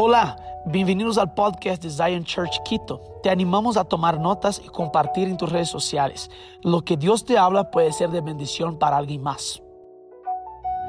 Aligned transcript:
Hola, 0.00 0.36
bienvenidos 0.64 1.18
al 1.18 1.34
podcast 1.34 1.82
de 1.82 1.90
Zion 1.90 2.22
Church 2.22 2.62
Quito. 2.62 3.18
Te 3.20 3.30
animamos 3.30 3.76
a 3.76 3.82
tomar 3.82 4.20
notas 4.20 4.62
y 4.64 4.68
compartir 4.68 5.26
en 5.26 5.36
tus 5.36 5.50
redes 5.50 5.70
sociales. 5.70 6.30
Lo 6.62 6.84
que 6.84 6.96
Dios 6.96 7.24
te 7.24 7.36
habla 7.36 7.72
puede 7.72 7.92
ser 7.92 8.10
de 8.10 8.20
bendición 8.20 8.78
para 8.78 8.96
alguien 8.96 9.20
más. 9.24 9.60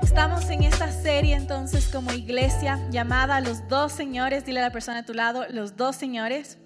Estamos 0.04 0.48
en 0.52 0.62
esta 0.62 0.92
serie 0.92 1.34
entonces 1.34 1.90
como 1.90 2.12
iglesia 2.12 2.88
llamada 2.92 3.42
Los 3.42 3.68
dos 3.68 3.94
señores. 3.94 4.46
Dile 4.46 4.60
a 4.60 4.66
la 4.66 4.72
persona 4.72 5.00
a 5.00 5.06
tu 5.06 5.16
lado, 5.16 5.44
los 5.50 5.76
dos 5.76 5.96
señores. 5.96 6.60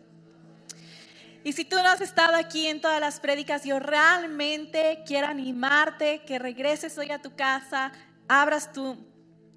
Y 1.45 1.53
si 1.53 1.63
tú 1.63 1.77
no 1.77 1.87
has 1.87 2.01
estado 2.01 2.35
aquí 2.35 2.67
en 2.67 2.81
todas 2.81 2.99
las 2.99 3.21
prédicas, 3.21 3.63
yo 3.63 3.79
realmente 3.79 5.01
quiero 5.05 5.27
animarte 5.27 6.25
que 6.25 6.39
regreses 6.39 6.97
hoy 6.97 7.09
a 7.11 7.21
tu 7.21 7.37
casa, 7.37 7.93
abras 8.27 8.73
tu, 8.73 8.97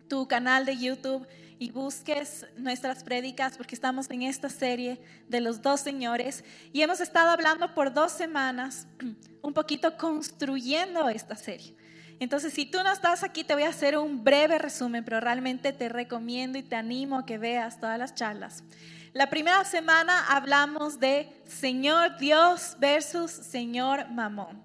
tu 0.09 0.29
canal 0.29 0.65
de 0.65 0.77
YouTube 0.77 1.27
y 1.59 1.71
busques 1.71 2.47
nuestras 2.57 3.03
prédicas 3.03 3.57
porque 3.57 3.75
estamos 3.75 4.11
en 4.11 4.23
esta 4.23 4.49
serie 4.49 5.01
de 5.29 5.41
los 5.41 5.63
dos 5.63 5.81
señores 5.81 6.45
y 6.73 6.83
hemos 6.83 7.01
estado 7.01 7.31
hablando 7.31 7.75
por 7.75 7.93
dos 7.93 8.13
semanas 8.13 8.87
un 9.43 9.53
poquito 9.53 9.97
construyendo 9.97 11.09
esta 11.09 11.37
serie. 11.37 11.75
Entonces, 12.19 12.55
si 12.55 12.65
tú 12.65 12.79
no 12.83 12.91
estás 12.91 13.23
aquí, 13.23 13.45
te 13.45 13.53
voy 13.55 13.65
a 13.65 13.69
hacer 13.69 13.99
un 13.99 14.25
breve 14.25 14.59
resumen, 14.59 15.05
pero 15.05 15.21
realmente 15.21 15.73
te 15.73 15.89
recomiendo 15.89 16.57
y 16.57 16.63
te 16.63 16.75
animo 16.75 17.19
a 17.19 17.27
que 17.27 17.37
veas 17.37 17.79
todas 17.79 17.99
las 17.99 18.15
charlas. 18.15 18.65
La 19.13 19.29
primera 19.29 19.65
semana 19.65 20.27
hablamos 20.29 20.99
de 20.99 21.43
Señor 21.47 22.17
Dios 22.19 22.77
versus 22.79 23.31
Señor 23.31 24.09
Mamón. 24.11 24.63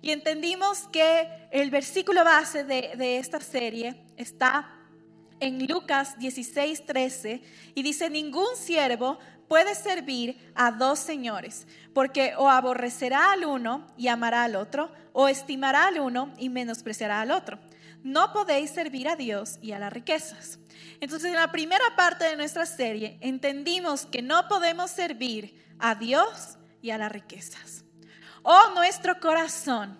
Y 0.00 0.10
entendimos 0.10 0.80
que 0.92 1.28
el 1.50 1.70
versículo 1.70 2.24
base 2.24 2.64
de, 2.64 2.92
de 2.96 3.18
esta 3.18 3.40
serie 3.40 4.04
está 4.16 4.83
en 5.44 5.66
Lucas 5.66 6.18
16, 6.18 6.86
13 6.86 7.42
y 7.74 7.82
dice, 7.82 8.08
ningún 8.08 8.56
siervo 8.56 9.18
puede 9.46 9.74
servir 9.74 10.38
a 10.54 10.70
dos 10.70 10.98
señores, 10.98 11.66
porque 11.92 12.32
o 12.38 12.48
aborrecerá 12.48 13.30
al 13.32 13.44
uno 13.44 13.86
y 13.98 14.08
amará 14.08 14.44
al 14.44 14.56
otro, 14.56 14.90
o 15.12 15.28
estimará 15.28 15.86
al 15.88 16.00
uno 16.00 16.32
y 16.38 16.48
menospreciará 16.48 17.20
al 17.20 17.30
otro. 17.30 17.58
No 18.02 18.32
podéis 18.32 18.70
servir 18.70 19.06
a 19.06 19.16
Dios 19.16 19.58
y 19.60 19.72
a 19.72 19.78
las 19.78 19.92
riquezas. 19.92 20.58
Entonces, 21.00 21.28
en 21.28 21.36
la 21.36 21.52
primera 21.52 21.84
parte 21.94 22.24
de 22.24 22.36
nuestra 22.36 22.64
serie 22.64 23.18
entendimos 23.20 24.06
que 24.06 24.22
no 24.22 24.48
podemos 24.48 24.90
servir 24.90 25.62
a 25.78 25.94
Dios 25.94 26.56
y 26.80 26.90
a 26.90 26.96
las 26.98 27.12
riquezas. 27.12 27.84
O 28.42 28.70
nuestro 28.74 29.20
corazón 29.20 29.98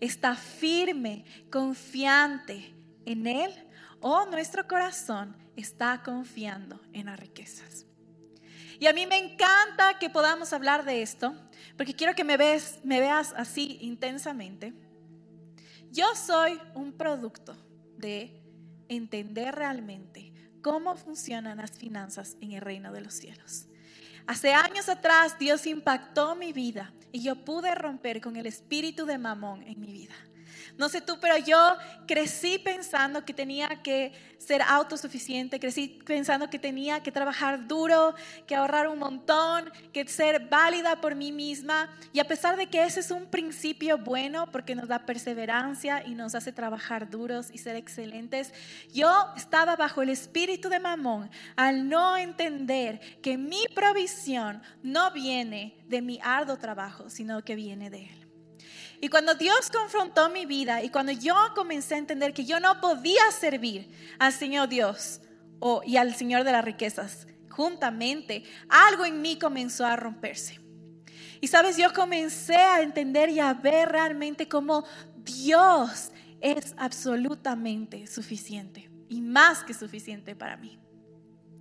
está 0.00 0.36
firme, 0.36 1.24
confiante 1.50 2.72
en 3.04 3.26
Él 3.26 3.52
o 4.06 4.26
nuestro 4.26 4.68
corazón 4.68 5.34
está 5.56 6.02
confiando 6.02 6.78
en 6.92 7.06
las 7.06 7.18
riquezas. 7.18 7.86
Y 8.78 8.86
a 8.86 8.92
mí 8.92 9.06
me 9.06 9.16
encanta 9.16 9.98
que 9.98 10.10
podamos 10.10 10.52
hablar 10.52 10.84
de 10.84 11.00
esto, 11.00 11.34
porque 11.78 11.94
quiero 11.94 12.14
que 12.14 12.22
me, 12.22 12.36
me 12.36 13.00
veas 13.00 13.32
así 13.34 13.78
intensamente. 13.80 14.74
Yo 15.90 16.04
soy 16.16 16.60
un 16.74 16.92
producto 16.92 17.56
de 17.96 18.42
entender 18.90 19.54
realmente 19.54 20.34
cómo 20.60 20.96
funcionan 20.96 21.56
las 21.56 21.70
finanzas 21.70 22.36
en 22.42 22.52
el 22.52 22.60
reino 22.60 22.92
de 22.92 23.00
los 23.00 23.14
cielos. 23.14 23.68
Hace 24.26 24.52
años 24.52 24.90
atrás 24.90 25.38
Dios 25.38 25.66
impactó 25.66 26.34
mi 26.34 26.52
vida 26.52 26.92
y 27.10 27.22
yo 27.22 27.42
pude 27.42 27.74
romper 27.74 28.20
con 28.20 28.36
el 28.36 28.44
espíritu 28.44 29.06
de 29.06 29.16
mamón 29.16 29.62
en 29.62 29.80
mi 29.80 29.94
vida. 29.94 30.14
No 30.76 30.88
sé 30.88 31.00
tú, 31.00 31.18
pero 31.20 31.36
yo 31.38 31.76
crecí 32.06 32.58
pensando 32.58 33.24
que 33.24 33.32
tenía 33.32 33.68
que 33.82 34.12
ser 34.38 34.60
autosuficiente, 34.62 35.60
crecí 35.60 36.00
pensando 36.04 36.50
que 36.50 36.58
tenía 36.58 37.00
que 37.02 37.12
trabajar 37.12 37.68
duro, 37.68 38.14
que 38.46 38.56
ahorrar 38.56 38.88
un 38.88 38.98
montón, 38.98 39.70
que 39.92 40.06
ser 40.08 40.48
válida 40.48 41.00
por 41.00 41.14
mí 41.14 41.30
misma. 41.30 41.88
Y 42.12 42.18
a 42.18 42.24
pesar 42.24 42.56
de 42.56 42.66
que 42.66 42.82
ese 42.82 43.00
es 43.00 43.10
un 43.12 43.26
principio 43.26 43.98
bueno 43.98 44.50
porque 44.50 44.74
nos 44.74 44.88
da 44.88 45.06
perseverancia 45.06 46.04
y 46.04 46.14
nos 46.14 46.34
hace 46.34 46.52
trabajar 46.52 47.08
duros 47.08 47.50
y 47.52 47.58
ser 47.58 47.76
excelentes, 47.76 48.52
yo 48.92 49.10
estaba 49.36 49.76
bajo 49.76 50.02
el 50.02 50.10
espíritu 50.10 50.68
de 50.68 50.80
Mamón 50.80 51.30
al 51.56 51.88
no 51.88 52.16
entender 52.16 53.00
que 53.22 53.38
mi 53.38 53.64
provisión 53.74 54.60
no 54.82 55.12
viene 55.12 55.76
de 55.86 56.02
mi 56.02 56.18
arduo 56.22 56.56
trabajo, 56.56 57.08
sino 57.08 57.42
que 57.42 57.54
viene 57.54 57.90
de 57.90 58.06
Él. 58.06 58.23
Y 59.04 59.10
cuando 59.10 59.34
Dios 59.34 59.70
confrontó 59.70 60.30
mi 60.30 60.46
vida 60.46 60.82
y 60.82 60.88
cuando 60.88 61.12
yo 61.12 61.34
comencé 61.54 61.94
a 61.94 61.98
entender 61.98 62.32
que 62.32 62.46
yo 62.46 62.58
no 62.58 62.80
podía 62.80 63.30
servir 63.38 63.90
al 64.18 64.32
Señor 64.32 64.70
Dios 64.70 65.20
o, 65.58 65.82
y 65.84 65.98
al 65.98 66.14
Señor 66.14 66.42
de 66.42 66.52
las 66.52 66.64
riquezas 66.64 67.26
juntamente, 67.50 68.44
algo 68.70 69.04
en 69.04 69.20
mí 69.20 69.38
comenzó 69.38 69.84
a 69.84 69.94
romperse. 69.94 70.58
Y 71.42 71.48
sabes, 71.48 71.76
yo 71.76 71.92
comencé 71.92 72.56
a 72.56 72.80
entender 72.80 73.28
y 73.28 73.40
a 73.40 73.52
ver 73.52 73.90
realmente 73.90 74.48
cómo 74.48 74.86
Dios 75.18 76.10
es 76.40 76.74
absolutamente 76.78 78.06
suficiente 78.06 78.90
y 79.10 79.20
más 79.20 79.64
que 79.64 79.74
suficiente 79.74 80.34
para 80.34 80.56
mí. 80.56 80.78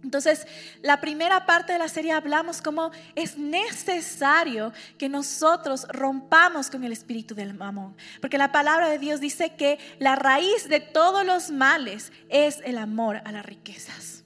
Entonces, 0.04 0.46
la 0.82 1.00
primera 1.00 1.46
parte 1.46 1.74
de 1.74 1.80
la 1.80 1.88
serie 1.88 2.12
hablamos 2.12 2.62
cómo 2.62 2.92
es 3.16 3.38
necesario 3.38 4.74
que 4.98 5.10
nosotros 5.10 5.88
rompamos 5.90 6.70
con 6.70 6.84
el 6.84 6.92
espíritu 6.92 7.36
del 7.36 7.54
mamón. 7.54 7.96
Porque 8.22 8.38
la 8.38 8.52
palabra 8.52 8.90
de 8.90 9.00
Dios 9.00 9.20
dice 9.20 9.56
que 9.56 9.80
la 10.00 10.16
raíz 10.16 10.68
de 10.68 10.80
todos 10.80 11.26
los 11.26 11.52
males 11.52 12.12
es 12.30 12.62
el 12.66 12.78
amor 12.78 13.22
a 13.26 13.32
las 13.32 13.46
riquezas 13.46 14.23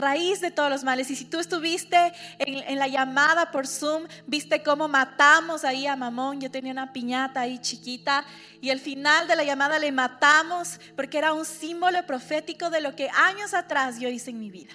raíz 0.00 0.40
de 0.40 0.50
todos 0.50 0.70
los 0.70 0.84
males. 0.84 1.10
Y 1.10 1.16
si 1.16 1.24
tú 1.24 1.38
estuviste 1.38 2.12
en, 2.38 2.78
la 2.78 2.88
llamada 2.88 3.50
por 3.50 3.66
Zoom, 3.66 4.06
viste 4.26 4.62
cómo 4.62 4.88
matamos 4.88 5.64
ahí 5.64 5.86
a 5.86 5.96
Mamón. 5.96 6.40
Yo 6.40 6.50
tenía 6.50 6.72
una 6.72 6.92
piñata 6.92 7.40
ahí 7.40 7.58
chiquita 7.58 8.24
y 8.60 8.70
al 8.70 8.80
final 8.80 9.28
de 9.28 9.36
la 9.36 9.44
llamada 9.44 9.78
le 9.78 9.92
matamos 9.92 10.80
porque 10.96 11.18
era 11.18 11.32
un 11.32 11.44
símbolo 11.44 12.04
profético 12.06 12.70
de 12.70 12.80
lo 12.80 12.96
que 12.96 13.08
años 13.10 13.54
atrás 13.54 14.00
yo 14.00 14.08
hice 14.08 14.30
en 14.30 14.40
mi 14.40 14.50
vida, 14.50 14.72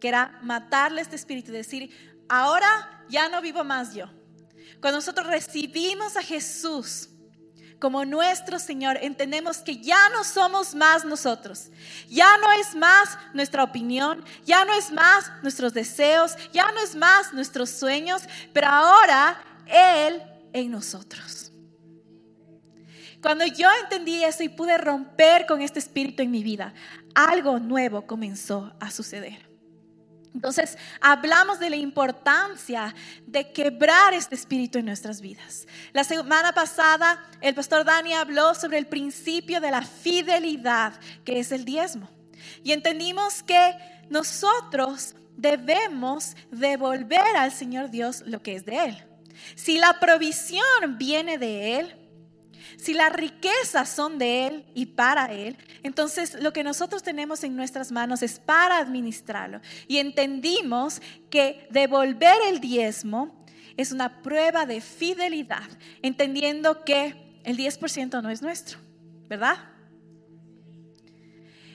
que 0.00 0.08
era 0.08 0.38
matarle 0.42 1.00
este 1.00 1.16
espíritu 1.16 1.52
decir, 1.52 1.90
ahora 2.28 3.04
ya 3.08 3.28
no 3.28 3.40
vivo 3.40 3.64
más 3.64 3.94
yo. 3.94 4.06
Cuando 4.80 4.98
nosotros 4.98 5.26
recibimos 5.26 6.16
a 6.16 6.22
Jesús, 6.22 7.08
como 7.82 8.04
nuestro 8.04 8.60
Señor, 8.60 8.96
entendemos 9.02 9.58
que 9.58 9.78
ya 9.78 10.08
no 10.10 10.22
somos 10.22 10.72
más 10.72 11.04
nosotros. 11.04 11.68
Ya 12.08 12.36
no 12.36 12.52
es 12.52 12.76
más 12.76 13.18
nuestra 13.34 13.64
opinión, 13.64 14.24
ya 14.46 14.64
no 14.64 14.72
es 14.72 14.92
más 14.92 15.32
nuestros 15.42 15.74
deseos, 15.74 16.36
ya 16.52 16.70
no 16.70 16.78
es 16.78 16.94
más 16.94 17.32
nuestros 17.32 17.70
sueños, 17.70 18.22
pero 18.52 18.68
ahora 18.68 19.42
Él 19.66 20.22
en 20.52 20.70
nosotros. 20.70 21.50
Cuando 23.20 23.44
yo 23.46 23.68
entendí 23.82 24.22
eso 24.22 24.44
y 24.44 24.48
pude 24.48 24.78
romper 24.78 25.44
con 25.46 25.60
este 25.60 25.80
espíritu 25.80 26.22
en 26.22 26.30
mi 26.30 26.44
vida, 26.44 26.72
algo 27.16 27.58
nuevo 27.58 28.06
comenzó 28.06 28.76
a 28.78 28.92
suceder. 28.92 29.51
Entonces, 30.34 30.78
hablamos 31.00 31.58
de 31.58 31.70
la 31.70 31.76
importancia 31.76 32.94
de 33.26 33.52
quebrar 33.52 34.14
este 34.14 34.34
espíritu 34.34 34.78
en 34.78 34.86
nuestras 34.86 35.20
vidas. 35.20 35.66
La 35.92 36.04
semana 36.04 36.52
pasada, 36.52 37.22
el 37.40 37.54
pastor 37.54 37.84
Dani 37.84 38.14
habló 38.14 38.54
sobre 38.54 38.78
el 38.78 38.86
principio 38.86 39.60
de 39.60 39.70
la 39.70 39.82
fidelidad, 39.82 40.94
que 41.24 41.38
es 41.38 41.52
el 41.52 41.64
diezmo. 41.64 42.08
Y 42.64 42.72
entendimos 42.72 43.42
que 43.42 43.74
nosotros 44.08 45.14
debemos 45.36 46.34
devolver 46.50 47.36
al 47.36 47.52
Señor 47.52 47.90
Dios 47.90 48.22
lo 48.26 48.42
que 48.42 48.56
es 48.56 48.64
de 48.64 48.84
Él. 48.86 49.04
Si 49.54 49.78
la 49.78 49.98
provisión 50.00 50.98
viene 50.98 51.36
de 51.36 51.78
Él, 51.78 52.01
si 52.76 52.94
las 52.94 53.12
riquezas 53.12 53.88
son 53.88 54.18
de 54.18 54.46
Él 54.46 54.64
y 54.74 54.86
para 54.86 55.32
Él, 55.32 55.56
entonces 55.82 56.40
lo 56.40 56.52
que 56.52 56.64
nosotros 56.64 57.02
tenemos 57.02 57.44
en 57.44 57.56
nuestras 57.56 57.92
manos 57.92 58.22
es 58.22 58.38
para 58.38 58.78
administrarlo. 58.78 59.60
Y 59.88 59.98
entendimos 59.98 61.00
que 61.30 61.66
devolver 61.70 62.36
el 62.48 62.60
diezmo 62.60 63.44
es 63.76 63.92
una 63.92 64.22
prueba 64.22 64.66
de 64.66 64.80
fidelidad, 64.80 65.68
entendiendo 66.02 66.84
que 66.84 67.40
el 67.44 67.56
10% 67.56 68.22
no 68.22 68.30
es 68.30 68.42
nuestro, 68.42 68.78
¿verdad? 69.28 69.56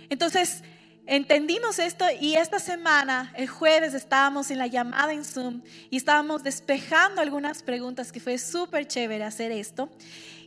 Entonces, 0.10 0.64
entendimos 1.06 1.80
esto 1.80 2.06
y 2.20 2.36
esta 2.36 2.60
semana, 2.60 3.34
el 3.36 3.48
jueves, 3.48 3.94
estábamos 3.94 4.52
en 4.52 4.58
la 4.58 4.68
llamada 4.68 5.14
en 5.14 5.26
Zoom 5.26 5.62
y 5.90 5.98
estábamos 5.98 6.44
despejando 6.44 7.22
algunas 7.22 7.64
preguntas 7.64 8.12
que 8.12 8.20
fue 8.20 8.38
súper 8.38 8.88
chévere 8.88 9.24
hacer 9.24 9.52
esto. 9.52 9.90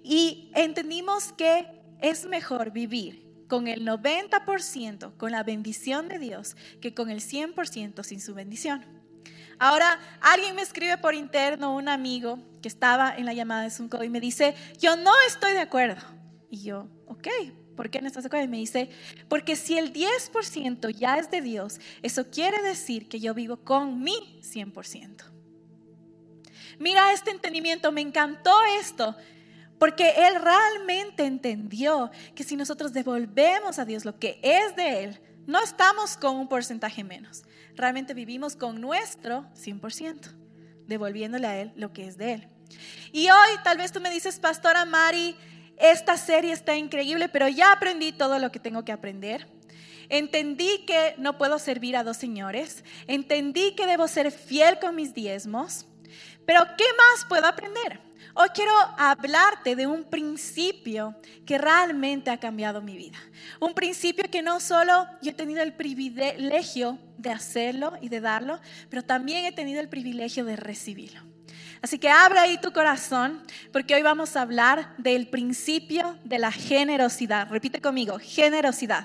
Y 0.03 0.51
entendimos 0.55 1.33
que 1.33 1.67
es 2.01 2.27
mejor 2.27 2.71
vivir 2.71 3.31
con 3.51 3.67
el 3.67 3.85
90% 3.85 5.17
con 5.17 5.33
la 5.33 5.43
bendición 5.43 6.09
de 6.09 6.19
Dios 6.19 6.57
que 6.81 6.95
con 6.95 7.11
el 7.11 7.21
100% 7.21 8.03
sin 8.05 8.21
su 8.21 8.33
bendición. 8.33 8.85
Ahora, 9.59 9.99
alguien 10.23 10.55
me 10.55 10.63
escribe 10.63 10.97
por 10.97 11.15
interno, 11.15 11.75
un 11.75 11.89
amigo 11.89 12.39
que 12.63 12.69
estaba 12.69 13.15
en 13.15 13.27
la 13.27 13.35
llamada 13.35 13.63
de 13.63 13.71
Zoom 13.71 13.91
y 14.03 14.09
me 14.09 14.21
dice, 14.21 14.55
yo 14.79 14.97
no 14.97 15.13
estoy 15.27 15.53
de 15.53 15.59
acuerdo. 15.59 16.01
Y 16.49 16.63
yo, 16.63 16.89
ok, 17.07 17.29
¿por 17.77 17.91
qué 17.91 18.01
no 18.01 18.07
estás 18.07 18.23
de 18.23 18.29
acuerdo? 18.29 18.47
Y 18.47 18.49
me 18.49 18.57
dice, 18.57 18.89
porque 19.29 19.57
si 19.57 19.77
el 19.77 19.93
10% 19.93 20.89
ya 20.97 21.19
es 21.19 21.31
de 21.31 21.43
Dios, 21.43 21.79
eso 22.03 22.31
quiere 22.31 22.63
decir 22.63 23.09
que 23.09 23.21
yo 23.21 23.35
vivo 23.35 23.59
con 23.59 24.03
mi 24.03 24.41
100%. 24.43 25.25
Mira 26.79 27.13
este 27.13 27.31
entendimiento, 27.31 27.93
me 27.93 28.01
encantó 28.01 28.55
esto, 28.81 29.15
porque 29.81 30.13
Él 30.15 30.35
realmente 30.35 31.25
entendió 31.25 32.11
que 32.35 32.45
si 32.45 32.55
nosotros 32.55 32.93
devolvemos 32.93 33.79
a 33.79 33.87
Dios 33.87 34.05
lo 34.05 34.19
que 34.19 34.39
es 34.43 34.77
de 34.77 35.05
Él, 35.05 35.21
no 35.47 35.59
estamos 35.59 36.19
con 36.19 36.37
un 36.37 36.49
porcentaje 36.49 37.03
menos, 37.03 37.45
realmente 37.75 38.13
vivimos 38.13 38.57
con 38.57 38.79
nuestro 38.79 39.47
100%, 39.57 40.33
devolviéndole 40.87 41.47
a 41.47 41.59
Él 41.59 41.73
lo 41.77 41.95
que 41.95 42.07
es 42.07 42.19
de 42.19 42.35
Él. 42.35 42.49
Y 43.11 43.31
hoy 43.31 43.49
tal 43.65 43.79
vez 43.79 43.91
tú 43.91 44.03
me 44.03 44.11
dices, 44.11 44.39
Pastora 44.39 44.85
Mari, 44.85 45.35
esta 45.79 46.19
serie 46.19 46.53
está 46.53 46.77
increíble, 46.77 47.31
pero 47.31 47.49
ya 47.49 47.73
aprendí 47.73 48.13
todo 48.13 48.39
lo 48.39 48.53
que 48.53 48.61
tengo 48.61 48.85
que 48.85 48.93
aprender. 48.93 49.49
Entendí 50.11 50.85
que 50.87 51.15
no 51.17 51.39
puedo 51.39 51.59
servir 51.59 51.97
a 51.97 52.05
dos 52.05 52.19
señores. 52.19 52.85
Entendí 53.07 53.75
que 53.77 53.87
debo 53.87 54.09
ser 54.09 54.31
fiel 54.31 54.79
con 54.79 54.95
mis 54.95 55.15
diezmos. 55.15 55.87
Pero 56.45 56.61
¿qué 56.77 56.85
más 56.99 57.25
puedo 57.25 57.47
aprender? 57.47 58.10
Hoy 58.35 58.49
quiero 58.55 58.73
hablarte 58.97 59.75
de 59.77 59.87
un 59.87 60.05
principio 60.05 61.17
que 61.45 61.59
realmente 61.59 62.31
ha 62.31 62.39
cambiado 62.39 62.81
mi 62.81 62.97
vida. 62.97 63.19
Un 63.59 63.75
principio 63.75 64.25
que 64.31 64.43
no 64.43 64.61
solo 64.61 65.07
yo 65.21 65.31
he 65.31 65.35
tenido 65.35 65.63
el 65.63 65.73
privilegio 65.73 66.99
de 67.19 67.31
hacerlo 67.31 67.93
y 68.01 68.09
de 68.09 68.21
darlo, 68.21 68.61
pero 68.89 69.03
también 69.03 69.45
he 69.45 69.53
tenido 69.53 69.81
el 69.81 69.89
privilegio 69.89 70.45
de 70.45 70.57
recibirlo. 70.57 71.21
Así 71.83 71.99
que 71.99 72.11
abre 72.11 72.39
ahí 72.39 72.59
tu 72.59 72.73
corazón 72.73 73.43
porque 73.73 73.95
hoy 73.95 74.03
vamos 74.03 74.37
a 74.37 74.43
hablar 74.43 74.95
del 74.99 75.29
principio 75.29 76.19
de 76.25 76.39
la 76.39 76.53
generosidad. 76.53 77.49
Repite 77.51 77.81
conmigo, 77.81 78.19
generosidad. 78.21 79.05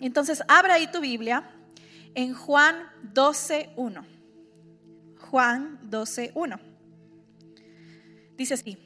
Entonces, 0.00 0.42
abre 0.48 0.72
ahí 0.72 0.86
tu 0.86 1.00
Biblia 1.00 1.50
en 2.14 2.34
Juan 2.34 2.76
12.1. 3.12 4.17
Juan 5.30 5.78
12.1. 5.90 6.58
Dice 8.36 8.54
así. 8.54 8.78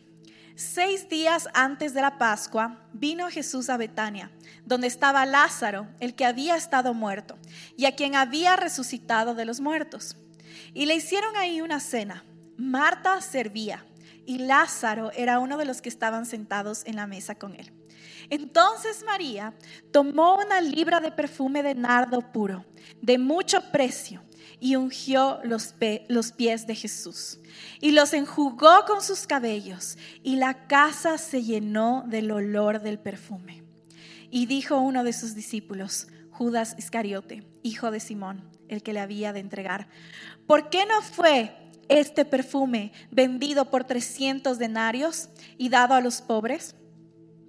Seis 0.55 1.09
días 1.09 1.49
antes 1.55 1.95
de 1.95 2.03
la 2.03 2.19
Pascua 2.19 2.87
vino 2.93 3.31
Jesús 3.31 3.71
a 3.71 3.77
Betania, 3.77 4.31
donde 4.65 4.87
estaba 4.87 5.25
Lázaro, 5.25 5.87
el 5.99 6.15
que 6.15 6.27
había 6.27 6.57
estado 6.57 6.93
muerto, 6.95 7.39
y 7.77 7.87
a 7.87 7.95
quien 7.95 8.15
había 8.17 8.57
resucitado 8.57 9.35
de 9.35 9.45
los 9.45 9.61
muertos. 9.61 10.17
Y 10.75 10.87
le 10.87 10.95
hicieron 10.95 11.37
ahí 11.37 11.61
una 11.63 11.81
cena. 11.81 12.25
Marta 12.59 13.21
servía, 13.23 13.87
y 14.27 14.39
Lázaro 14.39 15.11
era 15.13 15.39
uno 15.39 15.57
de 15.57 15.65
los 15.65 15.81
que 15.81 15.89
estaban 15.89 16.27
sentados 16.27 16.83
en 16.87 16.97
la 16.97 17.07
mesa 17.07 17.35
con 17.35 17.55
él. 17.55 17.73
Entonces 18.31 19.05
María 19.05 19.55
tomó 19.91 20.37
una 20.37 20.61
libra 20.61 21.01
de 21.01 21.13
perfume 21.13 21.63
de 21.63 21.75
nardo 21.75 22.21
puro, 22.33 22.65
de 23.01 23.19
mucho 23.19 23.61
precio, 23.73 24.23
y 24.63 24.77
ungió 24.77 25.41
los, 25.43 25.75
los 26.07 26.31
pies 26.31 26.69
de 26.69 26.77
Jesús 26.77 27.41
y 27.81 27.91
los 27.91 28.15
enjugó 28.15 28.85
con 28.87 29.03
sus 29.03 29.27
cabellos 29.27 29.99
y 30.23 30.37
la 30.37 30.69
casa 30.69 31.19
se 31.19 31.43
llenó 31.43 32.05
del 32.07 32.31
olor 32.31 32.81
del 32.81 33.01
perfume. 33.01 33.65
Y 34.31 34.47
dijo 34.47 34.79
uno 34.79 35.03
de 35.03 35.13
sus 35.13 35.35
discípulos, 35.35 36.07
Judas 36.31 36.77
Iscariote, 36.79 37.43
hijo 37.65 37.91
de 37.91 37.99
Simón, 37.99 38.49
el 38.69 38.85
que 38.85 38.93
le 38.93 39.01
había 39.01 39.33
de 39.33 39.41
entregar, 39.41 39.89
¿por 40.47 40.71
qué 40.71 40.87
no 40.87 41.03
fue 41.03 41.53
este 41.89 42.25
perfume 42.25 42.93
vendido 43.11 43.69
por 43.69 43.83
300 43.83 44.61
denarios 44.61 45.29
y 45.59 45.71
dado 45.71 45.95
a 45.95 46.01
los 46.01 46.23
pobres? 46.23 46.77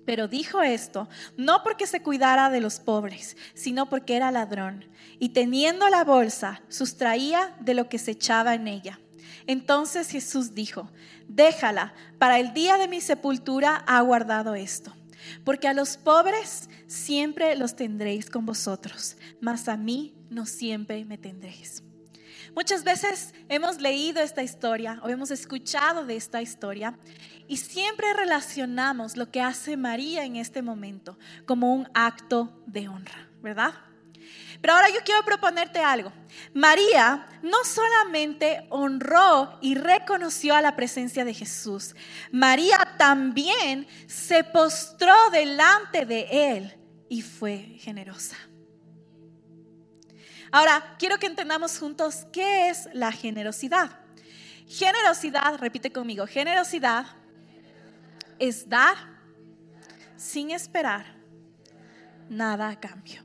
Pero 0.05 0.27
dijo 0.27 0.61
esto 0.61 1.07
no 1.37 1.63
porque 1.63 1.87
se 1.87 2.01
cuidara 2.01 2.49
de 2.49 2.59
los 2.59 2.79
pobres, 2.79 3.37
sino 3.53 3.89
porque 3.89 4.15
era 4.15 4.31
ladrón, 4.31 4.85
y 5.19 5.29
teniendo 5.29 5.89
la 5.89 6.03
bolsa, 6.03 6.61
sustraía 6.67 7.55
de 7.59 7.73
lo 7.73 7.87
que 7.89 7.99
se 7.99 8.11
echaba 8.11 8.53
en 8.53 8.67
ella. 8.67 8.99
Entonces 9.47 10.09
Jesús 10.09 10.53
dijo, 10.53 10.89
déjala, 11.27 11.93
para 12.17 12.39
el 12.39 12.53
día 12.53 12.77
de 12.77 12.87
mi 12.87 13.01
sepultura 13.01 13.83
ha 13.87 14.01
guardado 14.01 14.55
esto, 14.55 14.93
porque 15.43 15.67
a 15.67 15.73
los 15.73 15.97
pobres 15.97 16.69
siempre 16.87 17.55
los 17.55 17.75
tendréis 17.75 18.29
con 18.29 18.45
vosotros, 18.45 19.17
mas 19.41 19.67
a 19.67 19.77
mí 19.77 20.13
no 20.29 20.45
siempre 20.45 21.03
me 21.05 21.17
tendréis. 21.17 21.83
Muchas 22.55 22.83
veces 22.83 23.33
hemos 23.49 23.81
leído 23.81 24.21
esta 24.21 24.43
historia 24.43 24.99
o 25.03 25.09
hemos 25.09 25.31
escuchado 25.31 26.05
de 26.05 26.15
esta 26.15 26.41
historia 26.41 26.97
y 27.47 27.57
siempre 27.57 28.13
relacionamos 28.13 29.17
lo 29.17 29.31
que 29.31 29.41
hace 29.41 29.77
María 29.77 30.25
en 30.25 30.35
este 30.35 30.61
momento 30.61 31.17
como 31.45 31.73
un 31.73 31.89
acto 31.93 32.63
de 32.65 32.87
honra, 32.87 33.27
¿verdad? 33.41 33.73
Pero 34.61 34.75
ahora 34.75 34.89
yo 34.89 35.01
quiero 35.03 35.25
proponerte 35.25 35.79
algo. 35.79 36.13
María 36.53 37.27
no 37.41 37.57
solamente 37.65 38.65
honró 38.69 39.57
y 39.61 39.75
reconoció 39.75 40.55
a 40.55 40.61
la 40.61 40.75
presencia 40.75 41.25
de 41.25 41.33
Jesús, 41.33 41.95
María 42.31 42.77
también 42.97 43.85
se 44.07 44.43
postró 44.45 45.13
delante 45.31 46.05
de 46.05 46.27
él 46.31 46.77
y 47.09 47.21
fue 47.21 47.77
generosa. 47.79 48.37
Ahora, 50.49 50.95
quiero 50.99 51.17
que 51.17 51.25
entendamos 51.25 51.77
juntos 51.79 52.25
qué 52.31 52.69
es 52.69 52.87
la 52.93 53.11
generosidad. 53.11 53.99
Generosidad, 54.67 55.57
repite 55.57 55.91
conmigo, 55.91 56.25
generosidad 56.25 57.07
es 58.39 58.67
dar 58.67 58.95
sin 60.15 60.51
esperar 60.51 61.05
nada 62.29 62.69
a 62.69 62.79
cambio. 62.79 63.21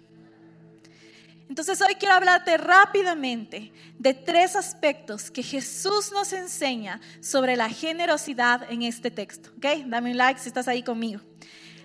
Entonces 1.48 1.80
hoy 1.80 1.94
quiero 1.94 2.14
hablarte 2.14 2.58
rápidamente 2.58 3.72
de 3.98 4.12
tres 4.12 4.54
aspectos 4.54 5.30
que 5.30 5.42
Jesús 5.42 6.12
nos 6.12 6.32
enseña 6.34 7.00
sobre 7.20 7.56
la 7.56 7.70
generosidad 7.70 8.70
en 8.70 8.82
este 8.82 9.10
texto. 9.10 9.50
¿Ok? 9.56 9.86
Dame 9.86 10.10
un 10.10 10.18
like 10.18 10.40
si 10.40 10.48
estás 10.48 10.68
ahí 10.68 10.82
conmigo. 10.82 11.20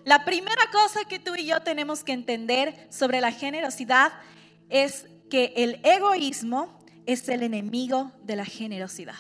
La 0.04 0.25
primera 0.25 0.62
cosa 0.72 1.06
que 1.06 1.20
tú 1.20 1.34
y 1.36 1.46
yo 1.46 1.62
tenemos 1.62 2.04
que 2.04 2.12
entender 2.12 2.88
sobre 2.90 3.22
la 3.22 3.31
generosidad 3.31 4.12
es 4.70 5.08
que 5.30 5.54
el 5.56 5.80
egoísmo 5.84 6.78
es 7.06 7.30
el 7.30 7.42
enemigo 7.42 8.12
de 8.24 8.36
la 8.36 8.46
generosidad. 8.46 9.16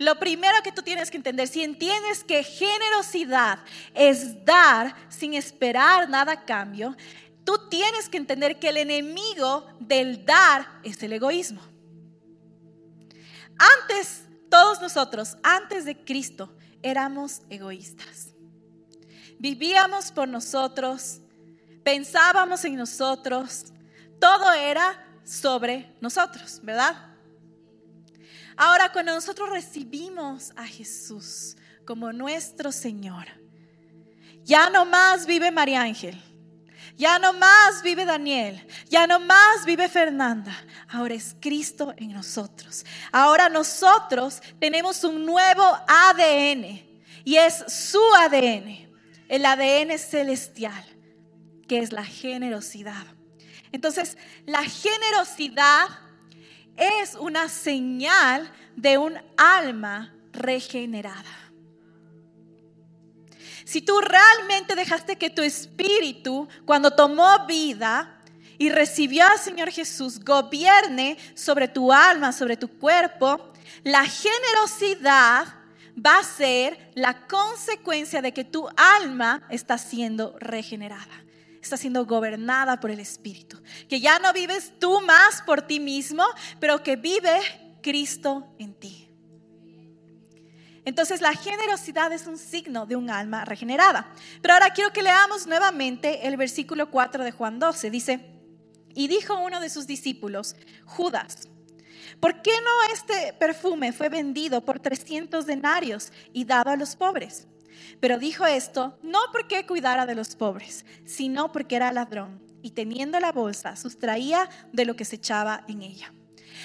Lo 0.00 0.18
primero 0.18 0.56
que 0.64 0.72
tú 0.72 0.80
tienes 0.80 1.10
que 1.10 1.18
entender, 1.18 1.46
si 1.46 1.62
entiendes 1.62 2.24
que 2.24 2.42
generosidad 2.42 3.58
es 3.92 4.42
dar 4.46 4.96
sin 5.10 5.34
esperar 5.34 6.08
nada 6.08 6.32
a 6.32 6.44
cambio, 6.46 6.96
tú 7.44 7.68
tienes 7.68 8.08
que 8.08 8.16
entender 8.16 8.58
que 8.58 8.70
el 8.70 8.78
enemigo 8.78 9.66
del 9.78 10.24
dar 10.24 10.66
es 10.84 11.02
el 11.02 11.12
egoísmo. 11.12 11.60
Antes, 13.82 14.22
todos 14.48 14.80
nosotros, 14.80 15.36
antes 15.42 15.84
de 15.84 16.02
Cristo, 16.02 16.50
éramos 16.82 17.42
egoístas. 17.50 18.32
Vivíamos 19.38 20.12
por 20.12 20.26
nosotros, 20.28 21.20
pensábamos 21.84 22.64
en 22.64 22.76
nosotros, 22.76 23.66
todo 24.18 24.50
era 24.54 25.06
sobre 25.24 25.94
nosotros, 26.00 26.60
¿verdad? 26.62 27.09
Ahora, 28.56 28.92
cuando 28.92 29.14
nosotros 29.14 29.48
recibimos 29.50 30.52
a 30.56 30.66
Jesús 30.66 31.56
como 31.86 32.12
nuestro 32.12 32.72
Señor, 32.72 33.26
ya 34.44 34.70
no 34.70 34.84
más 34.84 35.26
vive 35.26 35.50
María 35.50 35.82
Ángel, 35.82 36.20
ya 36.96 37.18
no 37.18 37.32
más 37.32 37.82
vive 37.82 38.04
Daniel, 38.04 38.66
ya 38.88 39.06
no 39.06 39.20
más 39.20 39.64
vive 39.64 39.88
Fernanda, 39.88 40.52
ahora 40.88 41.14
es 41.14 41.34
Cristo 41.40 41.94
en 41.96 42.12
nosotros. 42.12 42.84
Ahora 43.12 43.48
nosotros 43.48 44.42
tenemos 44.58 45.02
un 45.04 45.24
nuevo 45.24 45.62
ADN 45.88 46.82
y 47.24 47.36
es 47.36 47.64
su 47.68 48.00
ADN, 48.18 48.90
el 49.28 49.46
ADN 49.46 49.98
celestial, 49.98 50.84
que 51.66 51.78
es 51.78 51.92
la 51.92 52.04
generosidad. 52.04 53.06
Entonces, 53.72 54.18
la 54.46 54.62
generosidad 54.62 55.88
es 56.80 57.14
una 57.14 57.48
señal 57.48 58.50
de 58.74 58.98
un 58.98 59.14
alma 59.36 60.12
regenerada. 60.32 61.36
Si 63.64 63.82
tú 63.82 64.00
realmente 64.00 64.74
dejaste 64.74 65.16
que 65.16 65.30
tu 65.30 65.42
espíritu, 65.42 66.48
cuando 66.64 66.90
tomó 66.90 67.46
vida 67.46 68.20
y 68.58 68.70
recibió 68.70 69.26
al 69.26 69.38
Señor 69.38 69.70
Jesús, 69.70 70.18
gobierne 70.18 71.18
sobre 71.34 71.68
tu 71.68 71.92
alma, 71.92 72.32
sobre 72.32 72.56
tu 72.56 72.66
cuerpo, 72.66 73.52
la 73.84 74.04
generosidad 74.04 75.46
va 75.94 76.18
a 76.18 76.24
ser 76.24 76.90
la 76.94 77.26
consecuencia 77.28 78.22
de 78.22 78.32
que 78.32 78.44
tu 78.44 78.68
alma 78.76 79.42
está 79.50 79.78
siendo 79.78 80.36
regenerada 80.40 81.24
está 81.62 81.76
siendo 81.76 82.06
gobernada 82.06 82.80
por 82.80 82.90
el 82.90 83.00
Espíritu. 83.00 83.62
Que 83.88 84.00
ya 84.00 84.18
no 84.18 84.32
vives 84.32 84.72
tú 84.78 85.00
más 85.00 85.42
por 85.42 85.62
ti 85.62 85.80
mismo, 85.80 86.24
pero 86.58 86.82
que 86.82 86.96
vive 86.96 87.38
Cristo 87.82 88.46
en 88.58 88.74
ti. 88.74 89.10
Entonces 90.84 91.20
la 91.20 91.34
generosidad 91.34 92.12
es 92.12 92.26
un 92.26 92.38
signo 92.38 92.86
de 92.86 92.96
un 92.96 93.10
alma 93.10 93.44
regenerada. 93.44 94.12
Pero 94.40 94.54
ahora 94.54 94.70
quiero 94.70 94.92
que 94.92 95.02
leamos 95.02 95.46
nuevamente 95.46 96.26
el 96.26 96.36
versículo 96.36 96.90
4 96.90 97.22
de 97.22 97.32
Juan 97.32 97.58
12. 97.58 97.90
Dice, 97.90 98.20
y 98.94 99.08
dijo 99.08 99.38
uno 99.38 99.60
de 99.60 99.70
sus 99.70 99.86
discípulos, 99.86 100.56
Judas, 100.86 101.48
¿por 102.18 102.42
qué 102.42 102.52
no 102.64 102.94
este 102.94 103.34
perfume 103.34 103.92
fue 103.92 104.08
vendido 104.08 104.64
por 104.64 104.80
300 104.80 105.46
denarios 105.46 106.12
y 106.32 106.44
dado 106.44 106.70
a 106.70 106.76
los 106.76 106.96
pobres? 106.96 107.46
Pero 108.00 108.18
dijo 108.18 108.46
esto 108.46 108.98
no 109.02 109.20
porque 109.32 109.66
cuidara 109.66 110.06
de 110.06 110.14
los 110.14 110.36
pobres, 110.36 110.84
sino 111.04 111.52
porque 111.52 111.76
era 111.76 111.92
ladrón 111.92 112.40
y 112.62 112.70
teniendo 112.70 113.18
la 113.20 113.32
bolsa 113.32 113.76
sustraía 113.76 114.48
de 114.72 114.84
lo 114.84 114.96
que 114.96 115.04
se 115.04 115.16
echaba 115.16 115.64
en 115.68 115.82
ella. 115.82 116.12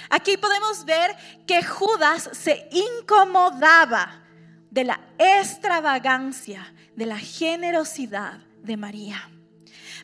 Aquí 0.10 0.38
podemos 0.38 0.86
ver 0.86 1.16
que 1.48 1.64
Judas 1.64 2.30
se 2.34 2.68
incomodaba 2.72 4.24
de 4.70 4.84
la 4.84 5.00
extravagancia, 5.18 6.74
de 6.96 7.06
la 7.06 7.18
generosidad 7.18 8.40
de 8.62 8.78
María. 8.78 9.30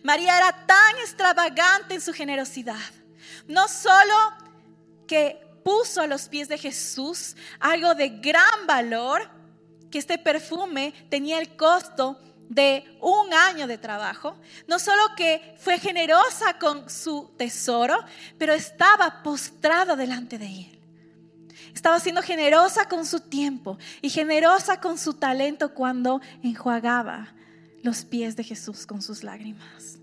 María 0.03 0.37
era 0.37 0.65
tan 0.65 0.97
extravagante 0.99 1.95
en 1.95 2.01
su 2.01 2.13
generosidad. 2.13 2.79
No 3.47 3.67
solo 3.67 4.13
que 5.07 5.39
puso 5.63 6.01
a 6.01 6.07
los 6.07 6.27
pies 6.27 6.47
de 6.47 6.57
Jesús 6.57 7.35
algo 7.59 7.93
de 7.95 8.09
gran 8.09 8.65
valor, 8.65 9.29
que 9.91 9.99
este 9.99 10.17
perfume 10.17 10.93
tenía 11.09 11.39
el 11.39 11.55
costo 11.55 12.19
de 12.49 12.83
un 12.99 13.33
año 13.33 13.65
de 13.65 13.77
trabajo, 13.77 14.35
no 14.67 14.77
solo 14.77 15.01
que 15.15 15.55
fue 15.57 15.79
generosa 15.79 16.57
con 16.59 16.89
su 16.89 17.31
tesoro, 17.37 17.97
pero 18.37 18.53
estaba 18.53 19.23
postrada 19.23 19.95
delante 19.95 20.37
de 20.37 20.47
él. 20.47 20.79
Estaba 21.73 21.99
siendo 22.01 22.21
generosa 22.21 22.89
con 22.89 23.05
su 23.05 23.21
tiempo 23.21 23.77
y 24.01 24.09
generosa 24.09 24.81
con 24.81 24.97
su 24.97 25.13
talento 25.13 25.73
cuando 25.73 26.19
enjuagaba 26.43 27.33
los 27.83 28.03
pies 28.03 28.35
de 28.35 28.43
Jesús 28.43 28.85
con 28.85 29.01
sus 29.01 29.23
lágrimas, 29.23 29.97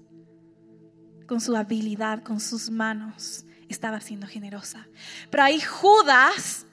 con 1.26 1.42
su 1.42 1.54
habilidad, 1.54 2.22
con 2.22 2.40
sus 2.40 2.70
manos. 2.70 3.44
Estaba 3.68 4.00
siendo 4.00 4.26
generosa. 4.26 4.88
Pero 5.30 5.42
ahí 5.42 5.60
Judas, 5.60 6.64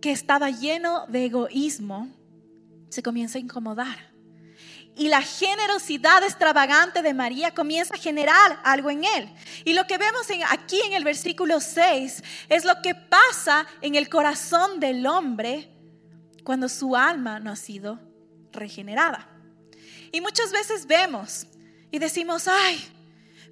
que 0.00 0.12
estaba 0.12 0.50
lleno 0.50 1.06
de 1.08 1.26
egoísmo, 1.26 2.08
se 2.88 3.02
comienza 3.02 3.38
a 3.38 3.40
incomodar. 3.40 4.10
Y 4.96 5.08
la 5.08 5.22
generosidad 5.22 6.22
extravagante 6.24 7.00
de 7.02 7.14
María 7.14 7.54
comienza 7.54 7.94
a 7.94 7.98
generar 7.98 8.60
algo 8.64 8.90
en 8.90 9.04
él. 9.04 9.32
Y 9.64 9.72
lo 9.72 9.86
que 9.86 9.98
vemos 9.98 10.26
aquí 10.48 10.80
en 10.84 10.92
el 10.92 11.04
versículo 11.04 11.60
6 11.60 12.22
es 12.48 12.64
lo 12.64 12.74
que 12.82 12.94
pasa 12.94 13.66
en 13.80 13.94
el 13.94 14.08
corazón 14.08 14.80
del 14.80 15.06
hombre 15.06 15.70
cuando 16.44 16.68
su 16.68 16.96
alma 16.96 17.38
no 17.38 17.52
ha 17.52 17.56
sido 17.56 18.00
regenerada. 18.52 19.28
Y 20.12 20.20
muchas 20.20 20.50
veces 20.50 20.86
vemos 20.86 21.46
y 21.90 21.98
decimos, 21.98 22.48
ay, 22.48 22.80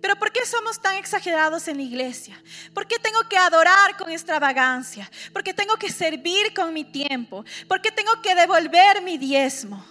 pero 0.01 0.17
¿por 0.17 0.31
qué 0.33 0.45
somos 0.47 0.81
tan 0.81 0.97
exagerados 0.97 1.67
en 1.69 1.79
la 1.79 1.83
iglesia? 1.83 2.41
¿Por 2.73 2.87
qué 2.87 2.99
tengo 2.99 3.21
que 3.29 3.37
adorar 3.37 3.97
con 3.97 4.11
extravagancia? 4.11 5.11
¿Por 5.33 5.43
qué 5.43 5.53
tengo 5.53 5.77
que 5.77 5.91
servir 5.91 6.55
con 6.55 6.73
mi 6.73 6.85
tiempo? 6.85 7.45
¿Por 7.67 7.81
qué 7.81 7.91
tengo 7.91 8.21
que 8.23 8.35
devolver 8.35 9.03
mi 9.03 9.19
diezmo? 9.19 9.85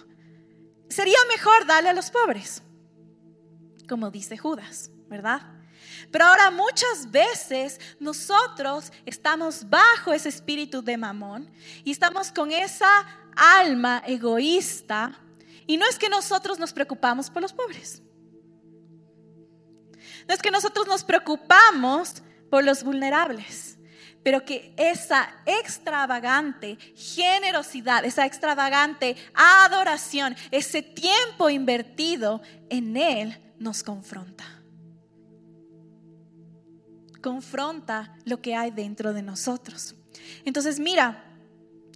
Sería 0.88 1.18
mejor 1.30 1.66
darle 1.66 1.90
a 1.90 1.92
los 1.92 2.10
pobres, 2.10 2.62
como 3.88 4.10
dice 4.10 4.38
Judas, 4.38 4.90
¿verdad? 5.08 5.42
Pero 6.10 6.24
ahora 6.24 6.50
muchas 6.50 7.10
veces 7.10 7.78
nosotros 8.00 8.92
estamos 9.04 9.68
bajo 9.68 10.12
ese 10.12 10.30
espíritu 10.30 10.82
de 10.82 10.96
mamón 10.96 11.52
y 11.84 11.90
estamos 11.90 12.32
con 12.32 12.50
esa 12.50 12.88
alma 13.36 14.02
egoísta 14.06 15.18
y 15.66 15.76
no 15.76 15.86
es 15.86 15.98
que 15.98 16.08
nosotros 16.08 16.58
nos 16.58 16.72
preocupamos 16.72 17.28
por 17.28 17.42
los 17.42 17.52
pobres. 17.52 18.02
No 20.28 20.34
es 20.34 20.42
que 20.42 20.50
nosotros 20.50 20.86
nos 20.86 21.04
preocupamos 21.04 22.22
por 22.50 22.62
los 22.62 22.84
vulnerables, 22.84 23.78
pero 24.22 24.44
que 24.44 24.74
esa 24.76 25.30
extravagante 25.46 26.76
generosidad, 26.94 28.04
esa 28.04 28.26
extravagante 28.26 29.16
adoración, 29.32 30.36
ese 30.50 30.82
tiempo 30.82 31.48
invertido 31.48 32.42
en 32.68 32.98
Él 32.98 33.38
nos 33.58 33.82
confronta. 33.82 34.44
Confronta 37.22 38.14
lo 38.26 38.42
que 38.42 38.54
hay 38.54 38.70
dentro 38.70 39.14
de 39.14 39.22
nosotros. 39.22 39.94
Entonces, 40.44 40.78
mira, 40.78 41.24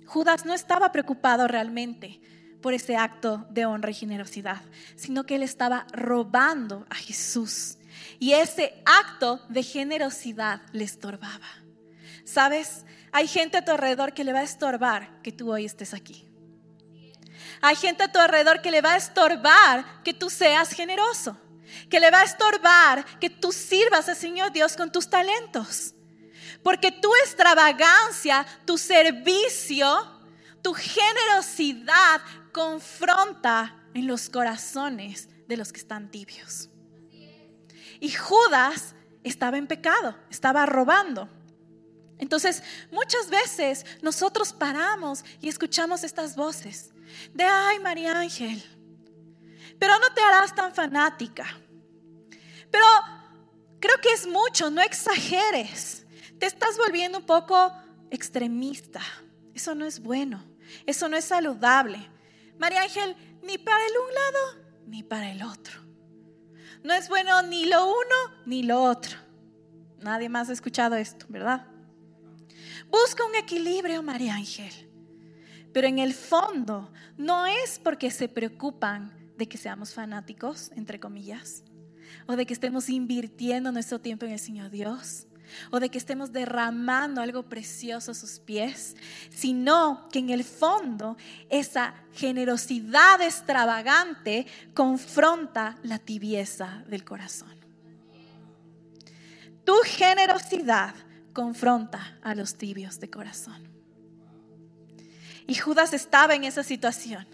Judas 0.07 0.47
no 0.47 0.55
estaba 0.55 0.91
preocupado 0.91 1.47
realmente 1.49 2.21
por 2.63 2.73
ese 2.73 2.97
acto 2.97 3.47
de 3.51 3.67
honra 3.67 3.91
y 3.91 3.95
generosidad, 3.95 4.63
sino 4.97 5.25
que 5.25 5.35
él 5.35 5.43
estaba 5.43 5.87
robando 5.93 6.87
a 6.89 6.95
Jesús 6.95 7.77
y 8.19 8.33
ese 8.33 8.83
acto 8.85 9.41
de 9.49 9.63
generosidad 9.63 10.63
le 10.73 10.85
estorbaba. 10.85 11.49
¿Sabes? 12.25 12.85
Hay 13.13 13.29
gente 13.29 13.59
a 13.59 13.65
tu 13.65 13.73
alrededor 13.73 14.15
que 14.15 14.25
le 14.25 14.33
va 14.33 14.41
a 14.41 14.45
estorbar 14.45 15.21
que 15.23 15.33
tú 15.33 15.53
hoy 15.53 15.65
estés 15.65 15.93
aquí. 15.93 16.29
Hay 17.61 17.77
gente 17.77 18.05
a 18.05 18.13
tu 18.13 18.19
alrededor 18.19 18.61
que 18.63 18.71
le 18.71 18.81
va 18.81 18.95
a 18.95 18.97
estorbar 18.97 20.03
que 20.03 20.15
tú 20.15 20.31
seas 20.31 20.71
generoso. 20.71 21.37
Que 21.89 22.01
le 22.01 22.11
va 22.11 22.21
a 22.21 22.25
estorbar 22.25 23.05
que 23.19 23.31
tú 23.31 23.53
sirvas 23.53 24.09
al 24.09 24.17
Señor 24.17 24.53
Dios 24.53 24.77
con 24.77 24.91
tus 24.91 25.09
talentos. 25.09 25.95
Porque 26.63 26.93
tu 26.93 27.15
extravagancia, 27.25 28.47
tu 28.65 28.79
servicio, 28.79 30.21
tu 30.63 30.75
generosidad 30.75 32.21
confronta 32.53 33.77
en 33.95 34.07
los 34.07 34.29
corazones 34.29 35.29
de 35.49 35.57
los 35.57 35.73
que 35.73 35.81
están 35.81 36.11
tibios. 36.11 36.69
Y 38.03 38.11
Judas 38.11 38.97
estaba 39.23 39.57
en 39.59 39.69
pecado, 39.69 40.17
estaba 40.29 40.67
robando. 40.67 41.29
Entonces, 42.19 42.61
muchas 42.91 43.31
veces 43.31 43.87
nosotros 44.03 44.53
paramos 44.53 45.25
y 45.41 45.49
escuchamos 45.49 46.03
estas 46.03 46.35
voces 46.35 46.91
de, 47.33 47.45
ay, 47.45 47.79
María 47.79 48.19
Ángel, 48.19 48.61
pero 49.79 49.97
no 50.01 50.13
te 50.13 50.21
harás 50.21 50.53
tan 50.53 50.75
fanática. 50.75 51.47
Pero 52.73 52.85
creo 53.79 53.97
que 54.03 54.13
es 54.13 54.27
mucho, 54.27 54.69
no 54.69 54.83
exageres. 54.83 56.05
Te 56.41 56.47
estás 56.47 56.77
volviendo 56.79 57.19
un 57.19 57.25
poco 57.25 57.73
extremista. 58.11 59.01
Eso 59.55 59.77
no 59.77 59.85
es 59.85 60.01
bueno, 60.01 60.45
eso 60.87 61.09
no 61.09 61.17
es 61.17 61.27
saludable. 61.27 62.11
María 62.59 62.83
Ángel, 62.83 63.15
ni 63.45 63.59
para 63.59 63.87
el 63.87 63.93
un 63.93 64.13
lado 64.13 64.65
ni 64.89 65.05
para 65.05 65.31
el 65.31 65.45
otro. 65.45 65.82
No 66.83 66.93
es 66.95 67.09
bueno 67.09 67.43
ni 67.43 67.67
lo 67.67 67.85
uno 67.87 68.17
ni 68.47 68.63
lo 68.63 68.83
otro. 68.83 69.17
Nadie 70.01 70.29
más 70.29 70.49
ha 70.49 70.53
escuchado 70.53 70.97
esto, 70.97 71.27
¿verdad? 71.29 71.67
Busca 72.91 73.25
un 73.25 73.37
equilibrio, 73.37 74.03
María 74.03 74.35
Ángel. 74.35 74.73
Pero 75.73 75.87
en 75.87 75.99
el 75.99 76.13
fondo 76.13 76.93
no 77.17 77.47
es 77.47 77.79
porque 77.79 78.11
se 78.11 78.29
preocupan 78.29 79.13
de 79.37 79.49
que 79.49 79.57
seamos 79.57 79.95
fanáticos, 79.95 80.71
entre 80.73 81.01
comillas, 81.01 81.65
o 82.27 82.37
de 82.37 82.45
que 82.45 82.53
estemos 82.53 82.89
invirtiendo 82.89 83.73
nuestro 83.73 84.01
tiempo 84.01 84.27
en 84.27 84.33
el 84.33 84.39
Señor 84.39 84.71
Dios 84.71 85.27
o 85.71 85.81
de 85.81 85.89
que 85.89 85.99
estemos 85.99 86.33
derramando 86.33 87.21
algo 87.21 87.43
precioso 87.45 88.11
a 88.11 88.15
sus 88.15 88.39
pies, 88.39 88.97
sino 89.31 90.09
que 90.11 90.19
en 90.19 90.31
el 90.31 90.45
fondo 90.45 91.17
esa 91.49 91.95
generosidad 92.13 93.21
extravagante 93.21 94.47
confronta 94.75 95.77
la 95.83 95.99
tibieza 95.99 96.85
del 96.89 97.05
corazón. 97.05 97.57
Tu 99.65 99.75
generosidad 99.85 100.95
confronta 101.33 102.19
a 102.23 102.35
los 102.35 102.57
tibios 102.57 103.01
de 103.01 103.11
corazón. 103.11 103.69
Y 105.47 105.55
Judas 105.55 105.93
estaba 105.93 106.35
en 106.35 106.45
esa 106.45 106.63
situación. 106.63 107.27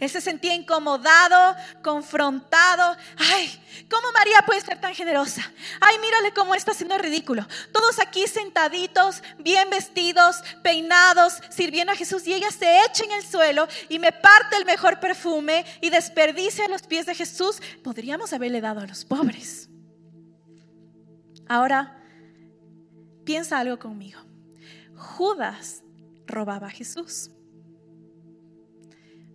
Él 0.00 0.08
se 0.08 0.20
sentía 0.20 0.54
incomodado, 0.54 1.56
confrontado. 1.82 2.96
Ay, 3.16 3.86
¿cómo 3.90 4.12
María 4.12 4.42
puede 4.46 4.60
ser 4.60 4.80
tan 4.80 4.94
generosa? 4.94 5.42
Ay, 5.80 5.98
mírale 5.98 6.32
cómo 6.32 6.54
está 6.54 6.70
haciendo 6.70 6.96
ridículo. 6.98 7.46
Todos 7.72 7.98
aquí 7.98 8.26
sentaditos, 8.26 9.22
bien 9.38 9.70
vestidos, 9.70 10.36
peinados, 10.62 11.40
sirviendo 11.50 11.92
a 11.92 11.96
Jesús 11.96 12.26
y 12.26 12.34
ella 12.34 12.50
se 12.50 12.84
echa 12.84 13.04
en 13.04 13.12
el 13.12 13.24
suelo 13.24 13.66
y 13.88 13.98
me 13.98 14.12
parte 14.12 14.56
el 14.56 14.64
mejor 14.64 15.00
perfume 15.00 15.64
y 15.80 15.90
desperdicia 15.90 16.66
a 16.66 16.68
los 16.68 16.82
pies 16.82 17.06
de 17.06 17.14
Jesús. 17.14 17.60
Podríamos 17.82 18.32
haberle 18.32 18.60
dado 18.60 18.80
a 18.80 18.86
los 18.86 19.04
pobres. 19.04 19.68
Ahora, 21.48 21.98
piensa 23.24 23.58
algo 23.58 23.78
conmigo. 23.78 24.20
Judas 24.94 25.82
robaba 26.26 26.68
a 26.68 26.70
Jesús. 26.70 27.30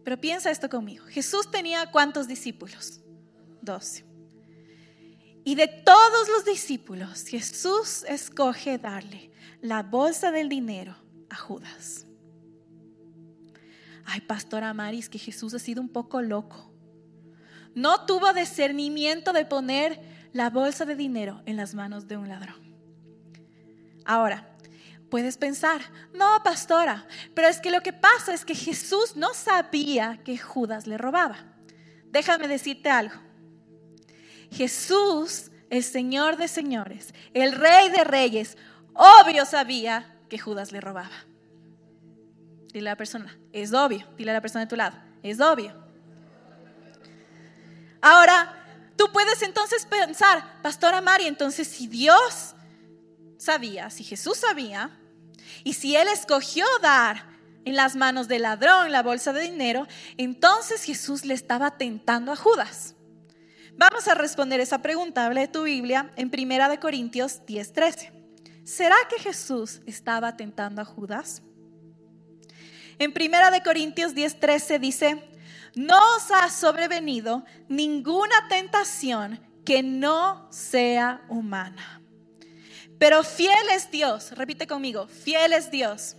Pero 0.03 0.19
piensa 0.19 0.51
esto 0.51 0.69
conmigo. 0.69 1.05
Jesús 1.05 1.49
tenía 1.49 1.89
cuántos 1.91 2.27
discípulos? 2.27 3.01
Doce. 3.61 4.05
Y 5.45 5.55
de 5.55 5.67
todos 5.67 6.29
los 6.29 6.45
discípulos, 6.45 7.25
Jesús 7.25 8.05
escoge 8.07 8.77
darle 8.77 9.31
la 9.61 9.83
bolsa 9.83 10.31
del 10.31 10.49
dinero 10.49 10.95
a 11.29 11.35
Judas. 11.35 12.05
ay, 14.05 14.21
pastora 14.21 14.73
Maris, 14.73 15.09
que 15.09 15.17
Jesús 15.17 15.53
ha 15.53 15.59
sido 15.59 15.81
un 15.81 15.89
poco 15.89 16.21
loco. 16.21 16.71
No 17.73 18.05
tuvo 18.05 18.33
discernimiento 18.33 19.33
de 19.33 19.45
poner 19.45 19.99
la 20.33 20.49
bolsa 20.49 20.85
de 20.85 20.95
dinero 20.95 21.41
en 21.45 21.57
las 21.57 21.73
manos 21.73 22.07
de 22.07 22.17
un 22.17 22.27
ladrón. 22.27 22.61
Ahora, 24.05 24.52
puedes 25.13 25.37
pensar, 25.37 25.79
no, 26.15 26.41
pastora, 26.43 27.05
pero 27.35 27.47
es 27.47 27.59
que 27.59 27.69
lo 27.69 27.81
que 27.81 27.93
pasa 27.93 28.33
es 28.33 28.43
que 28.43 28.55
Jesús 28.55 29.15
no 29.15 29.35
sabía 29.35 30.19
que 30.25 30.39
Judas 30.39 30.87
le 30.87 30.97
robaba. 30.97 31.37
Déjame 32.05 32.47
decirte 32.47 32.89
algo. 32.89 33.13
Jesús, 34.49 35.51
el 35.69 35.83
Señor 35.83 36.37
de 36.37 36.47
señores, 36.47 37.13
el 37.35 37.51
Rey 37.51 37.89
de 37.89 38.03
reyes, 38.03 38.57
obvio 38.95 39.45
sabía 39.45 40.17
que 40.31 40.39
Judas 40.39 40.71
le 40.71 40.81
robaba. 40.81 41.27
Dile 42.73 42.89
a 42.89 42.93
la 42.93 42.97
persona, 42.97 43.37
es 43.51 43.71
obvio. 43.71 44.07
Dile 44.17 44.31
a 44.31 44.33
la 44.33 44.41
persona 44.41 44.61
de 44.61 44.69
tu 44.69 44.75
lado, 44.75 44.97
es 45.21 45.39
obvio. 45.39 45.75
Ahora, 48.01 48.91
tú 48.97 49.11
puedes 49.13 49.43
entonces 49.43 49.85
pensar, 49.85 50.59
Pastora 50.63 51.01
Mari, 51.01 51.27
entonces 51.27 51.67
si 51.67 51.85
Dios 51.85 52.55
sabía, 53.37 53.91
si 53.91 54.03
Jesús 54.03 54.37
sabía, 54.37 54.89
y 55.63 55.73
si 55.73 55.95
Él 55.95 56.07
escogió 56.07 56.65
dar 56.81 57.33
en 57.65 57.75
las 57.75 57.95
manos 57.95 58.27
del 58.27 58.43
ladrón 58.43 58.91
la 58.91 59.03
bolsa 59.03 59.33
de 59.33 59.41
dinero, 59.41 59.87
entonces 60.17 60.83
Jesús 60.83 61.25
le 61.25 61.33
estaba 61.33 61.77
tentando 61.77 62.31
a 62.31 62.35
Judas. 62.35 62.95
Vamos 63.75 64.07
a 64.07 64.13
responder 64.13 64.59
esa 64.59 64.81
pregunta. 64.81 65.29
De 65.29 65.47
tu 65.47 65.63
Biblia 65.63 66.11
en 66.15 66.29
Primera 66.29 66.69
de 66.69 66.79
Corintios 66.79 67.41
10:13. 67.45 68.11
¿Será 68.63 68.95
que 69.09 69.19
Jesús 69.19 69.81
estaba 69.87 70.37
tentando 70.37 70.81
a 70.81 70.85
Judas? 70.85 71.41
En 72.99 73.11
Primera 73.13 73.49
de 73.49 73.63
Corintios 73.63 74.13
10:13 74.13 74.77
dice, 74.77 75.23
"No 75.75 75.97
os 76.15 76.29
ha 76.31 76.49
sobrevenido 76.49 77.43
ninguna 77.67 78.47
tentación 78.47 79.39
que 79.65 79.81
no 79.81 80.47
sea 80.51 81.21
humana." 81.27 82.02
Pero 83.03 83.21
fiel 83.21 83.67
es 83.73 83.91
Dios, 83.91 84.31
repite 84.31 84.65
conmigo, 84.65 85.07
fiel 85.07 85.51
es 85.51 85.69
Dios, 85.69 86.15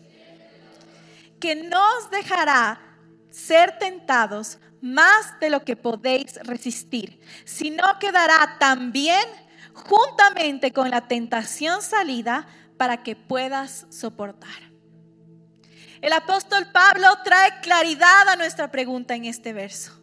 que 1.40 1.54
no 1.54 1.80
os 1.96 2.10
dejará 2.10 2.78
ser 3.30 3.78
tentados 3.78 4.58
más 4.82 5.40
de 5.40 5.48
lo 5.48 5.64
que 5.64 5.76
podéis 5.76 6.34
resistir, 6.42 7.18
sino 7.46 7.98
que 7.98 8.12
dará 8.12 8.58
también 8.60 9.24
juntamente 9.72 10.74
con 10.74 10.90
la 10.90 11.08
tentación 11.08 11.80
salida 11.80 12.46
para 12.76 13.02
que 13.02 13.16
puedas 13.16 13.86
soportar. 13.88 14.70
El 16.02 16.12
apóstol 16.12 16.70
Pablo 16.70 17.08
trae 17.24 17.60
claridad 17.62 18.28
a 18.28 18.36
nuestra 18.36 18.70
pregunta 18.70 19.14
en 19.14 19.24
este 19.24 19.54
verso. 19.54 19.98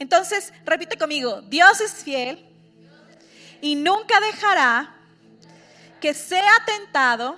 Entonces, 0.00 0.52
repite 0.64 0.98
conmigo, 0.98 1.42
Dios 1.42 1.80
es 1.80 1.92
fiel 2.02 2.44
y 3.60 3.76
nunca 3.76 4.18
dejará 4.18 4.95
que 6.00 6.14
sea 6.14 6.52
tentado 6.64 7.36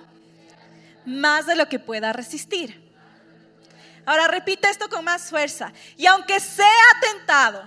más 1.05 1.45
de 1.45 1.55
lo 1.55 1.67
que 1.67 1.79
pueda 1.79 2.13
resistir. 2.13 2.89
Ahora 4.05 4.27
repite 4.27 4.69
esto 4.69 4.89
con 4.89 5.03
más 5.05 5.29
fuerza. 5.29 5.71
Y 5.95 6.05
aunque 6.05 6.39
sea 6.39 6.65
tentado, 7.01 7.63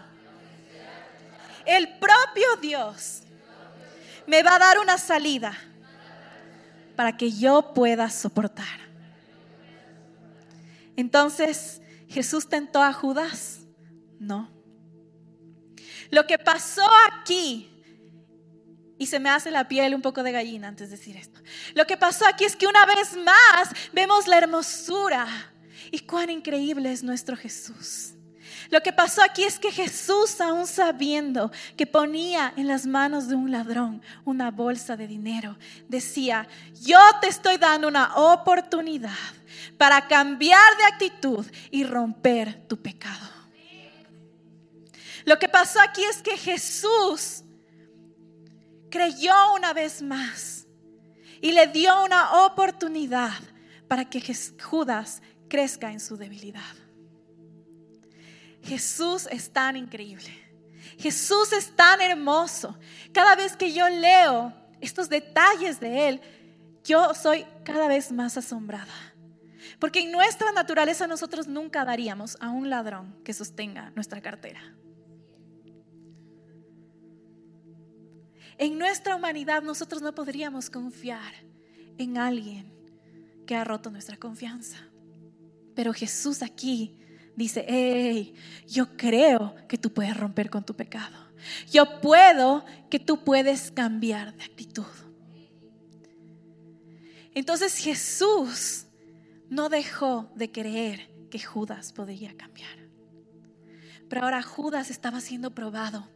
el 1.65 1.99
propio 1.99 2.57
Dios 2.61 3.23
me 4.27 4.43
va 4.43 4.57
a 4.57 4.59
dar 4.59 4.79
una 4.79 4.99
salida 4.99 5.57
para 6.97 7.17
que 7.17 7.31
yo 7.33 7.73
pueda 7.75 8.11
soportar. 8.11 8.81
Entonces, 10.97 11.83
¿Jesús 12.13 12.47
tentó 12.47 12.83
a 12.83 12.93
Judas? 12.93 13.61
No. 14.19 14.51
Lo 16.11 16.27
que 16.27 16.39
pasó 16.39 16.87
aquí 17.11 17.72
y 19.03 19.07
se 19.07 19.19
me 19.19 19.31
hace 19.31 19.51
la 19.51 19.67
piel 19.67 19.97
un 19.97 20.01
poco 20.01 20.23
de 20.23 20.31
gallina 20.31 20.69
antes 20.69 20.89
de 20.89 20.97
decir 20.97 21.17
esto. 21.17 21.41
Lo 21.75 21.85
que 21.89 21.97
pasó 21.97 22.25
aquí 22.25 22.45
es 22.45 22.55
que 22.55 22.69
una 22.69 22.87
vez 22.87 23.17
más 23.17 23.69
vemos 23.93 24.29
la 24.29 24.39
hermosura 24.39 25.27
y 25.91 25.99
cuán 25.99 26.31
increíble 26.31 26.93
es 26.93 27.03
nuestro 27.03 27.37
Jesús. 27.37 28.13
Lo 28.71 28.81
que 28.81 28.93
pasó 28.93 29.21
aquí 29.25 29.43
es 29.43 29.59
que 29.59 29.73
Jesús, 29.73 30.41
aún 30.41 30.69
sabiendo 30.69 31.51
que 31.77 31.85
ponía 31.85 32.55
en 32.57 32.69
las 32.69 32.87
manos 32.87 33.27
de 33.27 33.35
un 33.35 33.51
ladrón 33.51 34.03
una 34.25 34.53
bolsa 34.53 34.97
de 34.97 35.09
dinero, 35.09 35.59
decía, 35.89 36.47
yo 36.81 37.01
te 37.21 37.27
estoy 37.27 37.57
dando 37.57 37.89
una 37.89 38.15
oportunidad 38.15 39.11
para 39.79 40.07
cambiar 40.07 40.77
de 40.77 40.85
actitud 40.85 41.45
y 41.73 41.83
romper 41.83 42.69
tu 42.69 42.81
pecado. 42.81 43.29
Lo 45.25 45.41
que 45.41 45.49
pasó 45.49 45.81
aquí 45.81 46.05
es 46.05 46.23
que 46.23 46.37
Jesús 46.37 47.42
creyó 48.93 49.35
una 49.57 49.73
vez 49.73 50.03
más 50.03 50.67
y 51.41 51.51
le 51.51 51.67
dio 51.67 52.05
una 52.05 52.45
oportunidad 52.45 53.33
para 53.89 54.05
que 54.05 54.23
Judas 54.63 55.23
crezca 55.49 55.91
en 55.91 55.99
su 55.99 56.17
debilidad. 56.17 56.61
Jesús 58.63 59.27
es 59.31 59.51
tan 59.51 59.77
increíble. 59.77 60.31
Jesús 60.99 61.53
es 61.53 61.75
tan 61.75 62.01
hermoso. 62.01 62.79
Cada 63.13 63.35
vez 63.35 63.57
que 63.57 63.73
yo 63.73 63.89
leo 63.89 64.53
estos 64.81 65.09
detalles 65.09 65.81
de 65.81 66.09
Él, 66.09 66.21
yo 66.85 67.15
soy 67.15 67.45
cada 67.65 67.89
vez 67.89 68.13
más 68.13 68.37
asombrada. 68.37 68.95
Porque 69.81 70.01
en 70.01 70.13
nuestra 70.13 70.53
naturaleza 70.53 71.07
nosotros 71.07 71.49
nunca 71.49 71.85
daríamos 71.85 72.37
a 72.41 72.51
un 72.51 72.71
ladrón 72.71 73.17
que 73.25 73.33
sostenga 73.33 73.91
nuestra 73.97 74.21
cartera. 74.21 74.61
En 78.59 78.79
nuestra 78.79 79.17
humanidad 79.17 79.63
nosotros 79.63 80.03
no 80.03 80.15
podríamos 80.15 80.71
confiar 80.71 81.33
en 81.99 82.19
alguien 82.19 82.73
que 83.47 83.55
ha 83.55 83.65
roto 83.65 83.91
nuestra 83.91 84.17
confianza. 84.17 84.79
Pero 85.75 85.93
Jesús 85.93 86.43
aquí 86.43 86.99
dice, 87.37 87.65
hey, 87.67 88.35
yo 88.67 88.97
creo 88.97 89.55
que 89.69 89.79
tú 89.79 89.93
puedes 89.93 90.17
romper 90.17 90.51
con 90.51 90.65
tu 90.65 90.75
pecado. 90.75 91.17
Yo 91.71 92.01
puedo 92.01 92.65
que 92.89 93.01
tú 93.01 93.25
puedes 93.25 93.71
cambiar 93.71 94.37
de 94.37 94.45
actitud. 94.45 94.87
Entonces 97.35 97.77
Jesús 97.77 98.87
no 99.49 99.69
dejó 99.69 100.31
de 100.35 100.53
creer 100.53 101.11
que 101.31 101.41
Judas 101.41 101.93
podría 101.93 102.37
cambiar. 102.37 102.79
Pero 104.09 104.25
ahora 104.25 104.43
Judas 104.43 104.91
estaba 104.91 105.21
siendo 105.21 105.55
probado 105.55 106.07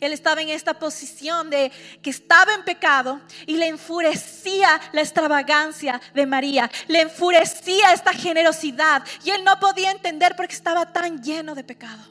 él 0.00 0.12
estaba 0.12 0.42
en 0.42 0.48
esta 0.50 0.78
posición 0.78 1.50
de 1.50 1.70
que 2.02 2.10
estaba 2.10 2.54
en 2.54 2.64
pecado 2.64 3.20
y 3.46 3.56
le 3.56 3.68
enfurecía 3.68 4.80
la 4.92 5.00
extravagancia 5.00 6.00
de 6.14 6.26
María, 6.26 6.70
le 6.86 7.02
enfurecía 7.02 7.92
esta 7.92 8.12
generosidad 8.12 9.04
y 9.24 9.30
él 9.30 9.44
no 9.44 9.58
podía 9.58 9.90
entender 9.90 10.34
porque 10.36 10.54
estaba 10.54 10.92
tan 10.92 11.22
lleno 11.22 11.54
de 11.54 11.64
pecado, 11.64 12.02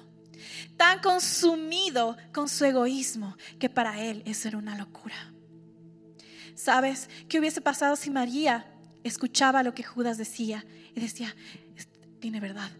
tan 0.75 0.99
consumido 0.99 2.17
con 2.34 2.49
su 2.49 2.65
egoísmo 2.65 3.36
que 3.60 3.69
para 3.69 4.01
él 4.01 4.23
eso 4.25 4.47
era 4.47 4.58
una 4.58 4.77
locura. 4.77 5.15
¿Sabes 6.56 7.10
qué 7.30 7.39
hubiese 7.39 7.62
pasado 7.62 7.95
si 7.95 8.10
María 8.10 8.65
escuchaba 9.03 9.63
lo 9.63 9.73
que 9.73 9.84
Judas 9.84 10.17
decía 10.17 10.65
y 10.95 10.99
decía, 10.99 11.36
tiene 12.19 12.39
verdad? 12.39 12.71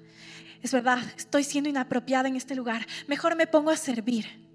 Es 0.62 0.72
verdad, 0.72 1.00
estoy 1.16 1.44
siendo 1.44 1.70
inapropiada 1.70 2.28
en 2.28 2.36
este 2.36 2.56
lugar. 2.56 2.86
Mejor 3.08 3.36
me 3.36 3.48
pongo 3.48 3.70
a 3.70 3.78
servir 3.78 4.47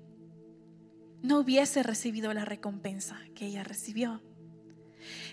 no 1.22 1.38
hubiese 1.38 1.82
recibido 1.82 2.32
la 2.34 2.44
recompensa 2.44 3.18
que 3.34 3.46
ella 3.46 3.64
recibió. 3.64 4.20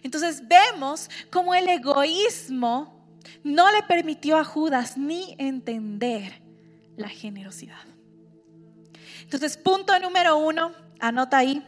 Entonces 0.04 0.48
vemos 0.48 1.10
cómo 1.32 1.54
el 1.54 1.68
egoísmo 1.68 3.08
no 3.44 3.72
le 3.72 3.84
permitió 3.84 4.38
a 4.38 4.44
Judas 4.44 4.98
ni 4.98 5.36
entender 5.38 6.42
la 6.96 7.10
generosidad. 7.10 7.84
Entonces, 9.22 9.58
punto 9.58 9.98
número 10.00 10.38
uno, 10.38 10.74
anota 11.00 11.38
ahí, 11.38 11.64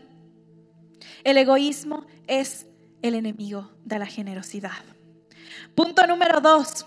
el 1.23 1.37
egoísmo 1.37 2.05
es 2.27 2.65
el 3.01 3.15
enemigo 3.15 3.71
de 3.85 3.99
la 3.99 4.05
generosidad. 4.05 4.71
Punto 5.75 6.07
número 6.07 6.41
dos, 6.41 6.85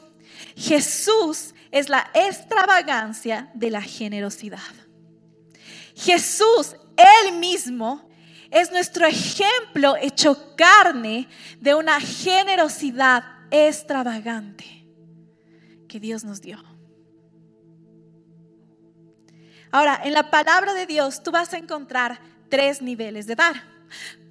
Jesús 0.57 1.55
es 1.71 1.89
la 1.89 2.11
extravagancia 2.15 3.51
de 3.55 3.71
la 3.71 3.83
generosidad. 3.83 4.59
Jesús 5.97 6.77
él 6.97 7.39
mismo 7.39 8.09
es 8.51 8.71
nuestro 8.71 9.07
ejemplo 9.07 9.97
hecho 9.97 10.55
carne 10.57 11.29
de 11.61 11.75
una 11.75 12.01
generosidad 12.01 13.25
extravagante 13.51 14.87
que 15.89 16.01
Dios 16.01 16.25
nos 16.25 16.41
dio. 16.41 16.63
Ahora, 19.71 20.01
en 20.05 20.13
la 20.13 20.31
palabra 20.31 20.73
de 20.73 20.87
Dios 20.87 21.23
tú 21.23 21.33
vas 21.33 21.53
a 21.53 21.59
encontrar 21.59 22.21
tres 22.49 22.81
niveles 22.81 23.27
de 23.27 23.35
dar. 23.35 23.55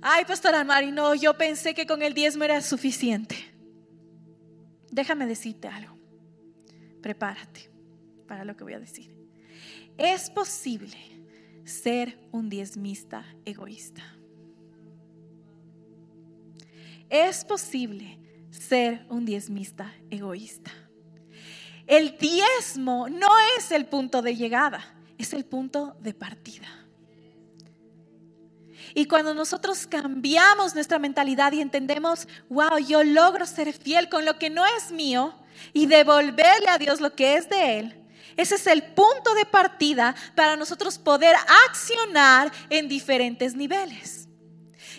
Ay, 0.02 0.24
pastora 0.26 0.64
Mari, 0.64 0.92
no, 0.92 1.16
yo 1.16 1.38
pensé 1.38 1.74
que 1.74 1.86
con 1.86 2.02
el 2.02 2.14
diezmo 2.14 2.46
era 2.46 2.62
suficiente. 2.62 3.54
Déjame 4.90 5.26
decirte 5.26 5.68
algo. 5.68 5.98
Prepárate. 7.02 7.70
para 8.28 8.46
lo 8.46 8.56
que 8.56 8.64
voy 8.64 8.74
a 8.74 8.80
decir. 8.80 9.14
Es 9.98 10.30
posible 10.30 10.98
ser 11.66 12.18
un 12.32 12.50
diezmista 12.50 13.26
egoísta. 13.46 14.04
Es 17.10 17.46
posible 17.46 18.20
ser 18.50 19.06
un 19.10 19.26
diezmista 19.26 19.94
egoísta. 20.10 20.72
El 21.86 22.18
diezmo 22.18 23.10
no 23.10 23.28
es 23.58 23.72
el 23.72 23.86
punto 23.86 24.22
de 24.22 24.36
llegada, 24.36 24.84
es 25.18 25.34
el 25.34 25.46
punto 25.46 25.96
de 26.00 26.14
partida. 26.14 26.68
Y 28.96 29.06
cuando 29.06 29.34
nosotros 29.34 29.88
cambiamos 29.88 30.76
nuestra 30.76 31.00
mentalidad 31.00 31.52
y 31.52 31.62
entendemos, 31.62 32.28
wow, 32.50 32.78
yo 32.78 33.04
logro 33.04 33.46
ser 33.46 33.74
fiel 33.74 34.08
con 34.08 34.24
lo 34.24 34.38
que 34.38 34.50
no 34.50 34.64
es 34.66 34.92
mío 34.92 35.34
y 35.74 35.88
devolverle 35.88 36.70
a 36.70 36.78
Dios 36.78 37.02
lo 37.02 37.16
que 37.16 37.36
es 37.36 37.50
de 37.50 37.80
Él, 37.80 38.03
ese 38.38 38.56
es 38.56 38.68
el 38.68 38.84
punto 38.84 39.34
de 39.36 39.46
partida 39.46 40.16
para 40.36 40.56
nosotros 40.56 40.98
poder 40.98 41.36
accionar 41.68 42.52
en 42.70 42.88
diferentes 42.88 43.56
niveles. 43.56 44.28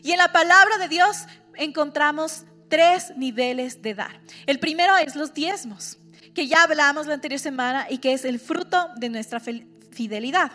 Y 0.02 0.12
en 0.12 0.18
la 0.18 0.32
palabra 0.32 0.78
de 0.78 0.88
Dios 0.88 1.24
encontramos 1.54 2.44
tres 2.68 3.12
niveles 3.16 3.82
de 3.82 3.94
dar. 3.94 4.20
El 4.46 4.58
primero 4.58 4.96
es 4.96 5.16
los 5.16 5.32
diezmos, 5.32 5.98
que 6.34 6.46
ya 6.46 6.64
hablamos 6.64 7.06
la 7.06 7.14
anterior 7.14 7.40
semana 7.40 7.86
y 7.88 7.98
que 7.98 8.12
es 8.12 8.24
el 8.24 8.40
fruto 8.40 8.90
de 8.96 9.08
nuestra 9.08 9.40
fidelidad. 9.40 10.52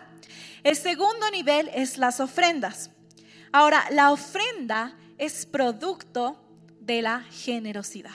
El 0.64 0.76
segundo 0.76 1.30
nivel 1.32 1.70
es 1.74 1.98
las 1.98 2.20
ofrendas. 2.20 2.92
Ahora, 3.52 3.86
la 3.92 4.12
ofrenda 4.12 4.96
es 5.18 5.46
producto 5.46 6.44
de 6.82 7.02
la 7.02 7.22
generosidad. 7.32 8.12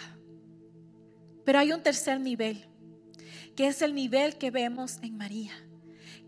Pero 1.44 1.59
hay 1.59 1.72
un 1.72 1.83
tercer 1.83 2.20
nivel 2.20 2.66
que 3.56 3.68
es 3.68 3.82
el 3.82 3.94
nivel 3.94 4.36
que 4.36 4.50
vemos 4.50 4.98
en 5.02 5.16
María, 5.16 5.52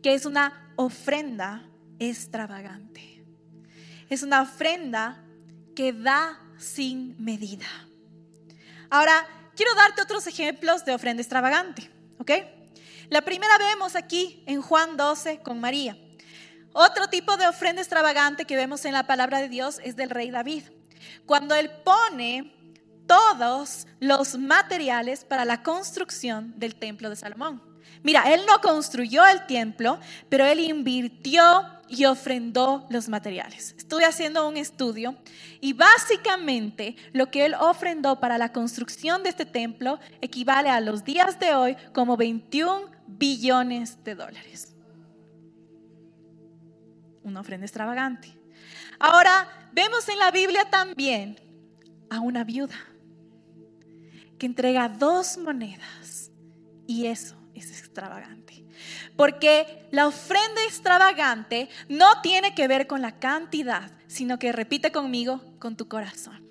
que 0.02 0.14
es 0.14 0.26
una 0.26 0.72
ofrenda 0.76 1.64
extravagante. 1.98 3.24
Es 4.08 4.22
una 4.22 4.42
ofrenda 4.42 5.22
que 5.74 5.92
da 5.92 6.40
sin 6.58 7.16
medida. 7.22 7.66
Ahora, 8.88 9.26
quiero 9.56 9.74
darte 9.74 10.02
otros 10.02 10.26
ejemplos 10.26 10.84
de 10.84 10.94
ofrenda 10.94 11.22
extravagante, 11.22 11.90
¿ok? 12.18 12.30
La 13.08 13.22
primera 13.22 13.58
vemos 13.58 13.96
aquí 13.96 14.42
en 14.46 14.62
Juan 14.62 14.96
12 14.96 15.40
con 15.40 15.60
María. 15.60 15.96
Otro 16.72 17.08
tipo 17.08 17.36
de 17.36 17.46
ofrenda 17.46 17.80
extravagante 17.80 18.44
que 18.44 18.56
vemos 18.56 18.84
en 18.84 18.92
la 18.92 19.06
palabra 19.06 19.40
de 19.40 19.48
Dios 19.48 19.80
es 19.82 19.96
del 19.96 20.10
rey 20.10 20.30
David. 20.30 20.64
Cuando 21.24 21.54
él 21.54 21.70
pone 21.84 22.55
todos 23.06 23.86
los 24.00 24.38
materiales 24.38 25.24
para 25.24 25.44
la 25.44 25.62
construcción 25.62 26.54
del 26.58 26.74
templo 26.74 27.10
de 27.10 27.16
Salomón. 27.16 27.62
Mira, 28.02 28.32
él 28.32 28.42
no 28.46 28.60
construyó 28.60 29.26
el 29.26 29.46
templo, 29.46 29.98
pero 30.28 30.44
él 30.44 30.60
invirtió 30.60 31.42
y 31.88 32.04
ofrendó 32.04 32.86
los 32.90 33.08
materiales. 33.08 33.74
Estuve 33.78 34.04
haciendo 34.04 34.48
un 34.48 34.56
estudio 34.56 35.16
y 35.60 35.72
básicamente 35.72 36.96
lo 37.12 37.30
que 37.30 37.46
él 37.46 37.54
ofrendó 37.54 38.20
para 38.20 38.38
la 38.38 38.52
construcción 38.52 39.22
de 39.22 39.30
este 39.30 39.46
templo 39.46 39.98
equivale 40.20 40.68
a 40.68 40.80
los 40.80 41.04
días 41.04 41.38
de 41.38 41.54
hoy 41.54 41.76
como 41.92 42.16
21 42.16 42.90
billones 43.06 44.02
de 44.04 44.14
dólares. 44.14 44.74
Una 47.22 47.40
ofrenda 47.40 47.66
extravagante. 47.66 48.36
Ahora, 48.98 49.48
vemos 49.72 50.08
en 50.08 50.18
la 50.18 50.30
Biblia 50.30 50.68
también 50.70 51.40
a 52.08 52.20
una 52.20 52.44
viuda 52.44 52.76
que 54.38 54.46
entrega 54.46 54.88
dos 54.88 55.38
monedas 55.38 56.31
y 56.87 57.07
eso 57.07 57.37
es 57.55 57.70
extravagante. 57.70 58.64
Porque 59.16 59.88
la 59.90 60.07
ofrenda 60.07 60.62
extravagante 60.64 61.68
no 61.88 62.20
tiene 62.20 62.55
que 62.55 62.68
ver 62.68 62.87
con 62.87 63.01
la 63.01 63.18
cantidad, 63.18 63.90
sino 64.07 64.38
que 64.38 64.53
repite 64.53 64.92
conmigo, 64.92 65.42
con 65.59 65.77
tu 65.77 65.88
corazón. 65.88 66.46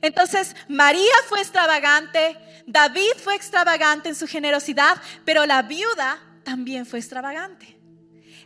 Entonces, 0.00 0.56
María 0.68 1.14
fue 1.28 1.40
extravagante, 1.40 2.36
David 2.66 3.12
fue 3.22 3.36
extravagante 3.36 4.08
en 4.08 4.14
su 4.14 4.26
generosidad, 4.26 5.00
pero 5.24 5.46
la 5.46 5.62
viuda 5.62 6.18
también 6.44 6.86
fue 6.86 6.98
extravagante. 6.98 7.78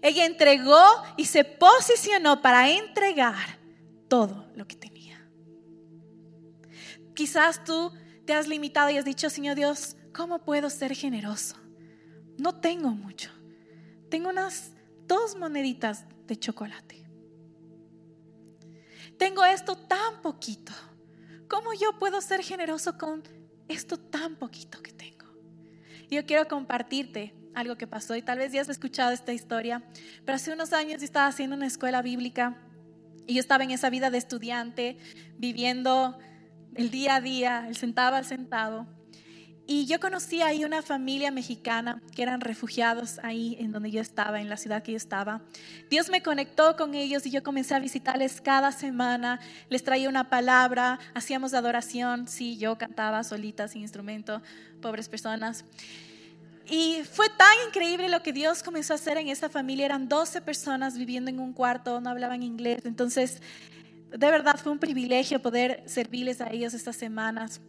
Ella 0.02 0.26
entregó 0.26 0.84
y 1.16 1.24
se 1.24 1.44
posicionó 1.44 2.42
para 2.42 2.70
entregar 2.70 3.58
todo 4.08 4.46
lo 4.54 4.66
que 4.66 4.76
tenía. 4.76 4.95
Quizás 7.16 7.64
tú 7.64 7.92
te 8.26 8.34
has 8.34 8.46
limitado 8.46 8.90
y 8.90 8.98
has 8.98 9.04
dicho, 9.06 9.30
Señor 9.30 9.56
Dios, 9.56 9.96
¿cómo 10.14 10.44
puedo 10.44 10.68
ser 10.68 10.94
generoso? 10.94 11.56
No 12.36 12.60
tengo 12.60 12.90
mucho. 12.90 13.30
Tengo 14.10 14.28
unas 14.28 14.72
dos 15.06 15.34
moneditas 15.34 16.04
de 16.26 16.36
chocolate. 16.36 17.08
Tengo 19.16 19.46
esto 19.46 19.76
tan 19.76 20.20
poquito. 20.20 20.72
¿Cómo 21.48 21.72
yo 21.72 21.98
puedo 21.98 22.20
ser 22.20 22.42
generoso 22.42 22.98
con 22.98 23.22
esto 23.66 23.96
tan 23.96 24.36
poquito 24.36 24.82
que 24.82 24.92
tengo? 24.92 25.24
Yo 26.10 26.26
quiero 26.26 26.46
compartirte 26.46 27.34
algo 27.54 27.78
que 27.78 27.86
pasó 27.86 28.14
y 28.14 28.20
tal 28.20 28.40
vez 28.40 28.52
ya 28.52 28.60
has 28.60 28.68
escuchado 28.68 29.12
esta 29.12 29.32
historia, 29.32 29.82
pero 30.26 30.36
hace 30.36 30.52
unos 30.52 30.74
años 30.74 31.02
estaba 31.02 31.28
haciendo 31.28 31.56
una 31.56 31.66
escuela 31.66 32.02
bíblica 32.02 32.58
y 33.26 33.32
yo 33.34 33.40
estaba 33.40 33.64
en 33.64 33.70
esa 33.70 33.88
vida 33.88 34.10
de 34.10 34.18
estudiante, 34.18 34.98
viviendo 35.38 36.18
el 36.76 36.90
día 36.90 37.16
a 37.16 37.20
día, 37.20 37.64
el 37.68 37.76
sentaba 37.76 38.18
al 38.18 38.24
sentado. 38.24 38.86
Y 39.68 39.86
yo 39.86 39.98
conocí 39.98 40.42
ahí 40.42 40.64
una 40.64 40.80
familia 40.80 41.32
mexicana 41.32 42.00
que 42.14 42.22
eran 42.22 42.40
refugiados 42.40 43.18
ahí 43.24 43.56
en 43.58 43.72
donde 43.72 43.90
yo 43.90 44.00
estaba, 44.00 44.40
en 44.40 44.48
la 44.48 44.56
ciudad 44.56 44.84
que 44.84 44.92
yo 44.92 44.96
estaba. 44.96 45.42
Dios 45.90 46.08
me 46.08 46.22
conectó 46.22 46.76
con 46.76 46.94
ellos 46.94 47.26
y 47.26 47.32
yo 47.32 47.42
comencé 47.42 47.74
a 47.74 47.80
visitarles 47.80 48.40
cada 48.40 48.70
semana. 48.70 49.40
Les 49.68 49.82
traía 49.82 50.08
una 50.08 50.30
palabra, 50.30 51.00
hacíamos 51.14 51.52
adoración. 51.52 52.28
Sí, 52.28 52.58
yo 52.58 52.78
cantaba 52.78 53.24
solita, 53.24 53.66
sin 53.66 53.82
instrumento, 53.82 54.40
pobres 54.80 55.08
personas. 55.08 55.64
Y 56.68 57.02
fue 57.10 57.28
tan 57.28 57.56
increíble 57.66 58.08
lo 58.08 58.22
que 58.22 58.32
Dios 58.32 58.62
comenzó 58.62 58.92
a 58.92 58.96
hacer 58.96 59.16
en 59.18 59.26
esa 59.26 59.48
familia. 59.48 59.86
Eran 59.86 60.08
12 60.08 60.42
personas 60.42 60.96
viviendo 60.96 61.28
en 61.28 61.40
un 61.40 61.52
cuarto, 61.52 62.00
no 62.00 62.10
hablaban 62.10 62.44
inglés. 62.44 62.82
Entonces 62.84 63.42
de 64.10 64.30
verdad 64.30 64.58
fue 64.62 64.72
un 64.72 64.78
privilegio 64.78 65.40
poder 65.40 65.82
servirles 65.86 66.40
a 66.40 66.50
ellos 66.50 66.74
estas 66.74 66.96
semanas. 66.96 67.60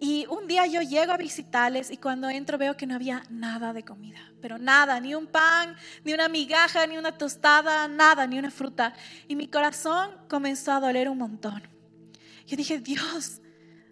Y 0.00 0.26
un 0.28 0.48
día 0.48 0.66
yo 0.66 0.82
llego 0.82 1.12
a 1.12 1.16
visitarles 1.16 1.90
y 1.90 1.96
cuando 1.96 2.28
entro 2.28 2.58
veo 2.58 2.76
que 2.76 2.86
no 2.86 2.96
había 2.96 3.22
nada 3.30 3.72
de 3.72 3.84
comida, 3.84 4.18
pero 4.40 4.58
nada, 4.58 4.98
ni 4.98 5.14
un 5.14 5.28
pan, 5.28 5.76
ni 6.02 6.12
una 6.12 6.28
migaja, 6.28 6.84
ni 6.88 6.98
una 6.98 7.16
tostada, 7.16 7.86
nada, 7.86 8.26
ni 8.26 8.36
una 8.36 8.50
fruta. 8.50 8.94
Y 9.28 9.36
mi 9.36 9.46
corazón 9.46 10.10
comenzó 10.28 10.72
a 10.72 10.80
doler 10.80 11.08
un 11.08 11.18
montón. 11.18 11.62
Yo 12.48 12.56
dije, 12.56 12.80
Dios, 12.80 13.40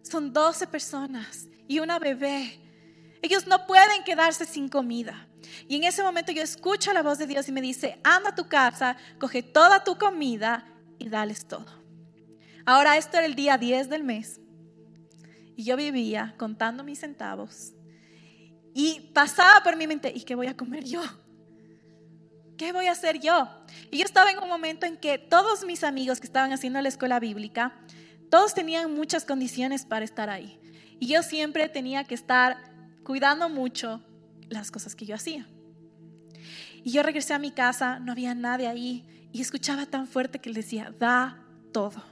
son 0.03 0.33
12 0.33 0.67
personas 0.67 1.47
y 1.69 1.79
una 1.79 2.01
bebé. 2.01 2.59
Ellos 3.23 3.47
no 3.47 3.65
pueden 3.69 4.03
quedarse 4.03 4.47
sin 4.47 4.69
comida. 4.69 5.29
Y 5.69 5.77
en 5.77 5.85
ese 5.85 6.03
momento 6.03 6.33
yo 6.33 6.43
escucho 6.43 6.93
la 6.93 7.03
voz 7.03 7.19
de 7.19 7.29
Dios 7.29 7.49
y 7.49 7.53
me 7.53 7.61
dice, 7.61 8.01
anda 8.03 8.31
a 8.31 8.35
tu 8.35 8.49
casa, 8.49 8.97
coge 9.21 9.45
toda 9.45 9.85
tu 9.85 9.97
comida 9.97 10.67
y 11.01 11.09
dales 11.09 11.47
todo. 11.47 11.67
Ahora 12.65 12.97
esto 12.97 13.17
era 13.17 13.27
el 13.27 13.35
día 13.35 13.59
10 13.59 13.89
del 13.89 14.05
mes 14.05 14.41
y 15.57 15.65
yo 15.65 15.77
vivía 15.77 16.35
contando 16.39 16.85
mis 16.85 17.01
centavos 17.01 17.73
y 18.73 19.11
pasaba 19.13 19.63
por 19.65 19.77
mi 19.77 19.87
mente, 19.87 20.13
¿y 20.15 20.23
qué 20.23 20.37
voy 20.37 20.47
a 20.47 20.57
comer 20.57 20.85
yo? 20.85 21.03
¿Qué 22.57 22.73
voy 22.73 22.87
a 22.87 22.93
hacer 22.93 23.19
yo? 23.19 23.49
Y 23.91 23.99
yo 23.99 24.05
estaba 24.05 24.31
en 24.31 24.39
un 24.39 24.49
momento 24.49 24.87
en 24.87 24.97
que 24.97 25.19
todos 25.19 25.65
mis 25.65 25.83
amigos 25.83 26.21
que 26.21 26.27
estaban 26.27 26.53
haciendo 26.53 26.81
la 26.81 26.89
escuela 26.89 27.19
bíblica, 27.19 27.75
todos 28.31 28.55
tenían 28.55 28.95
muchas 28.95 29.25
condiciones 29.25 29.85
para 29.85 30.05
estar 30.05 30.31
ahí. 30.31 30.61
Y 31.01 31.07
yo 31.07 31.23
siempre 31.23 31.69
tenía 31.69 32.05
que 32.05 32.15
estar 32.15 32.59
cuidando 33.03 33.49
mucho 33.49 34.05
las 34.51 34.71
cosas 34.71 34.95
que 34.95 35.07
yo 35.07 35.15
hacía. 35.15 35.49
Y 36.85 36.93
yo 36.93 37.03
regresé 37.03 37.35
a 37.35 37.39
mi 37.39 37.51
casa, 37.51 37.99
no 37.99 38.13
había 38.13 38.35
nadie 38.35 38.69
ahí. 38.69 39.20
Y 39.33 39.41
escuchaba 39.41 39.87
tan 39.87 40.07
fuerte 40.07 40.41
que 40.41 40.49
él 40.49 40.55
decía, 40.55 40.95
da 40.99 41.45
todo, 41.73 42.03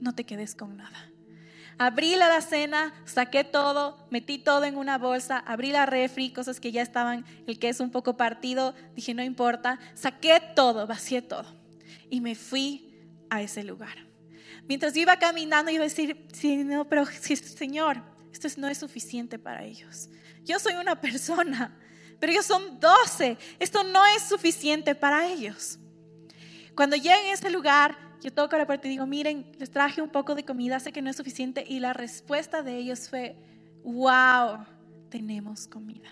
no 0.00 0.14
te 0.14 0.24
quedes 0.24 0.54
con 0.54 0.76
nada. 0.76 1.10
Abrí 1.78 2.16
la 2.16 2.26
alacena, 2.26 2.92
saqué 3.04 3.44
todo, 3.44 4.08
metí 4.10 4.38
todo 4.38 4.64
en 4.64 4.76
una 4.76 4.98
bolsa, 4.98 5.38
abrí 5.38 5.70
la 5.70 5.86
refri, 5.86 6.32
cosas 6.32 6.58
que 6.58 6.72
ya 6.72 6.82
estaban, 6.82 7.24
el 7.46 7.58
que 7.60 7.68
es 7.68 7.78
un 7.78 7.90
poco 7.90 8.16
partido, 8.16 8.74
dije, 8.96 9.14
no 9.14 9.22
importa, 9.22 9.78
saqué 9.94 10.42
todo, 10.56 10.88
vacié 10.88 11.22
todo. 11.22 11.56
Y 12.10 12.20
me 12.20 12.34
fui 12.34 12.88
a 13.30 13.42
ese 13.42 13.62
lugar. 13.62 14.08
Mientras 14.66 14.92
yo 14.92 15.02
iba 15.02 15.18
caminando, 15.18 15.70
iba 15.70 15.84
a 15.84 15.88
decir, 15.88 16.26
sí, 16.32 16.56
no, 16.64 16.84
pero 16.88 17.06
Señor, 17.06 18.02
esto 18.32 18.48
no 18.56 18.68
es 18.68 18.78
suficiente 18.78 19.38
para 19.38 19.64
ellos. 19.64 20.08
Yo 20.44 20.58
soy 20.58 20.74
una 20.74 21.00
persona, 21.00 21.76
pero 22.18 22.32
ellos 22.32 22.46
son 22.46 22.80
doce. 22.80 23.38
Esto 23.58 23.84
no 23.84 24.04
es 24.06 24.22
suficiente 24.22 24.94
para 24.94 25.28
ellos. 25.28 25.78
Cuando 26.78 26.94
llegué 26.94 27.10
a 27.10 27.32
ese 27.32 27.50
lugar, 27.50 27.98
yo 28.22 28.32
toco 28.32 28.56
la 28.56 28.64
puerta 28.64 28.86
y 28.86 28.90
digo, 28.90 29.04
miren, 29.04 29.50
les 29.58 29.68
traje 29.68 30.00
un 30.00 30.10
poco 30.10 30.36
de 30.36 30.44
comida, 30.44 30.78
sé 30.78 30.92
que 30.92 31.02
no 31.02 31.10
es 31.10 31.16
suficiente. 31.16 31.64
Y 31.66 31.80
la 31.80 31.92
respuesta 31.92 32.62
de 32.62 32.76
ellos 32.76 33.08
fue, 33.08 33.34
wow, 33.82 34.64
tenemos 35.08 35.66
comida. 35.66 36.08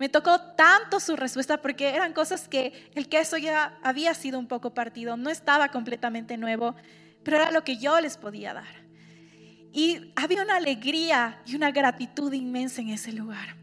Me 0.00 0.08
tocó 0.08 0.40
tanto 0.56 0.98
su 0.98 1.14
respuesta 1.14 1.62
porque 1.62 1.90
eran 1.90 2.12
cosas 2.12 2.48
que 2.48 2.90
el 2.96 3.08
queso 3.08 3.36
ya 3.36 3.78
había 3.84 4.14
sido 4.14 4.40
un 4.40 4.48
poco 4.48 4.74
partido, 4.74 5.16
no 5.16 5.30
estaba 5.30 5.68
completamente 5.68 6.36
nuevo, 6.36 6.74
pero 7.22 7.36
era 7.36 7.52
lo 7.52 7.62
que 7.62 7.76
yo 7.76 8.00
les 8.00 8.16
podía 8.16 8.52
dar. 8.52 8.84
Y 9.72 10.12
había 10.16 10.42
una 10.42 10.56
alegría 10.56 11.40
y 11.46 11.54
una 11.54 11.70
gratitud 11.70 12.32
inmensa 12.32 12.80
en 12.80 12.88
ese 12.88 13.12
lugar. 13.12 13.54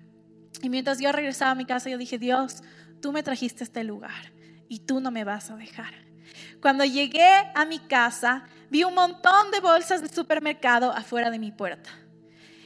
Y 0.62 0.70
mientras 0.70 1.00
yo 1.00 1.12
regresaba 1.12 1.52
a 1.52 1.56
mi 1.56 1.66
casa, 1.66 1.90
yo 1.90 1.98
dije, 1.98 2.18
Dios, 2.18 2.64
tú 3.02 3.12
me 3.12 3.22
trajiste 3.22 3.66
este 3.66 3.84
lugar 3.84 4.32
y 4.68 4.80
tú 4.80 5.00
no 5.00 5.12
me 5.12 5.24
vas 5.24 5.50
a 5.50 5.56
dejar. 5.56 5.94
Cuando 6.62 6.86
llegué 6.86 7.30
a 7.54 7.66
mi 7.66 7.80
casa, 7.80 8.44
vi 8.70 8.84
un 8.84 8.94
montón 8.94 9.52
de 9.52 9.60
bolsas 9.60 10.02
de 10.02 10.10
supermercado 10.10 10.92
afuera 10.92 11.30
de 11.30 11.40
mi 11.40 11.52
puerta. 11.52 11.90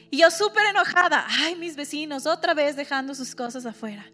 Y 0.10 0.19
yo 0.19 0.31
súper 0.31 0.65
enojada, 0.67 1.25
ay, 1.27 1.55
mis 1.55 1.75
vecinos, 1.75 2.25
otra 2.25 2.53
vez 2.53 2.77
dejando 2.77 3.13
sus 3.13 3.36
cosas 3.36 3.65
afuera. 3.65 4.05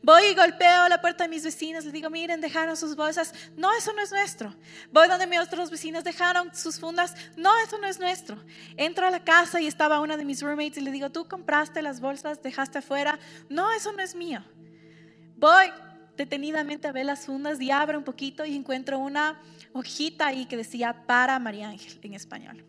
Voy 0.00 0.22
y 0.26 0.34
golpeo 0.34 0.88
la 0.88 1.00
puerta 1.00 1.24
de 1.24 1.30
mis 1.30 1.42
vecinos, 1.42 1.84
les 1.84 1.92
digo, 1.92 2.08
miren, 2.08 2.40
dejaron 2.40 2.76
sus 2.76 2.94
bolsas. 2.94 3.34
No, 3.56 3.72
eso 3.76 3.92
no 3.92 4.00
es 4.00 4.12
nuestro. 4.12 4.54
Voy 4.92 5.08
donde 5.08 5.26
mis 5.26 5.40
otros 5.40 5.68
vecinos 5.68 6.04
dejaron 6.04 6.54
sus 6.54 6.78
fundas. 6.78 7.16
No, 7.36 7.50
eso 7.66 7.78
no 7.78 7.88
es 7.88 7.98
nuestro. 7.98 8.40
Entro 8.76 9.08
a 9.08 9.10
la 9.10 9.24
casa 9.24 9.60
y 9.60 9.66
estaba 9.66 9.98
una 9.98 10.16
de 10.16 10.24
mis 10.24 10.40
roommates 10.40 10.78
y 10.78 10.82
le 10.82 10.92
digo, 10.92 11.10
tú 11.10 11.26
compraste 11.26 11.82
las 11.82 12.00
bolsas, 12.00 12.40
dejaste 12.42 12.78
afuera. 12.78 13.18
No, 13.48 13.72
eso 13.72 13.92
no 13.92 14.02
es 14.02 14.14
mío. 14.14 14.44
Voy 15.36 15.66
detenidamente 16.20 16.86
a 16.86 16.92
ver 16.92 17.06
las 17.06 17.24
fundas 17.24 17.58
y 17.62 17.70
abro 17.70 17.96
un 17.96 18.04
poquito 18.04 18.44
y 18.44 18.54
encuentro 18.54 18.98
una 18.98 19.40
hojita 19.72 20.26
ahí 20.26 20.44
que 20.44 20.58
decía 20.58 21.06
para 21.06 21.38
María 21.38 21.70
Ángel 21.70 21.98
en 22.02 22.12
español. 22.12 22.62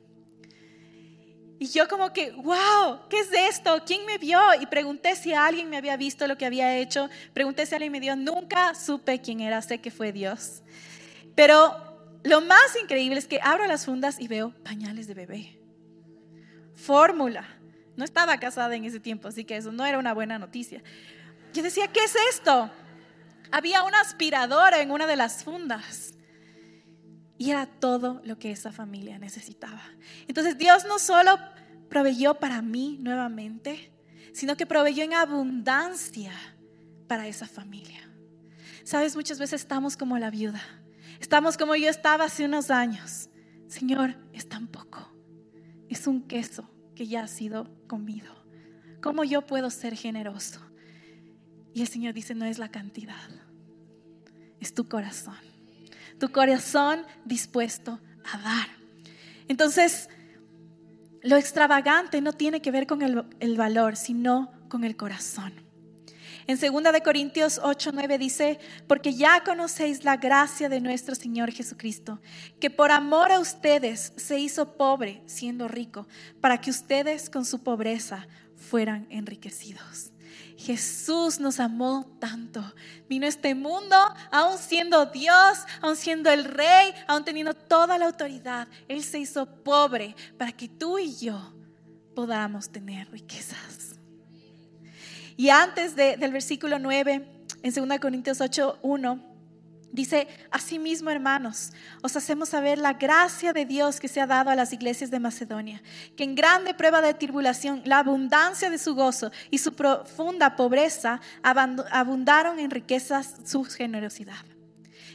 Y 1.59 1.67
yo 1.67 1.89
como 1.89 2.13
que, 2.13 2.31
wow, 2.31 3.09
¿qué 3.09 3.19
es 3.19 3.29
esto? 3.33 3.83
¿Quién 3.85 4.05
me 4.05 4.17
vio? 4.17 4.39
Y 4.61 4.67
pregunté 4.67 5.17
si 5.17 5.33
alguien 5.33 5.69
me 5.69 5.75
había 5.75 5.97
visto 5.97 6.25
lo 6.27 6.37
que 6.37 6.45
había 6.45 6.77
hecho. 6.77 7.09
Pregunté 7.33 7.65
si 7.65 7.75
alguien 7.75 7.91
me 7.91 7.99
dio. 7.99 8.15
Nunca 8.15 8.73
supe 8.73 9.19
quién 9.19 9.41
era, 9.41 9.61
sé 9.61 9.79
que 9.79 9.91
fue 9.91 10.13
Dios. 10.13 10.63
Pero 11.35 11.75
lo 12.23 12.39
más 12.39 12.75
increíble 12.81 13.19
es 13.19 13.27
que 13.27 13.41
abro 13.43 13.67
las 13.67 13.85
fundas 13.85 14.17
y 14.19 14.29
veo 14.29 14.53
pañales 14.63 15.07
de 15.07 15.13
bebé. 15.13 15.59
Fórmula. 16.73 17.45
No 17.97 18.05
estaba 18.05 18.37
casada 18.37 18.75
en 18.75 18.85
ese 18.85 19.01
tiempo, 19.01 19.27
así 19.27 19.43
que 19.43 19.57
eso 19.57 19.73
no 19.73 19.85
era 19.85 19.99
una 19.99 20.13
buena 20.13 20.39
noticia. 20.39 20.81
Yo 21.53 21.61
decía, 21.61 21.89
¿qué 21.89 21.99
es 22.05 22.15
esto? 22.31 22.71
Había 23.51 23.83
una 23.83 23.99
aspiradora 24.01 24.81
en 24.81 24.91
una 24.91 25.07
de 25.07 25.15
las 25.15 25.43
fundas. 25.43 26.13
Y 27.37 27.51
era 27.51 27.65
todo 27.65 28.21
lo 28.23 28.37
que 28.37 28.51
esa 28.51 28.71
familia 28.71 29.17
necesitaba. 29.17 29.81
Entonces 30.27 30.57
Dios 30.57 30.85
no 30.85 30.99
solo 30.99 31.39
proveyó 31.89 32.35
para 32.35 32.61
mí 32.61 32.97
nuevamente, 33.01 33.91
sino 34.33 34.55
que 34.55 34.65
proveyó 34.65 35.03
en 35.03 35.13
abundancia 35.13 36.31
para 37.07 37.27
esa 37.27 37.47
familia. 37.47 38.07
Sabes, 38.83 39.15
muchas 39.15 39.39
veces 39.39 39.61
estamos 39.61 39.97
como 39.97 40.17
la 40.17 40.29
viuda. 40.29 40.61
Estamos 41.19 41.57
como 41.57 41.75
yo 41.75 41.89
estaba 41.89 42.25
hace 42.25 42.45
unos 42.45 42.71
años. 42.71 43.29
Señor, 43.67 44.15
es 44.33 44.47
tan 44.47 44.67
poco. 44.67 45.11
Es 45.89 46.07
un 46.07 46.27
queso 46.27 46.69
que 46.95 47.07
ya 47.07 47.23
ha 47.23 47.27
sido 47.27 47.67
comido. 47.87 48.33
¿Cómo 49.01 49.23
yo 49.23 49.45
puedo 49.45 49.69
ser 49.69 49.95
generoso? 49.95 50.61
Y 51.73 51.81
el 51.81 51.87
Señor 51.87 52.13
dice, 52.13 52.35
no 52.35 52.45
es 52.45 52.59
la 52.59 52.69
cantidad, 52.69 53.29
es 54.61 54.73
tu 54.73 54.87
corazón 54.87 55.51
tu 56.21 56.31
corazón 56.31 57.03
dispuesto 57.25 57.99
a 58.31 58.37
dar. 58.37 58.67
Entonces, 59.47 60.07
lo 61.23 61.35
extravagante 61.35 62.21
no 62.21 62.31
tiene 62.31 62.61
que 62.61 62.69
ver 62.69 62.85
con 62.85 63.01
el, 63.01 63.57
valor, 63.57 63.95
sino 63.95 64.51
con 64.69 64.83
el 64.83 64.95
corazón. 64.95 65.51
En 66.45 66.59
2 66.59 66.93
de 66.93 67.01
Corintios 67.01 67.59
8, 67.63 67.89
9 67.93 68.19
dice, 68.19 68.59
porque 68.87 69.15
ya 69.15 69.43
conocéis 69.43 70.03
la 70.03 70.17
gracia 70.17 70.69
de 70.69 70.79
nuestro 70.79 71.15
Señor 71.15 71.51
Jesucristo, 71.51 72.21
que 72.59 72.69
por 72.69 72.91
amor 72.91 73.31
a 73.31 73.39
ustedes 73.39 74.13
se 74.15 74.37
hizo 74.37 74.77
pobre 74.77 75.23
siendo 75.25 75.67
rico, 75.67 76.07
para 76.39 76.61
que 76.61 76.69
ustedes 76.69 77.31
con 77.31 77.45
su 77.45 77.63
pobreza 77.63 78.27
fueran 78.55 79.07
enriquecidos. 79.09 80.10
Jesús 80.61 81.39
nos 81.39 81.59
amó 81.59 82.05
tanto. 82.19 82.63
Vino 83.09 83.25
a 83.25 83.29
este 83.29 83.55
mundo, 83.55 83.95
aún 84.31 84.57
siendo 84.57 85.07
Dios, 85.07 85.59
aún 85.81 85.95
siendo 85.95 86.29
el 86.29 86.45
rey, 86.45 86.93
aún 87.07 87.25
teniendo 87.25 87.53
toda 87.53 87.97
la 87.97 88.05
autoridad. 88.05 88.67
Él 88.87 89.03
se 89.03 89.19
hizo 89.19 89.45
pobre 89.63 90.15
para 90.37 90.51
que 90.51 90.69
tú 90.69 90.99
y 90.99 91.15
yo 91.15 91.53
podamos 92.15 92.71
tener 92.71 93.09
riquezas. 93.09 93.99
Y 95.35 95.49
antes 95.49 95.95
del 95.95 96.31
versículo 96.31 96.77
9, 96.77 97.45
en 97.63 97.89
2 97.89 97.99
Corintios 97.99 98.39
8, 98.39 98.79
1, 98.83 99.30
Dice, 99.91 100.27
asimismo, 100.51 101.09
hermanos, 101.09 101.73
os 102.01 102.15
hacemos 102.15 102.49
saber 102.49 102.77
la 102.77 102.93
gracia 102.93 103.51
de 103.51 103.65
Dios 103.65 103.99
que 103.99 104.07
se 104.07 104.21
ha 104.21 104.27
dado 104.27 104.49
a 104.49 104.55
las 104.55 104.71
iglesias 104.71 105.11
de 105.11 105.19
Macedonia, 105.19 105.83
que 106.15 106.23
en 106.23 106.33
grande 106.33 106.73
prueba 106.73 107.01
de 107.01 107.13
tribulación, 107.13 107.81
la 107.83 107.99
abundancia 107.99 108.69
de 108.69 108.77
su 108.77 108.95
gozo 108.95 109.31
y 109.49 109.57
su 109.57 109.73
profunda 109.73 110.55
pobreza 110.55 111.19
abundaron 111.43 112.59
en 112.59 112.71
riquezas 112.71 113.35
su 113.43 113.65
generosidad. 113.65 114.45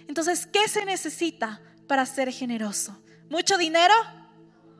Entonces, 0.09 0.47
¿qué 0.47 0.69
se 0.69 0.85
necesita 0.85 1.61
para 1.89 2.05
ser 2.05 2.31
generoso? 2.31 3.03
¿Mucho 3.31 3.57
dinero? 3.57 3.95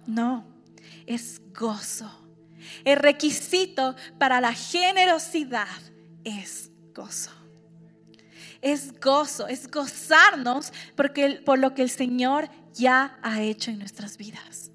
No, 0.07 0.47
es 1.07 1.41
gozo. 1.55 2.11
El 2.85 2.99
requisito 2.99 3.97
para 4.19 4.41
la 4.41 4.53
generosidad 4.53 5.69
es 6.23 6.71
gozo 6.95 7.36
es 8.67 8.99
gozo, 8.99 9.47
es 9.47 9.71
gozarnos 9.71 10.73
porque, 10.97 11.41
por 11.45 11.57
lo 11.61 11.73
que 11.73 11.83
el 11.83 11.91
Señor 11.91 12.49
ya 12.75 13.17
ha 13.23 13.41
hecho 13.41 13.71
en 13.71 13.79
nuestras 13.79 14.17
vidas. 14.17 14.73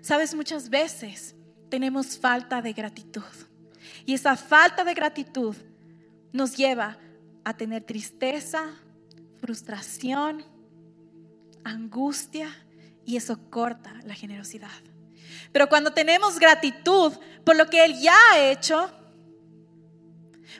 Sabes, 0.00 0.34
muchas 0.34 0.70
veces 0.70 1.34
tenemos 1.68 2.18
falta 2.18 2.62
de 2.62 2.72
gratitud 2.72 3.22
y 4.06 4.14
esa 4.14 4.36
falta 4.36 4.84
de 4.84 4.94
gratitud 4.94 5.54
nos 6.32 6.56
lleva 6.56 6.96
a 7.44 7.54
tener 7.54 7.84
tristeza, 7.84 8.70
frustración, 9.38 10.42
angustia 11.62 12.48
y 13.04 13.18
eso 13.18 13.50
corta 13.50 14.00
la 14.04 14.14
generosidad. 14.14 14.70
Pero 15.52 15.68
cuando 15.68 15.92
tenemos 15.92 16.38
gratitud 16.38 17.12
por 17.44 17.54
lo 17.54 17.66
que 17.66 17.84
Él 17.84 18.00
ya 18.00 18.16
ha 18.32 18.50
hecho, 18.50 18.90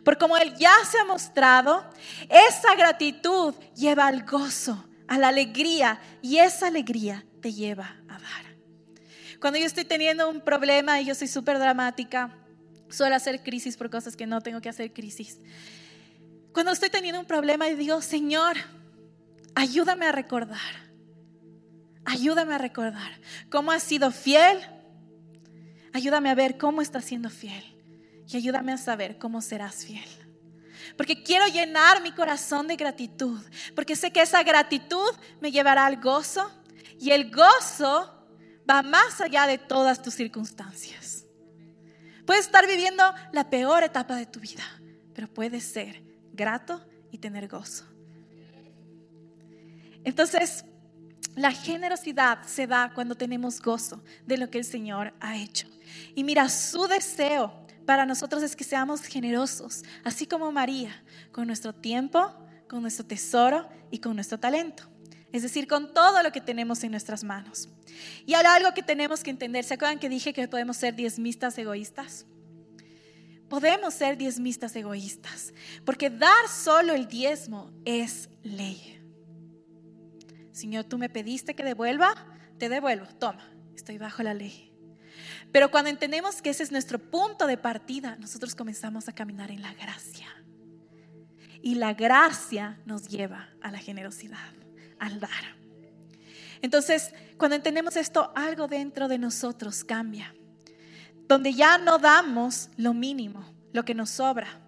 por 0.05 0.18
como 0.18 0.37
Él 0.37 0.55
ya 0.57 0.72
se 0.90 0.99
ha 0.99 1.05
mostrado, 1.05 1.85
esa 2.29 2.75
gratitud 2.77 3.55
lleva 3.75 4.07
al 4.07 4.25
gozo, 4.25 4.85
a 5.09 5.18
la 5.18 5.29
alegría, 5.29 6.01
y 6.22 6.38
esa 6.38 6.68
alegría 6.68 7.25
te 7.40 7.53
lleva 7.53 7.96
a 8.09 8.18
dar. 8.18 8.57
Cuando 9.40 9.59
yo 9.59 9.66
estoy 9.66 9.85
teniendo 9.85 10.29
un 10.29 10.40
problema 10.40 11.01
y 11.01 11.07
yo 11.07 11.14
soy 11.14 11.29
súper 11.29 11.59
dramática, 11.59 12.37
suelo 12.88 13.14
hacer 13.14 13.42
crisis 13.42 13.77
por 13.77 13.90
cosas 13.90 14.16
que 14.16 14.27
no 14.27 14.40
tengo 14.40 14.61
que 14.61 14.68
hacer 14.68 14.92
crisis. 14.92 15.38
Cuando 16.53 16.72
estoy 16.72 16.88
teniendo 16.88 17.20
un 17.20 17.27
problema 17.27 17.68
y 17.68 17.75
digo, 17.75 18.01
Señor, 18.01 18.57
ayúdame 19.55 20.07
a 20.07 20.12
recordar, 20.12 20.59
ayúdame 22.05 22.55
a 22.55 22.59
recordar 22.59 23.20
cómo 23.51 23.72
has 23.72 23.83
sido 23.83 24.11
fiel, 24.11 24.59
ayúdame 25.92 26.31
a 26.31 26.35
ver 26.35 26.57
cómo 26.57 26.81
estás 26.81 27.05
siendo 27.05 27.29
fiel 27.29 27.76
y 28.29 28.37
ayúdame 28.37 28.73
a 28.73 28.79
saber 28.79 29.19
cómo 29.19 29.41
serás 29.41 29.85
fiel. 29.85 30.09
Porque 30.97 31.23
quiero 31.23 31.47
llenar 31.47 32.03
mi 32.03 32.12
corazón 32.12 32.67
de 32.67 32.77
gratitud, 32.77 33.41
porque 33.75 33.97
sé 33.97 34.11
que 34.11 34.23
esa 34.23 34.43
gratitud 34.43 35.11
me 35.41 35.51
llevará 35.51 35.87
al 35.87 36.01
gozo 36.01 36.51
y 36.99 37.11
el 37.11 37.31
gozo 37.31 38.12
va 38.69 38.83
más 38.83 39.21
allá 39.21 39.47
de 39.47 39.59
todas 39.59 40.03
tus 40.03 40.15
circunstancias. 40.15 41.25
Puedes 42.25 42.47
estar 42.47 42.67
viviendo 42.67 43.05
la 43.33 43.49
peor 43.49 43.85
etapa 43.85 44.17
de 44.17 44.27
tu 44.27 44.41
vida, 44.41 44.65
pero 45.15 45.33
puedes 45.33 45.65
ser 45.65 46.03
grato 46.33 46.85
y 47.11 47.19
tener 47.19 47.49
gozo. 47.49 47.85
Entonces, 50.05 50.65
la 51.35 51.53
generosidad 51.53 52.43
se 52.45 52.67
da 52.67 52.93
cuando 52.95 53.15
tenemos 53.15 53.61
gozo 53.61 54.03
de 54.25 54.39
lo 54.39 54.51
que 54.51 54.59
el 54.59 54.65
Señor 54.65 55.12
ha 55.21 55.37
hecho. 55.37 55.69
Y 56.15 56.25
mira, 56.25 56.49
su 56.49 56.87
deseo 56.87 57.65
para 57.87 58.05
nosotros 58.05 58.42
es 58.42 58.57
que 58.57 58.64
seamos 58.64 59.03
generosos, 59.03 59.85
así 60.05 60.27
como 60.27 60.51
María, 60.53 61.03
con 61.33 61.46
nuestro 61.46 61.72
tiempo, 61.72 62.35
con 62.68 62.83
nuestro 62.83 63.07
tesoro 63.07 63.68
y 63.90 63.99
con 63.99 64.16
nuestro 64.16 64.38
talento. 64.38 64.83
Es 65.33 65.42
decir, 65.42 65.66
con 65.68 65.94
todo 65.94 66.22
lo 66.22 66.33
que 66.33 66.40
tenemos 66.40 66.83
en 66.83 66.90
nuestras 66.90 67.22
manos. 67.22 67.68
Y 68.27 68.35
hay 68.35 68.44
algo 68.44 68.75
que 68.75 68.83
tenemos 68.83 69.22
que 69.22 69.31
entender. 69.31 69.64
¿Se 69.64 69.75
acuerdan 69.75 69.99
que 69.99 70.09
dije 70.09 70.33
que 70.33 70.49
podemos 70.49 70.77
ser 70.77 70.94
diezmistas 70.94 71.57
egoístas? 71.59 72.27
Podemos 73.49 73.94
ser 73.94 74.16
diezmistas 74.18 74.75
egoístas, 74.75 75.55
porque 75.85 76.11
dar 76.11 76.49
solo 76.49 76.94
el 76.94 77.07
diezmo 77.07 77.70
es 77.85 78.29
ley. 78.42 79.01
Señor, 80.51 80.85
tú 80.85 80.99
me 80.99 81.09
pediste 81.09 81.55
que 81.55 81.62
devuelva, 81.62 82.12
te 82.59 82.68
devuelvo, 82.68 83.07
toma, 83.20 83.49
estoy 83.77 83.99
bajo 83.99 84.25
la 84.25 84.35
ley. 84.35 84.76
Pero 85.57 85.71
cuando 85.71 85.88
entendemos 85.88 86.42
que 86.42 86.51
ese 86.51 86.64
es 86.64 86.71
nuestro 86.71 86.99
punto 86.99 87.47
de 87.47 87.57
partida, 87.57 88.16
nosotros 88.16 88.55
comenzamos 88.55 89.09
a 89.09 89.14
caminar 89.14 89.51
en 89.51 89.62
la 89.62 89.73
gracia. 89.73 90.27
Y 91.62 91.77
la 91.77 91.95
gracia 91.95 92.79
nos 92.85 93.09
lleva 93.09 93.49
a 93.62 93.71
la 93.71 93.79
generosidad, 93.79 94.53
al 94.99 95.19
dar. 95.19 95.57
Entonces, 96.61 97.14
cuando 97.38 97.57
entendemos 97.57 97.97
esto, 97.97 98.35
algo 98.37 98.69
dentro 98.69 99.09
de 99.09 99.16
nosotros 99.16 99.83
cambia. 99.83 100.35
Donde 101.27 101.55
ya 101.55 101.79
no 101.79 101.97
damos 101.97 102.69
lo 102.77 102.92
mínimo, 102.92 103.42
lo 103.73 103.83
que 103.87 103.95
nos 103.95 104.11
sobra. 104.11 104.61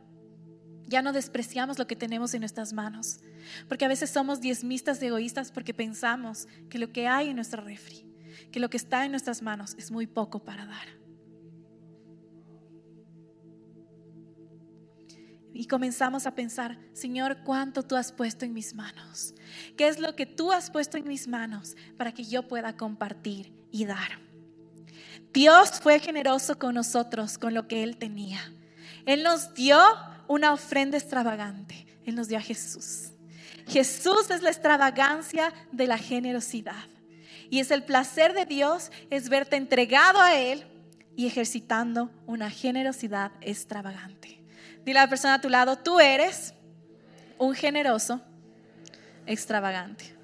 Ya 0.86 1.02
no 1.02 1.12
despreciamos 1.12 1.78
lo 1.78 1.86
que 1.86 1.96
tenemos 1.96 2.32
en 2.32 2.40
nuestras 2.40 2.72
manos. 2.72 3.20
Porque 3.68 3.84
a 3.84 3.88
veces 3.88 4.08
somos 4.08 4.40
diezmistas 4.40 5.02
egoístas 5.02 5.52
porque 5.52 5.74
pensamos 5.74 6.48
que 6.70 6.78
lo 6.78 6.92
que 6.92 7.06
hay 7.06 7.28
en 7.28 7.36
nuestra 7.36 7.62
refri, 7.62 8.07
que 8.50 8.60
lo 8.60 8.70
que 8.70 8.76
está 8.76 9.04
en 9.04 9.12
nuestras 9.12 9.42
manos 9.42 9.74
es 9.78 9.90
muy 9.90 10.06
poco 10.06 10.44
para 10.44 10.66
dar. 10.66 10.98
Y 15.52 15.66
comenzamos 15.66 16.26
a 16.26 16.36
pensar, 16.36 16.78
Señor, 16.92 17.38
¿cuánto 17.44 17.82
tú 17.82 17.96
has 17.96 18.12
puesto 18.12 18.44
en 18.44 18.52
mis 18.52 18.74
manos? 18.74 19.34
¿Qué 19.76 19.88
es 19.88 19.98
lo 19.98 20.14
que 20.14 20.24
tú 20.24 20.52
has 20.52 20.70
puesto 20.70 20.96
en 20.98 21.08
mis 21.08 21.26
manos 21.26 21.74
para 21.96 22.12
que 22.12 22.22
yo 22.22 22.46
pueda 22.46 22.76
compartir 22.76 23.52
y 23.72 23.84
dar? 23.84 24.20
Dios 25.32 25.80
fue 25.80 25.98
generoso 25.98 26.58
con 26.58 26.74
nosotros, 26.74 27.38
con 27.38 27.54
lo 27.54 27.66
que 27.66 27.82
Él 27.82 27.96
tenía. 27.96 28.52
Él 29.04 29.24
nos 29.24 29.52
dio 29.54 29.80
una 30.28 30.52
ofrenda 30.52 30.96
extravagante. 30.96 31.86
Él 32.04 32.14
nos 32.14 32.28
dio 32.28 32.38
a 32.38 32.42
Jesús. 32.42 33.10
Jesús 33.66 34.30
es 34.30 34.42
la 34.42 34.50
extravagancia 34.50 35.52
de 35.72 35.86
la 35.86 35.98
generosidad. 35.98 36.88
Y 37.50 37.60
es 37.60 37.70
el 37.70 37.82
placer 37.84 38.34
de 38.34 38.44
Dios 38.44 38.90
es 39.10 39.28
verte 39.28 39.56
entregado 39.56 40.20
a 40.20 40.36
Él 40.36 40.66
y 41.16 41.26
ejercitando 41.26 42.10
una 42.26 42.50
generosidad 42.50 43.32
extravagante. 43.40 44.40
Dile 44.84 44.98
a 45.00 45.02
la 45.02 45.08
persona 45.08 45.34
a 45.34 45.40
tu 45.40 45.48
lado, 45.48 45.76
tú 45.76 45.98
eres 46.00 46.54
un 47.38 47.54
generoso 47.54 48.20
extravagante. 49.26 50.14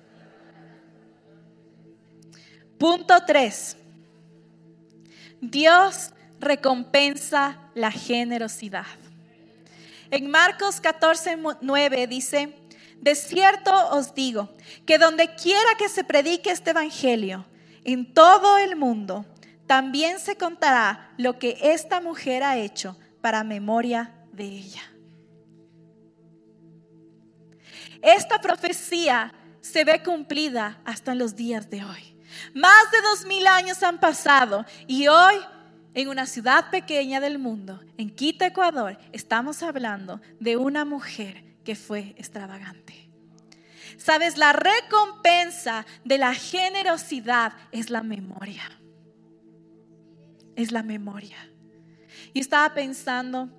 Punto 2.79 3.15
3. 3.27 3.77
Dios 5.41 6.11
recompensa 6.41 7.59
la 7.75 7.91
generosidad. 7.91 8.87
En 10.11 10.31
Marcos 10.31 10.81
14, 10.81 11.39
9 11.61 12.07
dice, 12.07 12.55
de 13.05 13.15
cierto 13.15 13.71
os 13.91 14.15
digo 14.15 14.49
que 14.87 14.97
donde 14.97 15.35
quiera 15.35 15.75
que 15.77 15.91
se 15.91 16.05
predique 16.05 16.51
este 16.51 16.71
evangelio, 16.71 17.45
en 17.85 18.15
todo 18.15 18.57
el 18.57 18.77
mundo, 18.77 19.27
también 19.67 20.19
se 20.19 20.37
contará 20.37 21.13
lo 21.19 21.39
que 21.39 21.59
esta 21.61 22.01
mujer 22.01 22.43
ha 22.43 22.57
hecho 22.57 22.97
para 23.21 23.45
memoria 23.45 24.15
de 24.33 24.45
ella. 24.45 24.81
Esta 28.01 28.41
profecía 28.41 29.35
se 29.61 29.85
ve 29.85 30.03
cumplida 30.03 30.81
hasta 30.87 31.13
en 31.13 31.19
los 31.19 31.37
días 31.37 31.69
de 31.69 31.85
hoy. 31.85 32.19
Más 32.55 32.91
de 32.91 33.03
dos 33.03 33.27
mil 33.27 33.47
años 33.47 33.83
han 33.83 34.01
pasado 34.01 34.65
y 34.87 35.09
hoy 35.09 35.35
en 35.93 36.09
una 36.09 36.25
ciudad 36.25 36.71
pequeña 36.71 37.21
del 37.21 37.39
mundo, 37.39 37.81
en 37.99 38.09
Quito, 38.09 38.47
Ecuador, 38.47 38.97
estamos 39.13 39.63
hablando 39.63 40.23
de 40.41 40.57
una 40.57 40.87
mujer 40.87 41.54
que 41.65 41.75
fue 41.75 42.15
extravagante. 42.17 43.11
Sabes, 43.97 44.37
la 44.37 44.53
recompensa 44.53 45.87
de 46.05 46.19
la 46.19 46.35
generosidad 46.35 47.53
es 47.73 47.91
la 47.91 48.03
memoria. 48.03 48.63
Es 50.57 50.73
la 50.73 50.83
memoria. 50.83 51.37
Y 52.33 52.41
estaba 52.41 52.75
pensando 52.75 53.51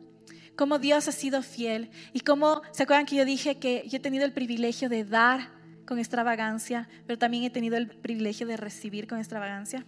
cómo 0.56 0.80
Dios 0.80 1.08
ha 1.08 1.12
sido 1.12 1.42
fiel 1.42 1.90
y 2.14 2.22
cómo, 2.22 2.62
¿se 2.72 2.84
acuerdan 2.84 3.06
que 3.06 3.16
yo 3.16 3.26
dije 3.26 3.60
que 3.60 3.86
yo 3.88 3.98
he 3.98 4.02
tenido 4.02 4.26
el 4.26 4.34
privilegio 4.34 4.90
de 4.90 5.04
dar 5.04 5.52
con 5.86 6.00
extravagancia, 6.00 6.90
pero 7.06 7.20
también 7.20 7.44
he 7.44 7.50
tenido 7.50 7.78
el 7.78 7.88
privilegio 7.88 8.48
de 8.48 8.58
recibir 8.58 9.08
con 9.08 9.20
extravagancia? 9.20 9.86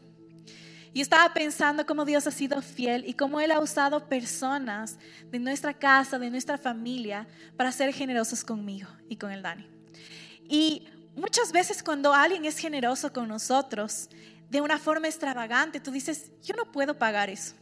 Y 0.93 1.01
estaba 1.01 1.33
pensando 1.33 1.85
cómo 1.85 2.05
Dios 2.05 2.27
ha 2.27 2.31
sido 2.31 2.61
fiel 2.61 3.03
y 3.07 3.13
cómo 3.13 3.39
Él 3.39 3.51
ha 3.51 3.59
usado 3.59 4.07
personas 4.07 4.97
de 5.29 5.39
nuestra 5.39 5.73
casa, 5.73 6.17
de 6.17 6.29
nuestra 6.29 6.57
familia, 6.57 7.27
para 7.55 7.71
ser 7.71 7.93
generosos 7.93 8.43
conmigo 8.43 8.89
y 9.09 9.17
con 9.17 9.31
el 9.31 9.41
Dani. 9.41 9.67
Y 10.49 10.87
muchas 11.15 11.51
veces 11.51 11.83
cuando 11.83 12.13
alguien 12.13 12.45
es 12.45 12.57
generoso 12.57 13.11
con 13.11 13.27
nosotros, 13.27 14.09
de 14.49 14.61
una 14.61 14.77
forma 14.77 15.07
extravagante, 15.07 15.79
tú 15.79 15.91
dices, 15.91 16.31
yo 16.41 16.55
no 16.55 16.71
puedo 16.71 16.97
pagar 16.97 17.29
eso. 17.29 17.53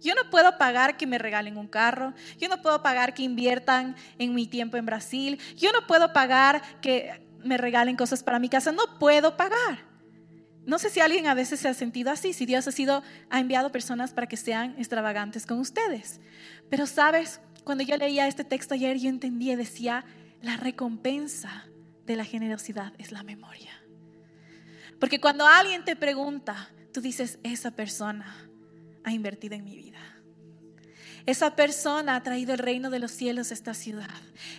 Yo 0.00 0.14
no 0.14 0.30
puedo 0.30 0.56
pagar 0.56 0.96
que 0.96 1.06
me 1.06 1.18
regalen 1.18 1.58
un 1.58 1.68
carro, 1.68 2.14
yo 2.38 2.48
no 2.48 2.62
puedo 2.62 2.82
pagar 2.82 3.12
que 3.12 3.22
inviertan 3.22 3.96
en 4.18 4.34
mi 4.34 4.46
tiempo 4.46 4.76
en 4.78 4.86
Brasil, 4.86 5.38
yo 5.56 5.72
no 5.72 5.86
puedo 5.86 6.12
pagar 6.12 6.80
que 6.80 7.26
me 7.44 7.58
regalen 7.58 7.96
cosas 7.96 8.22
para 8.22 8.38
mi 8.38 8.48
casa, 8.48 8.72
no 8.72 8.98
puedo 8.98 9.36
pagar. 9.36 9.89
No 10.66 10.78
sé 10.78 10.90
si 10.90 11.00
alguien 11.00 11.26
a 11.26 11.34
veces 11.34 11.60
se 11.60 11.68
ha 11.68 11.74
sentido 11.74 12.10
así, 12.10 12.32
si 12.32 12.46
Dios 12.46 12.68
ha 12.68 12.72
sido 12.72 13.02
ha 13.30 13.40
enviado 13.40 13.72
personas 13.72 14.12
para 14.12 14.26
que 14.26 14.36
sean 14.36 14.74
extravagantes 14.78 15.46
con 15.46 15.58
ustedes. 15.58 16.20
Pero 16.68 16.86
sabes, 16.86 17.40
cuando 17.64 17.82
yo 17.84 17.96
leía 17.96 18.28
este 18.28 18.44
texto 18.44 18.74
ayer 18.74 18.98
yo 18.98 19.08
entendí 19.08 19.54
decía, 19.54 20.04
la 20.42 20.56
recompensa 20.56 21.64
de 22.06 22.16
la 22.16 22.24
generosidad 22.24 22.92
es 22.98 23.12
la 23.12 23.22
memoria. 23.22 23.72
Porque 24.98 25.20
cuando 25.20 25.46
alguien 25.46 25.84
te 25.84 25.96
pregunta, 25.96 26.68
tú 26.92 27.00
dices, 27.00 27.38
esa 27.42 27.70
persona 27.70 28.48
ha 29.04 29.12
invertido 29.12 29.54
en 29.54 29.64
mi 29.64 29.76
vida. 29.76 29.98
Esa 31.26 31.54
persona 31.54 32.16
ha 32.16 32.22
traído 32.22 32.52
el 32.52 32.58
reino 32.58 32.90
de 32.90 32.98
los 32.98 33.10
cielos 33.10 33.50
a 33.50 33.54
esta 33.54 33.74
ciudad. 33.74 34.10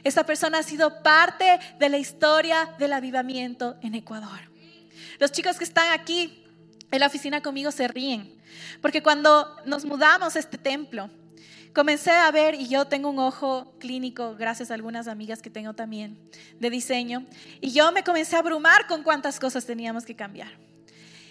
Esa 0.04 0.26
persona 0.26 0.60
ha 0.60 0.64
sido 0.64 1.04
parte 1.04 1.60
de 1.80 1.90
la 1.90 1.98
historia 1.98 2.76
del 2.80 2.94
avivamiento 2.94 3.78
en 3.82 3.96
Ecuador. 3.96 4.51
Los 5.22 5.32
chicos 5.32 5.60
que 5.60 5.66
están 5.66 5.92
aquí 5.92 6.44
en 6.90 7.00
la 7.00 7.06
oficina 7.06 7.44
conmigo 7.44 7.70
se 7.72 7.88
ríen, 7.88 8.42
porque 8.82 9.04
cuando 9.04 9.56
nos 9.66 9.86
mudamos 9.86 10.36
a 10.36 10.40
este 10.40 10.58
templo, 10.58 11.12
comencé 11.76 12.10
a 12.10 12.32
ver, 12.32 12.56
y 12.56 12.68
yo 12.68 12.86
tengo 12.86 13.08
un 13.08 13.20
ojo 13.20 13.72
clínico, 13.78 14.36
gracias 14.36 14.72
a 14.72 14.74
algunas 14.74 15.08
amigas 15.08 15.44
que 15.44 15.52
tengo 15.52 15.76
también 15.76 16.18
de 16.60 16.72
diseño, 16.72 17.28
y 17.62 17.72
yo 17.72 17.92
me 17.92 18.04
comencé 18.04 18.36
a 18.36 18.40
abrumar 18.40 18.88
con 18.88 19.04
cuántas 19.04 19.40
cosas 19.40 19.64
teníamos 19.64 20.06
que 20.06 20.16
cambiar. 20.16 20.58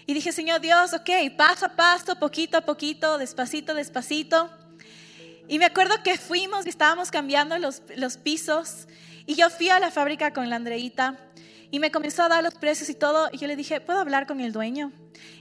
Y 0.05 0.13
dije, 0.13 0.31
Señor 0.31 0.61
Dios, 0.61 0.93
ok, 0.93 1.09
paso 1.35 1.65
a 1.65 1.75
paso, 1.75 2.15
poquito 2.15 2.59
a 2.59 2.61
poquito, 2.61 3.17
despacito, 3.17 3.73
despacito. 3.73 4.49
Y 5.49 5.59
me 5.59 5.65
acuerdo 5.65 6.01
que 6.01 6.17
fuimos 6.17 6.65
y 6.65 6.69
estábamos 6.69 7.11
cambiando 7.11 7.57
los, 7.57 7.81
los 7.97 8.15
pisos, 8.15 8.87
y 9.25 9.35
yo 9.35 9.49
fui 9.49 9.67
a 9.67 9.81
la 9.81 9.91
fábrica 9.91 10.31
con 10.31 10.49
la 10.49 10.55
Andreita 10.55 11.19
y 11.71 11.79
me 11.79 11.89
comenzó 11.89 12.23
a 12.23 12.29
dar 12.29 12.43
los 12.43 12.53
precios 12.55 12.89
y 12.89 12.93
todo. 12.93 13.29
Y 13.31 13.37
yo 13.37 13.47
le 13.47 13.55
dije, 13.55 13.79
¿puedo 13.81 13.99
hablar 13.99 14.27
con 14.27 14.41
el 14.41 14.51
dueño? 14.51 14.91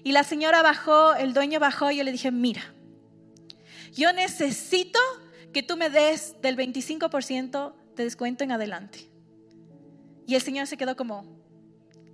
Y 0.05 0.13
la 0.13 0.23
señora 0.25 0.63
bajó, 0.63 1.15
el 1.15 1.35
dueño 1.35 1.59
bajó 1.61 1.91
y 1.91 1.97
yo 1.97 2.05
le 2.05 2.13
dije, 2.13 2.31
mira, 2.31 2.63
yo 3.93 4.13
necesito 4.13 5.01
que 5.53 5.63
tú 5.63 5.77
me 5.77 5.91
des 5.91 6.41
del 6.41 6.57
25% 6.57 7.75
de 7.97 8.05
descuento 8.05 8.45
en 8.45 8.53
adelante. 8.53 9.11
Y 10.27 10.37
el 10.37 10.43
señor 10.43 10.69
se 10.69 10.77
quedó 10.77 10.95
como, 10.95 11.25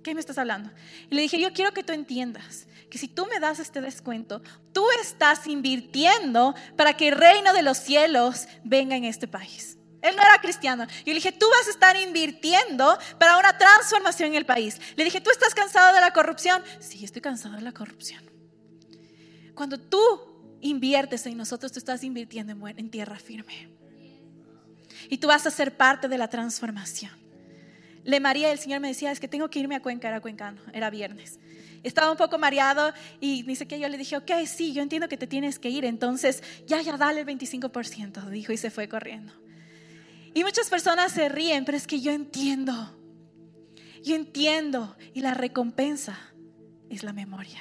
¿qué 0.03 0.15
me 0.15 0.19
estás 0.19 0.39
hablando? 0.39 0.71
Y 1.09 1.15
le 1.15 1.21
dije, 1.21 1.39
yo 1.39 1.53
quiero 1.53 1.71
que 1.71 1.83
tú 1.83 1.93
entiendas 1.93 2.67
que 2.89 2.97
si 2.97 3.07
tú 3.07 3.27
me 3.27 3.39
das 3.39 3.59
este 3.59 3.81
descuento, 3.81 4.41
tú 4.73 4.83
estás 5.01 5.45
invirtiendo 5.45 6.55
para 6.75 6.95
que 6.95 7.09
el 7.09 7.15
reino 7.15 7.53
de 7.53 7.61
los 7.61 7.77
cielos 7.77 8.47
venga 8.63 8.95
en 8.95 9.03
este 9.03 9.27
país. 9.27 9.76
Él 10.01 10.15
no 10.15 10.21
era 10.21 10.39
cristiano. 10.41 10.85
Yo 11.05 11.13
le 11.13 11.15
dije, 11.15 11.31
tú 11.31 11.45
vas 11.49 11.67
a 11.67 11.71
estar 11.71 11.95
invirtiendo 11.97 12.97
para 13.17 13.37
una 13.37 13.57
transformación 13.57 14.29
en 14.29 14.35
el 14.35 14.45
país. 14.45 14.79
Le 14.95 15.03
dije, 15.03 15.21
¿tú 15.21 15.31
estás 15.31 15.53
cansado 15.55 15.93
de 15.93 16.01
la 16.01 16.11
corrupción? 16.11 16.63
Sí, 16.79 17.03
estoy 17.03 17.21
cansado 17.21 17.55
de 17.55 17.61
la 17.61 17.71
corrupción. 17.71 18.23
Cuando 19.55 19.79
tú 19.79 19.99
inviertes 20.61 21.25
en 21.25 21.37
nosotros, 21.37 21.71
tú 21.71 21.79
estás 21.79 22.03
invirtiendo 22.03 22.67
en, 22.67 22.89
tierra 22.89 23.17
firme. 23.17 23.69
Y 25.09 25.17
tú 25.17 25.27
vas 25.27 25.45
a 25.47 25.51
ser 25.51 25.75
parte 25.77 26.07
de 26.07 26.17
la 26.17 26.27
transformación. 26.27 27.11
Le 28.03 28.19
María, 28.19 28.51
el 28.51 28.59
Señor 28.59 28.79
me 28.79 28.87
decía, 28.87 29.11
es 29.11 29.19
que 29.19 29.27
tengo 29.27 29.49
que 29.49 29.59
irme 29.59 29.75
a 29.75 29.81
Cuenca, 29.81 30.07
era 30.07 30.21
cuencano, 30.21 30.61
era 30.73 30.89
viernes. 30.89 31.39
Estaba 31.83 32.11
un 32.11 32.17
poco 32.17 32.37
mareado 32.37 32.93
y 33.19 33.43
dice 33.43 33.67
que 33.67 33.79
yo 33.79 33.87
le 33.89 33.97
dije, 33.97 34.17
ok, 34.17 34.31
sí, 34.45 34.73
yo 34.73 34.81
entiendo 34.81 35.07
que 35.07 35.17
te 35.17 35.27
tienes 35.27 35.59
que 35.59 35.69
ir, 35.69 35.85
entonces 35.85 36.43
ya, 36.65 36.81
ya, 36.81 36.97
dale 36.97 37.21
el 37.21 37.27
25%, 37.27 38.29
dijo 38.29 38.51
y 38.51 38.57
se 38.57 38.71
fue 38.71 38.87
corriendo. 38.87 39.33
Y 40.37 40.43
muchas 40.43 40.69
personas 40.69 41.13
se 41.13 41.29
ríen, 41.29 41.65
pero 41.65 41.79
es 41.79 41.87
que 41.87 41.99
yo 41.99 42.11
entiendo. 42.11 42.95
Yo 44.03 44.13
entiendo. 44.13 44.95
Y 45.15 45.21
la 45.21 45.33
recompensa 45.33 46.15
es 46.91 47.01
la 47.01 47.11
memoria. 47.11 47.59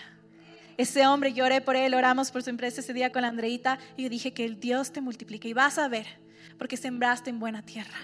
Ese 0.76 1.06
hombre, 1.06 1.32
lloré 1.32 1.62
por 1.62 1.74
él, 1.74 1.94
oramos 1.94 2.30
por 2.30 2.42
su 2.42 2.50
empresa 2.50 2.82
ese 2.82 2.92
día 2.92 3.12
con 3.12 3.22
la 3.22 3.28
Andreita 3.28 3.78
y 3.96 4.02
yo 4.02 4.10
dije 4.10 4.34
que 4.34 4.44
el 4.44 4.60
Dios 4.60 4.92
te 4.92 5.00
multiplique 5.00 5.48
y 5.48 5.54
vas 5.54 5.78
a 5.78 5.88
ver, 5.88 6.06
porque 6.58 6.76
sembraste 6.76 7.30
en 7.30 7.38
buena 7.38 7.62
tierra. 7.62 7.96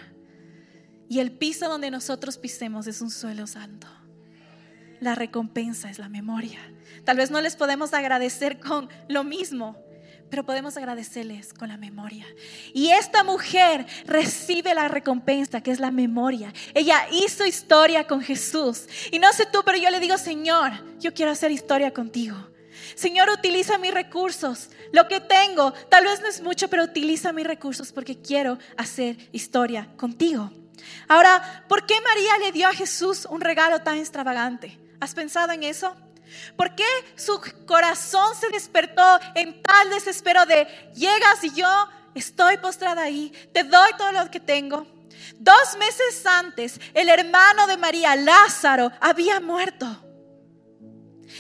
Y 1.07 1.19
el 1.19 1.33
piso 1.33 1.69
donde 1.69 1.91
nosotros 1.91 2.39
pisemos 2.39 2.87
es 2.87 3.03
un 3.03 3.11
suelo 3.11 3.47
santo. 3.47 3.89
la 5.01 5.15
recompensa 5.15 5.91
es 5.91 5.99
la 5.99 6.09
memoria. 6.09 6.61
Tal 7.05 7.19
vez 7.19 7.31
no 7.31 7.43
les 7.43 7.57
podemos 7.57 7.93
agradecer 7.93 8.59
con 8.59 8.89
lo 9.09 9.23
mismo, 9.23 9.77
pero 10.33 10.47
podemos 10.47 10.79
agradecerles 10.79 11.53
con 11.53 11.69
la 11.69 11.77
memoria. 11.77 12.25
Y 12.73 12.89
esta 12.89 13.23
mujer 13.23 13.85
recibe 14.07 14.73
la 14.73 14.89
recompensa, 14.89 15.61
que 15.61 15.71
es 15.71 15.79
la 15.79 15.91
memoria. 15.91 16.55
Ella 16.73 17.07
hizo 17.13 17.45
historia 17.45 18.07
con 18.07 18.23
Jesús. 18.23 18.87
Y 19.11 19.19
no 19.19 19.31
sé 19.35 19.45
tú, 19.45 19.61
pero 19.63 19.77
yo 19.77 19.91
le 19.91 20.01
digo, 20.01 20.17
Señor, 20.17 20.73
yo 20.99 21.13
quiero 21.13 21.33
hacer 21.33 21.51
historia 21.51 21.93
contigo. 21.93 22.49
Señor, 22.95 23.29
utiliza 23.29 23.77
mis 23.77 23.93
recursos, 23.93 24.71
lo 24.91 25.07
que 25.07 25.21
tengo. 25.21 25.75
Tal 25.91 26.05
vez 26.05 26.23
no 26.23 26.29
es 26.29 26.41
mucho, 26.41 26.69
pero 26.69 26.85
utiliza 26.85 27.35
mis 27.35 27.47
recursos 27.47 27.93
porque 27.93 28.17
quiero 28.17 28.57
hacer 28.79 29.19
historia 29.33 29.91
contigo. 29.99 30.51
Ahora, 31.09 31.67
¿por 31.69 31.85
qué 31.85 31.97
María 32.01 32.39
le 32.39 32.53
dio 32.53 32.69
a 32.69 32.73
Jesús 32.73 33.27
un 33.29 33.43
regalo 33.43 33.81
tan 33.81 33.99
extravagante? 33.99 34.79
¿Has 34.99 35.13
pensado 35.13 35.53
en 35.53 35.63
eso? 35.63 35.95
¿Por 36.57 36.75
qué 36.75 36.87
su 37.17 37.41
corazón 37.67 38.35
se 38.35 38.49
despertó 38.51 39.03
en 39.35 39.63
tal 39.63 39.91
desespero 39.91 40.45
de 40.47 40.67
llegas 40.95 41.43
y 41.45 41.55
yo 41.55 41.69
estoy 42.15 42.59
postrada 42.59 43.03
ahí, 43.03 43.33
te 43.53 43.65
doy 43.65 43.91
todo 43.97 44.13
lo 44.13 44.31
que 44.31 44.41
tengo? 44.41 44.87
Dos 45.39 45.77
meses 45.79 46.25
antes, 46.27 46.81
el 46.95 47.09
hermano 47.09 47.67
de 47.67 47.77
María, 47.77 48.15
Lázaro, 48.17 48.91
había 49.01 49.41
muerto. 49.41 49.87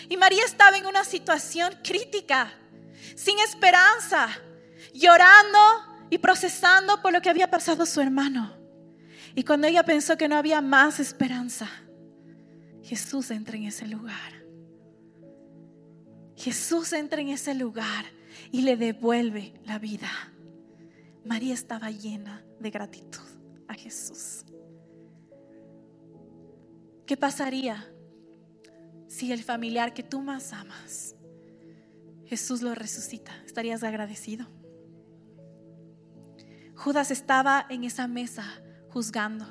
Y 0.08 0.16
María 0.16 0.44
estaba 0.44 0.76
en 0.76 0.86
una 0.86 1.04
situación 1.04 1.78
crítica, 1.82 2.52
sin 3.14 3.38
esperanza, 3.40 4.28
llorando 4.92 5.58
y 6.10 6.18
procesando 6.18 7.00
por 7.00 7.12
lo 7.12 7.20
que 7.20 7.30
había 7.30 7.50
pasado 7.50 7.86
su 7.86 8.00
hermano. 8.00 8.56
Y 9.34 9.44
cuando 9.44 9.66
ella 9.66 9.82
pensó 9.82 10.16
que 10.16 10.28
no 10.28 10.36
había 10.36 10.60
más 10.60 11.00
esperanza, 11.00 11.68
Jesús 12.82 13.30
entra 13.30 13.56
en 13.56 13.64
ese 13.64 13.86
lugar. 13.86 14.41
Jesús 16.42 16.92
entra 16.92 17.20
en 17.20 17.28
ese 17.28 17.54
lugar 17.54 18.04
y 18.50 18.62
le 18.62 18.76
devuelve 18.76 19.54
la 19.64 19.78
vida. 19.78 20.10
María 21.24 21.54
estaba 21.54 21.92
llena 21.92 22.44
de 22.58 22.68
gratitud 22.68 23.20
a 23.68 23.74
Jesús. 23.74 24.44
¿Qué 27.06 27.16
pasaría 27.16 27.88
si 29.06 29.30
el 29.30 29.44
familiar 29.44 29.94
que 29.94 30.02
tú 30.02 30.20
más 30.20 30.52
amas, 30.52 31.14
Jesús 32.24 32.60
lo 32.60 32.74
resucita? 32.74 33.30
¿Estarías 33.46 33.84
agradecido? 33.84 34.48
Judas 36.74 37.12
estaba 37.12 37.66
en 37.70 37.84
esa 37.84 38.08
mesa 38.08 38.60
juzgando, 38.88 39.46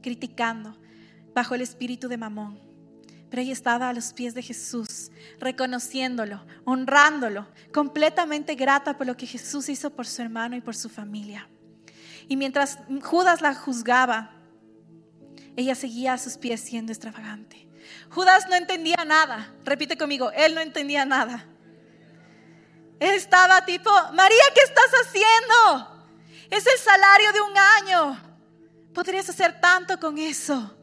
criticando, 0.00 0.80
bajo 1.34 1.54
el 1.54 1.60
espíritu 1.60 2.08
de 2.08 2.16
Mamón. 2.16 2.71
Pero 3.32 3.40
ella 3.40 3.54
estaba 3.54 3.88
a 3.88 3.94
los 3.94 4.12
pies 4.12 4.34
de 4.34 4.42
Jesús, 4.42 5.10
reconociéndolo, 5.38 6.44
honrándolo, 6.66 7.48
completamente 7.72 8.56
grata 8.56 8.98
por 8.98 9.06
lo 9.06 9.16
que 9.16 9.26
Jesús 9.26 9.70
hizo 9.70 9.88
por 9.88 10.06
su 10.06 10.20
hermano 10.20 10.54
y 10.54 10.60
por 10.60 10.76
su 10.76 10.90
familia. 10.90 11.48
Y 12.28 12.36
mientras 12.36 12.78
Judas 13.02 13.40
la 13.40 13.54
juzgaba, 13.54 14.32
ella 15.56 15.74
seguía 15.74 16.12
a 16.12 16.18
sus 16.18 16.36
pies 16.36 16.60
siendo 16.60 16.92
extravagante. 16.92 17.66
Judas 18.10 18.44
no 18.50 18.54
entendía 18.54 19.02
nada. 19.06 19.54
Repite 19.64 19.96
conmigo, 19.96 20.30
él 20.32 20.54
no 20.54 20.60
entendía 20.60 21.06
nada. 21.06 21.46
Él 23.00 23.14
estaba 23.14 23.64
tipo, 23.64 23.90
María, 24.12 24.44
¿qué 24.54 24.60
estás 24.60 24.90
haciendo? 25.06 26.06
Es 26.50 26.66
el 26.66 26.78
salario 26.78 27.32
de 27.32 27.40
un 27.40 27.56
año. 27.56 28.22
Podrías 28.92 29.26
hacer 29.30 29.58
tanto 29.58 29.98
con 29.98 30.18
eso. 30.18 30.81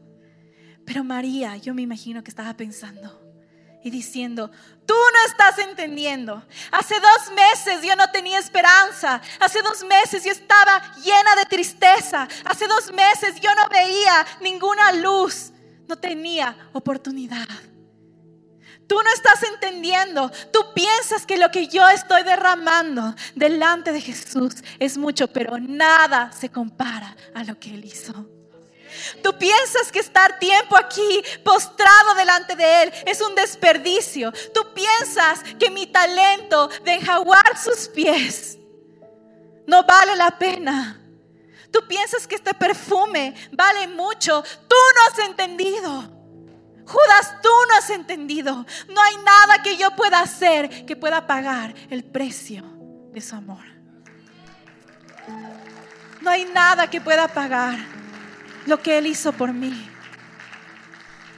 Pero 0.90 1.04
María, 1.04 1.56
yo 1.56 1.72
me 1.72 1.82
imagino 1.82 2.24
que 2.24 2.30
estaba 2.30 2.52
pensando 2.54 3.22
y 3.84 3.90
diciendo, 3.90 4.50
tú 4.84 4.92
no 4.92 5.30
estás 5.30 5.56
entendiendo. 5.58 6.44
Hace 6.72 6.96
dos 6.96 7.32
meses 7.32 7.80
yo 7.86 7.94
no 7.94 8.10
tenía 8.10 8.40
esperanza. 8.40 9.22
Hace 9.38 9.62
dos 9.62 9.84
meses 9.84 10.24
yo 10.24 10.32
estaba 10.32 10.82
llena 10.96 11.36
de 11.36 11.44
tristeza. 11.44 12.26
Hace 12.44 12.66
dos 12.66 12.92
meses 12.92 13.40
yo 13.40 13.54
no 13.54 13.68
veía 13.68 14.26
ninguna 14.40 14.90
luz. 14.94 15.52
No 15.86 15.94
tenía 15.96 16.56
oportunidad. 16.72 17.46
Tú 18.88 18.96
no 18.96 19.12
estás 19.14 19.44
entendiendo. 19.44 20.28
Tú 20.52 20.74
piensas 20.74 21.24
que 21.24 21.38
lo 21.38 21.52
que 21.52 21.68
yo 21.68 21.88
estoy 21.88 22.24
derramando 22.24 23.14
delante 23.36 23.92
de 23.92 24.00
Jesús 24.00 24.56
es 24.80 24.98
mucho, 24.98 25.28
pero 25.28 25.56
nada 25.56 26.32
se 26.32 26.48
compara 26.48 27.16
a 27.32 27.44
lo 27.44 27.60
que 27.60 27.74
Él 27.74 27.84
hizo. 27.84 28.39
Tú 29.22 29.36
piensas 29.38 29.90
que 29.92 30.00
estar 30.00 30.38
tiempo 30.38 30.76
aquí 30.76 31.22
postrado 31.44 32.14
delante 32.14 32.56
de 32.56 32.82
Él 32.82 32.92
es 33.06 33.20
un 33.20 33.34
desperdicio. 33.34 34.32
Tú 34.54 34.72
piensas 34.74 35.42
que 35.58 35.70
mi 35.70 35.86
talento 35.86 36.68
de 36.84 36.94
enjaguar 36.94 37.56
sus 37.56 37.88
pies 37.88 38.58
no 39.66 39.84
vale 39.84 40.16
la 40.16 40.36
pena. 40.38 41.00
Tú 41.70 41.86
piensas 41.86 42.26
que 42.26 42.34
este 42.34 42.52
perfume 42.54 43.34
vale 43.52 43.86
mucho. 43.86 44.42
Tú 44.42 44.76
no 44.96 45.02
has 45.06 45.18
entendido. 45.28 46.20
Judas, 46.84 47.36
tú 47.40 47.48
no 47.68 47.76
has 47.76 47.90
entendido. 47.90 48.66
No 48.88 49.00
hay 49.00 49.16
nada 49.18 49.62
que 49.62 49.76
yo 49.76 49.94
pueda 49.94 50.20
hacer 50.20 50.84
que 50.86 50.96
pueda 50.96 51.26
pagar 51.26 51.72
el 51.88 52.02
precio 52.02 52.64
de 53.12 53.20
su 53.20 53.36
amor. 53.36 53.64
No 56.20 56.30
hay 56.30 56.44
nada 56.46 56.90
que 56.90 57.00
pueda 57.00 57.28
pagar 57.28 57.78
lo 58.66 58.82
que 58.82 58.98
Él 58.98 59.06
hizo 59.06 59.32
por 59.32 59.52
mí. 59.52 59.72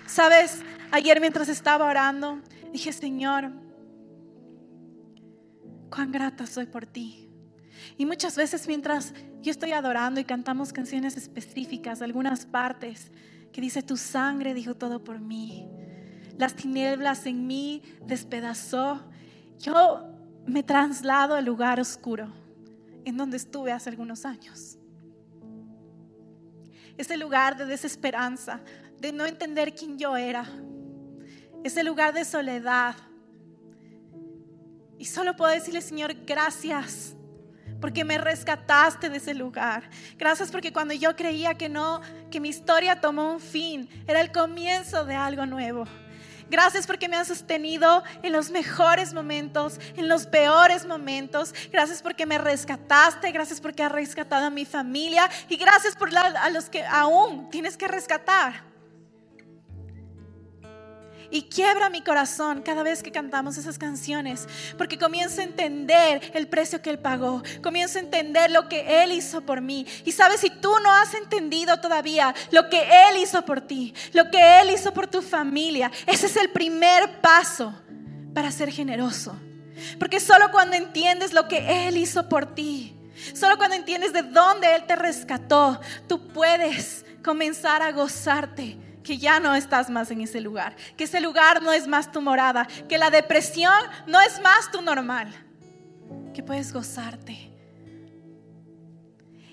Sabes, 0.07 0.63
ayer 0.91 1.21
mientras 1.21 1.49
estaba 1.49 1.87
orando, 1.87 2.41
dije, 2.73 2.93
Señor, 2.93 3.51
cuán 5.91 6.13
grata 6.13 6.47
soy 6.47 6.67
por 6.67 6.87
ti. 6.87 7.31
Y 7.97 8.07
muchas 8.07 8.37
veces 8.37 8.67
mientras 8.67 9.15
yo 9.41 9.51
estoy 9.51 9.73
adorando 9.73 10.21
y 10.21 10.25
cantamos 10.25 10.73
canciones 10.73 11.17
específicas, 11.17 12.03
algunas 12.03 12.47
partes, 12.47 13.11
que 13.53 13.61
dice, 13.61 13.83
tu 13.83 13.97
sangre 13.97 14.55
dijo 14.55 14.75
todo 14.75 15.03
por 15.03 15.21
mí. 15.21 15.69
Las 16.39 16.55
tinieblas 16.55 17.27
en 17.27 17.47
mí 17.47 17.83
despedazó. 18.07 19.03
Yo 19.59 20.09
me 20.47 20.63
traslado 20.63 21.35
al 21.35 21.45
lugar 21.45 21.79
oscuro 21.81 22.33
en 23.05 23.17
donde 23.17 23.37
estuve 23.37 23.73
hace 23.73 23.91
algunos 23.91 24.25
años 24.25 24.79
ese 27.03 27.17
lugar 27.17 27.57
de 27.57 27.67
desesperanza, 27.67 28.61
de 28.99 29.13
no 29.13 29.27
entender 29.27 29.75
quién 29.75 29.99
yo 29.99 30.17
era, 30.17 30.45
ese 31.63 31.85
lugar 31.85 32.15
de 32.15 32.25
soledad. 32.25 32.95
Y 34.99 35.05
solo 35.05 35.37
puedo 35.37 35.53
decirle, 35.53 35.81
Señor, 35.81 36.15
gracias 36.25 37.15
porque 37.81 38.05
me 38.05 38.17
rescataste 38.17 39.11
de 39.11 39.17
ese 39.17 39.35
lugar. 39.35 39.91
Gracias 40.17 40.53
porque 40.53 40.73
cuando 40.73 40.95
yo 40.95 41.17
creía 41.17 41.55
que 41.55 41.69
no, 41.69 42.01
que 42.31 42.39
mi 42.39 42.49
historia 42.49 43.01
tomó 43.01 43.33
un 43.33 43.41
fin, 43.41 43.89
era 44.07 44.21
el 44.21 44.31
comienzo 44.31 45.05
de 45.05 45.17
algo 45.17 45.45
nuevo. 45.47 45.85
Gracias 46.53 46.87
porque 46.87 47.09
me 47.09 47.17
has 47.17 47.29
sostenido 47.29 48.05
en 48.23 48.31
los 48.31 48.51
mejores 48.51 49.15
momentos, 49.15 49.81
en 49.97 50.07
los 50.07 50.27
peores 50.27 50.85
momentos. 50.85 51.55
Gracias 51.73 52.03
porque 52.03 52.27
me 52.27 52.37
rescataste. 52.37 53.33
Gracias 53.33 53.59
porque 53.59 53.83
has 53.83 53.91
rescatado 53.91 54.45
a 54.45 54.51
mi 54.51 54.67
familia. 54.67 55.31
Y 55.49 55.57
gracias 55.57 55.97
por 55.97 56.15
a 56.15 56.51
los 56.51 56.69
que 56.69 56.85
aún 56.85 57.49
tienes 57.49 57.79
que 57.79 57.89
rescatar. 57.89 58.72
Y 61.33 61.45
quiebra 61.45 61.89
mi 61.89 62.03
corazón 62.03 62.61
cada 62.61 62.83
vez 62.83 63.03
que 63.03 63.11
cantamos 63.11 63.57
esas 63.57 63.79
canciones, 63.79 64.47
porque 64.77 64.99
comienzo 64.99 65.41
a 65.41 65.45
entender 65.45 66.31
el 66.35 66.47
precio 66.47 66.83
que 66.83 66.91
Él 66.91 66.99
pagó, 66.99 67.43
comienzo 67.63 67.97
a 67.97 68.03
entender 68.03 68.51
lo 68.51 68.69
que 68.69 69.03
Él 69.03 69.13
hizo 69.13 69.41
por 69.41 69.63
mí. 69.63 69.87
Y 70.05 70.13
sabes, 70.13 70.41
si 70.41 70.51
tú 70.51 70.71
no 70.85 70.93
has 70.93 71.15
entendido 71.15 71.81
todavía 71.81 72.35
lo 72.51 72.69
que 72.69 72.83
Él 72.83 73.17
hizo 73.17 73.47
por 73.47 73.63
ti, 73.63 73.95
lo 74.13 74.31
que 74.31 74.61
Él 74.61 74.73
hizo 74.75 74.93
por 74.93 75.07
tu 75.07 75.23
familia, 75.23 75.91
ese 76.07 76.27
es 76.27 76.37
el 76.37 76.51
primer 76.51 77.23
paso 77.23 77.73
para 78.35 78.51
ser 78.51 78.71
generoso. 78.71 79.35
Porque 79.99 80.21
solo 80.21 80.51
cuando 80.51 80.77
entiendes 80.77 81.33
lo 81.33 81.49
que 81.49 81.89
Él 81.89 81.97
hizo 81.97 82.29
por 82.29 82.55
ti, 82.55 82.95
solo 83.33 83.57
cuando 83.57 83.77
entiendes 83.77 84.13
de 84.13 84.21
dónde 84.21 84.75
Él 84.75 84.85
te 84.87 84.97
rescató, 84.97 85.81
tú 86.07 86.29
puedes 86.29 87.07
comenzar 87.25 87.81
a 87.81 87.91
gozarte 87.91 88.82
que 89.03 89.19
ya 89.19 89.41
no 89.41 89.55
estás 89.55 89.91
más 89.91 90.11
en 90.11 90.21
ese 90.21 90.41
lugar, 90.41 90.77
que 90.97 91.05
ese 91.05 91.21
lugar 91.21 91.63
no 91.63 91.73
es 91.73 91.87
más 91.87 92.11
tu 92.11 92.21
morada, 92.21 92.67
que 92.89 92.99
la 92.99 93.11
depresión 93.11 93.75
no 94.07 94.21
es 94.21 94.41
más 94.41 94.71
tu 94.71 94.81
normal, 94.83 95.33
que 96.35 96.43
puedes 96.43 96.73
gozarte. 96.73 97.51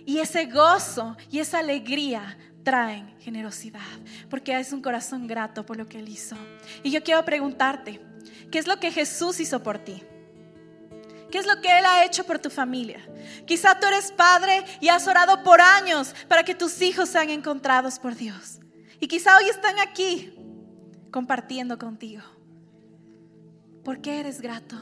Y 0.06 0.20
ese 0.20 0.46
gozo 0.46 1.16
y 1.30 1.40
esa 1.40 1.60
alegría 1.60 2.38
traen 2.64 3.16
generosidad, 3.20 3.82
porque 4.30 4.60
es 4.60 4.74
un 4.74 4.82
corazón 4.82 5.28
grato 5.28 5.66
por 5.66 5.78
lo 5.78 5.88
que 5.88 6.00
Él 6.00 6.10
hizo. 6.10 6.36
Y 6.84 6.92
yo 6.92 7.04
quiero 7.04 7.24
preguntarte, 7.24 8.02
¿qué 8.52 8.60
es 8.60 8.68
lo 8.68 8.80
que 8.80 8.92
Jesús 8.92 9.40
hizo 9.40 9.62
por 9.62 9.78
ti? 9.80 10.04
¿Qué 11.32 11.38
es 11.38 11.46
lo 11.46 11.62
que 11.62 11.78
Él 11.78 11.86
ha 11.86 12.04
hecho 12.06 12.24
por 12.24 12.40
tu 12.40 12.50
familia? 12.50 13.00
Quizá 13.46 13.80
tú 13.80 13.86
eres 13.86 14.12
padre 14.12 14.64
y 14.80 14.90
has 14.90 15.08
orado 15.08 15.44
por 15.44 15.62
años 15.62 16.16
para 16.28 16.44
que 16.44 16.56
tus 16.56 16.82
hijos 16.82 17.10
sean 17.10 17.30
encontrados 17.30 18.00
por 18.00 18.16
Dios. 18.16 18.60
Y 19.00 19.08
quizá 19.08 19.38
hoy 19.38 19.50
están 19.50 19.80
aquí 19.80 20.34
compartiendo 21.12 21.78
contigo. 21.78 22.24
¿Por 23.84 24.02
qué 24.02 24.20
eres 24.20 24.42
grato? 24.42 24.76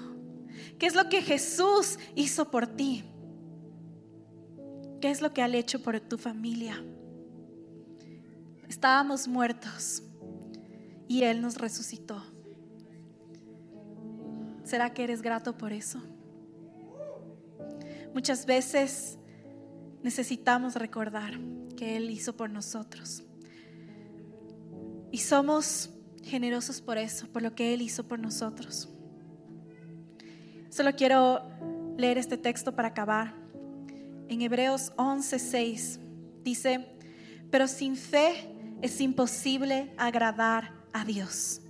¿Qué 0.79 0.85
es 0.85 0.95
lo 0.95 1.09
que 1.09 1.21
Jesús 1.21 1.99
hizo 2.15 2.49
por 2.49 2.67
ti? 2.67 3.03
¿Qué 5.01 5.11
es 5.11 5.21
lo 5.21 5.33
que 5.33 5.41
ha 5.41 5.47
hecho 5.47 5.81
por 5.81 5.99
tu 5.99 6.17
familia? 6.17 6.83
Estábamos 8.67 9.27
muertos 9.27 10.03
y 11.07 11.23
Él 11.23 11.41
nos 11.41 11.57
resucitó. 11.57 12.23
¿Será 14.63 14.93
que 14.93 15.03
eres 15.03 15.21
grato 15.21 15.57
por 15.57 15.71
eso? 15.71 16.01
Muchas 18.13 18.45
veces 18.45 19.17
necesitamos 20.03 20.75
recordar 20.75 21.39
que 21.77 21.95
Él 21.95 22.09
hizo 22.09 22.35
por 22.35 22.49
nosotros. 22.49 23.23
Y 25.17 25.19
somos 25.19 25.89
generosos 26.25 26.79
por 26.79 26.99
eso, 26.99 27.25
por 27.29 27.41
lo 27.41 27.55
que 27.55 27.73
Él 27.73 27.81
hizo 27.81 28.07
por 28.07 28.19
nosotros. 28.19 28.87
Solo 30.69 30.95
quiero 30.95 31.41
leer 31.97 32.19
este 32.19 32.37
texto 32.37 32.75
para 32.75 32.89
acabar. 32.89 33.33
En 34.27 34.43
Hebreos 34.43 34.93
11:6 34.95 35.97
dice, 36.43 36.85
pero 37.49 37.67
sin 37.67 37.95
fe 37.95 38.47
es 38.83 39.01
imposible 39.01 39.91
agradar 39.97 40.71
a 40.93 41.03
Dios, 41.03 41.61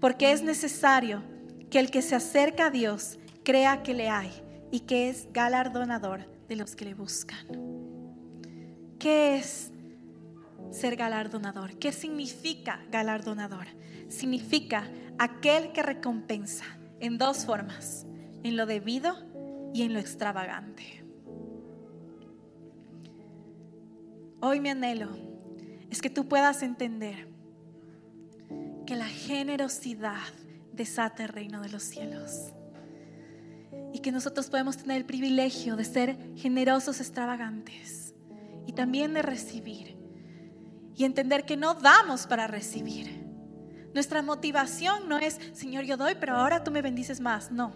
porque 0.00 0.32
es 0.32 0.42
necesario 0.42 1.22
que 1.70 1.78
el 1.78 1.92
que 1.92 2.02
se 2.02 2.16
acerca 2.16 2.66
a 2.66 2.70
Dios 2.70 3.20
crea 3.44 3.84
que 3.84 3.94
le 3.94 4.08
hay 4.08 4.32
y 4.72 4.80
que 4.80 5.10
es 5.10 5.28
galardonador 5.32 6.28
de 6.48 6.56
los 6.56 6.74
que 6.74 6.86
le 6.86 6.94
buscan. 6.94 7.46
¿Qué 8.98 9.36
es 9.36 9.70
ser 10.70 10.96
galardonador? 10.96 11.78
¿Qué 11.78 11.92
significa 11.92 12.80
galardonador? 12.90 13.66
Significa 14.08 14.90
aquel 15.18 15.72
que 15.72 15.82
recompensa 15.82 16.64
en 17.00 17.18
dos 17.18 17.44
formas, 17.44 18.06
en 18.42 18.56
lo 18.56 18.66
debido 18.66 19.14
y 19.72 19.82
en 19.82 19.92
lo 19.92 19.98
extravagante. 19.98 21.04
Hoy 24.40 24.60
mi 24.60 24.68
anhelo 24.68 25.08
es 25.90 26.02
que 26.02 26.10
tú 26.10 26.28
puedas 26.28 26.62
entender 26.62 27.28
que 28.86 28.94
la 28.94 29.06
generosidad 29.06 30.22
desata 30.72 31.24
el 31.24 31.30
reino 31.30 31.60
de 31.60 31.70
los 31.70 31.82
cielos. 31.82 32.52
Y 33.92 34.00
que 34.00 34.12
nosotros 34.12 34.48
podemos 34.48 34.76
tener 34.76 34.98
el 34.98 35.04
privilegio 35.04 35.74
de 35.76 35.84
ser 35.84 36.18
generosos, 36.36 37.00
extravagantes 37.00 38.14
y 38.66 38.72
también 38.72 39.14
de 39.14 39.22
recibir. 39.22 39.95
Y 40.96 41.04
entender 41.04 41.44
que 41.44 41.56
no 41.56 41.74
damos 41.74 42.26
para 42.26 42.46
recibir. 42.46 43.24
Nuestra 43.94 44.22
motivación 44.22 45.08
no 45.08 45.18
es, 45.18 45.38
Señor, 45.52 45.84
yo 45.84 45.96
doy, 45.96 46.16
pero 46.18 46.36
ahora 46.36 46.64
tú 46.64 46.70
me 46.70 46.82
bendices 46.82 47.20
más. 47.20 47.50
No. 47.50 47.72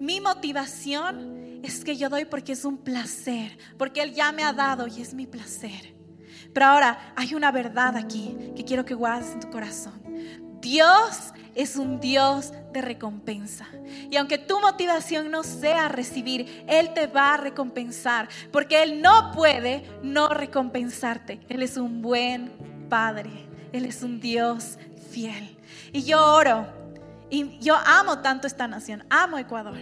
Mi 0.00 0.20
motivación 0.20 1.60
es 1.62 1.84
que 1.84 1.96
yo 1.96 2.08
doy 2.08 2.24
porque 2.24 2.52
es 2.52 2.64
un 2.64 2.78
placer, 2.78 3.58
porque 3.76 4.02
Él 4.02 4.14
ya 4.14 4.32
me 4.32 4.44
ha 4.44 4.52
dado 4.52 4.86
y 4.86 5.00
es 5.00 5.14
mi 5.14 5.26
placer. 5.26 5.94
Pero 6.52 6.66
ahora 6.66 7.12
hay 7.16 7.34
una 7.34 7.52
verdad 7.52 7.96
aquí 7.96 8.36
que 8.56 8.64
quiero 8.64 8.84
que 8.84 8.94
guardes 8.94 9.32
en 9.32 9.40
tu 9.40 9.50
corazón. 9.50 10.00
Dios 10.60 11.32
es 11.58 11.74
un 11.74 11.98
Dios 11.98 12.52
de 12.72 12.80
recompensa. 12.80 13.66
Y 14.10 14.16
aunque 14.16 14.38
tu 14.38 14.60
motivación 14.60 15.28
no 15.32 15.42
sea 15.42 15.88
recibir, 15.88 16.64
Él 16.68 16.94
te 16.94 17.08
va 17.08 17.34
a 17.34 17.36
recompensar, 17.36 18.28
porque 18.52 18.80
Él 18.84 19.02
no 19.02 19.32
puede 19.32 19.82
no 20.04 20.28
recompensarte. 20.28 21.40
Él 21.48 21.62
es 21.62 21.76
un 21.76 22.00
buen 22.00 22.52
Padre, 22.88 23.48
Él 23.72 23.84
es 23.86 24.04
un 24.04 24.20
Dios 24.20 24.78
fiel. 25.10 25.58
Y 25.92 26.04
yo 26.04 26.24
oro, 26.32 26.64
y 27.28 27.58
yo 27.58 27.74
amo 27.74 28.20
tanto 28.20 28.46
esta 28.46 28.68
nación, 28.68 29.04
amo 29.10 29.36
Ecuador. 29.36 29.78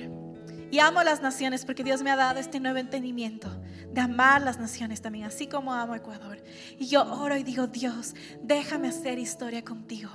Y 0.70 0.78
amo 0.78 1.02
las 1.02 1.20
naciones 1.20 1.66
porque 1.66 1.84
Dios 1.84 2.02
me 2.02 2.10
ha 2.10 2.16
dado 2.16 2.40
este 2.40 2.58
nuevo 2.58 2.78
entendimiento 2.78 3.50
de 3.92 4.00
amar 4.00 4.40
las 4.40 4.58
naciones 4.58 5.02
también, 5.02 5.26
así 5.26 5.46
como 5.46 5.74
amo 5.74 5.94
Ecuador. 5.94 6.42
Y 6.78 6.86
yo 6.86 7.04
oro 7.04 7.36
y 7.36 7.42
digo, 7.42 7.66
Dios, 7.66 8.14
déjame 8.42 8.88
hacer 8.88 9.18
historia 9.18 9.62
contigo. 9.62 10.10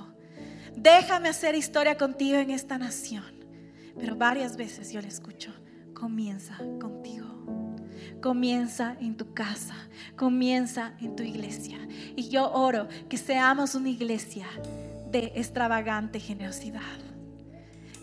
Déjame 0.75 1.29
hacer 1.29 1.55
historia 1.55 1.97
contigo 1.97 2.37
en 2.37 2.51
esta 2.51 2.77
nación. 2.77 3.23
Pero 3.99 4.15
varias 4.15 4.57
veces 4.57 4.91
yo 4.91 5.01
le 5.01 5.07
escucho, 5.07 5.51
comienza 5.93 6.57
contigo. 6.79 7.27
Comienza 8.21 8.95
en 8.99 9.17
tu 9.17 9.33
casa, 9.33 9.75
comienza 10.15 10.93
en 11.01 11.15
tu 11.15 11.23
iglesia. 11.23 11.77
Y 12.15 12.29
yo 12.29 12.51
oro 12.51 12.87
que 13.09 13.17
seamos 13.17 13.75
una 13.75 13.89
iglesia 13.89 14.47
de 15.11 15.33
extravagante 15.35 16.19
generosidad. 16.19 16.81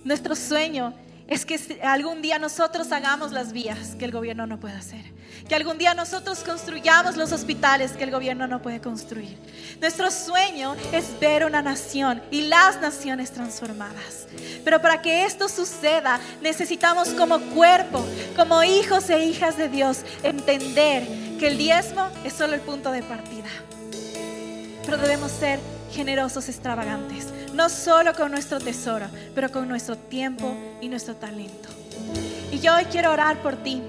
Nuestro 0.04 0.34
sueño 0.34 0.94
es 1.28 1.44
que 1.44 1.80
algún 1.82 2.22
día 2.22 2.38
nosotros 2.38 2.90
hagamos 2.90 3.32
las 3.32 3.52
vías 3.52 3.94
que 3.98 4.06
el 4.06 4.12
gobierno 4.12 4.46
no 4.46 4.58
puede 4.58 4.74
hacer. 4.74 5.04
Que 5.46 5.54
algún 5.54 5.76
día 5.76 5.92
nosotros 5.92 6.40
construyamos 6.40 7.16
los 7.16 7.32
hospitales 7.32 7.92
que 7.92 8.04
el 8.04 8.10
gobierno 8.10 8.46
no 8.46 8.62
puede 8.62 8.80
construir. 8.80 9.36
Nuestro 9.78 10.10
sueño 10.10 10.74
es 10.90 11.20
ver 11.20 11.44
una 11.44 11.60
nación 11.60 12.22
y 12.30 12.42
las 12.42 12.80
naciones 12.80 13.30
transformadas. 13.30 14.26
Pero 14.64 14.80
para 14.80 15.02
que 15.02 15.26
esto 15.26 15.50
suceda 15.50 16.18
necesitamos 16.40 17.10
como 17.10 17.38
cuerpo, 17.38 18.04
como 18.34 18.62
hijos 18.64 19.10
e 19.10 19.26
hijas 19.26 19.58
de 19.58 19.68
Dios, 19.68 20.04
entender 20.22 21.06
que 21.38 21.48
el 21.48 21.58
diezmo 21.58 22.08
es 22.24 22.32
solo 22.32 22.54
el 22.54 22.60
punto 22.62 22.90
de 22.90 23.02
partida. 23.02 23.48
Pero 24.84 24.96
debemos 24.96 25.30
ser 25.30 25.60
generosos, 25.90 26.48
extravagantes, 26.48 27.26
no 27.54 27.68
solo 27.68 28.14
con 28.14 28.30
nuestro 28.30 28.58
tesoro, 28.60 29.06
pero 29.34 29.50
con 29.50 29.68
nuestro 29.68 29.96
tiempo 29.96 30.54
y 30.80 30.88
nuestro 30.88 31.16
talento. 31.16 31.68
Y 32.50 32.60
yo 32.60 32.74
hoy 32.74 32.84
quiero 32.84 33.12
orar 33.12 33.42
por 33.42 33.56
ti. 33.56 33.82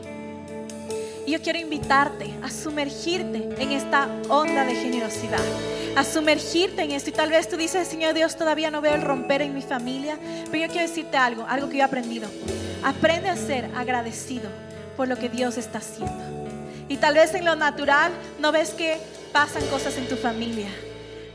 Y 1.26 1.32
yo 1.32 1.41
quiero 1.41 1.60
invitarte 1.60 2.34
a 2.41 2.50
sumergirte 2.50 3.50
en 3.62 3.72
esta 3.72 4.08
onda 4.30 4.66
de 4.66 4.74
generosidad, 4.76 5.43
a 5.95 6.04
sumergirte 6.04 6.82
en 6.82 6.91
esto. 6.91 7.12
Y 7.12 7.14
tal 7.14 7.30
vez 7.30 7.47
tú 7.47 7.56
dices, 7.56 7.88
Señor 7.88 8.16
Dios, 8.16 8.36
todavía 8.36 8.72
no 8.72 8.82
veo 8.82 8.95
el 8.95 9.04
romper 9.04 9.43
en 9.43 9.54
mi 9.54 9.62
familia, 9.62 10.18
pero 10.50 10.66
yo 10.66 10.72
quiero 10.72 10.88
decirte 10.88 11.18
algo, 11.18 11.45
algo 11.47 11.70
que 11.70 11.78
yo 11.78 11.82
he 11.82 11.86
aprendido. 11.86 12.28
Aprende 12.84 13.30
a 13.30 13.36
ser 13.36 13.70
agradecido 13.76 14.50
por 14.97 15.08
lo 15.08 15.18
que 15.18 15.30
Dios 15.30 15.58
está 15.58 15.78
haciendo. 15.78 16.39
Y 16.88 16.97
tal 16.97 17.14
vez 17.14 17.36
en 17.36 17.45
lo 17.45 17.56
natural 17.56 18.12
no 18.39 18.52
ves 18.52 18.72
que 18.72 18.97
pasan 19.32 19.64
cosas 19.68 19.95
en 19.97 20.08
tu 20.08 20.16
familia, 20.16 20.70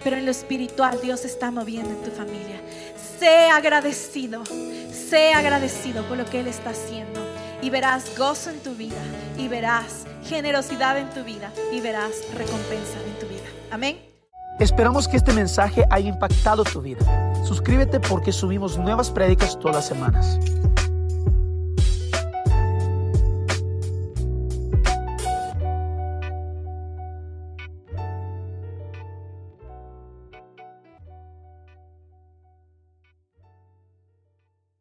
pero 0.05 0.17
en 0.17 0.27
lo 0.27 0.31
espiritual 0.31 1.01
Dios 1.03 1.25
está 1.25 1.51
moviendo 1.51 1.91
en 1.91 2.03
tu 2.03 2.11
familia. 2.11 2.61
Sé 3.19 3.49
agradecido, 3.49 4.45
sé 4.93 5.33
agradecido 5.33 6.05
por 6.05 6.19
lo 6.19 6.27
que 6.27 6.41
Él 6.41 6.47
está 6.47 6.71
haciendo 6.71 7.21
y 7.63 7.71
verás 7.71 8.17
gozo 8.17 8.51
en 8.51 8.61
tu 8.61 8.75
vida 8.75 9.01
y 9.39 9.49
verás 9.49 10.05
generosidad 10.25 10.99
en 10.99 11.09
tu 11.11 11.25
vida 11.25 11.51
y 11.73 11.81
verás 11.81 12.13
recompensa 12.35 12.99
en 13.07 13.19
tu 13.19 13.27
vida. 13.27 13.49
Amén. 13.71 13.99
Esperamos 14.61 15.09
que 15.09 15.17
este 15.17 15.33
mensaje 15.33 15.85
haya 15.91 16.09
impactado 16.09 16.63
tu 16.63 16.81
vida. 16.81 17.05
Suscríbete 17.45 17.99
porque 17.99 18.31
subimos 18.31 18.79
nuevas 18.79 19.11
prédicas 19.11 19.59
todas 19.59 19.77
las 19.77 19.89
semanas. 19.89 20.39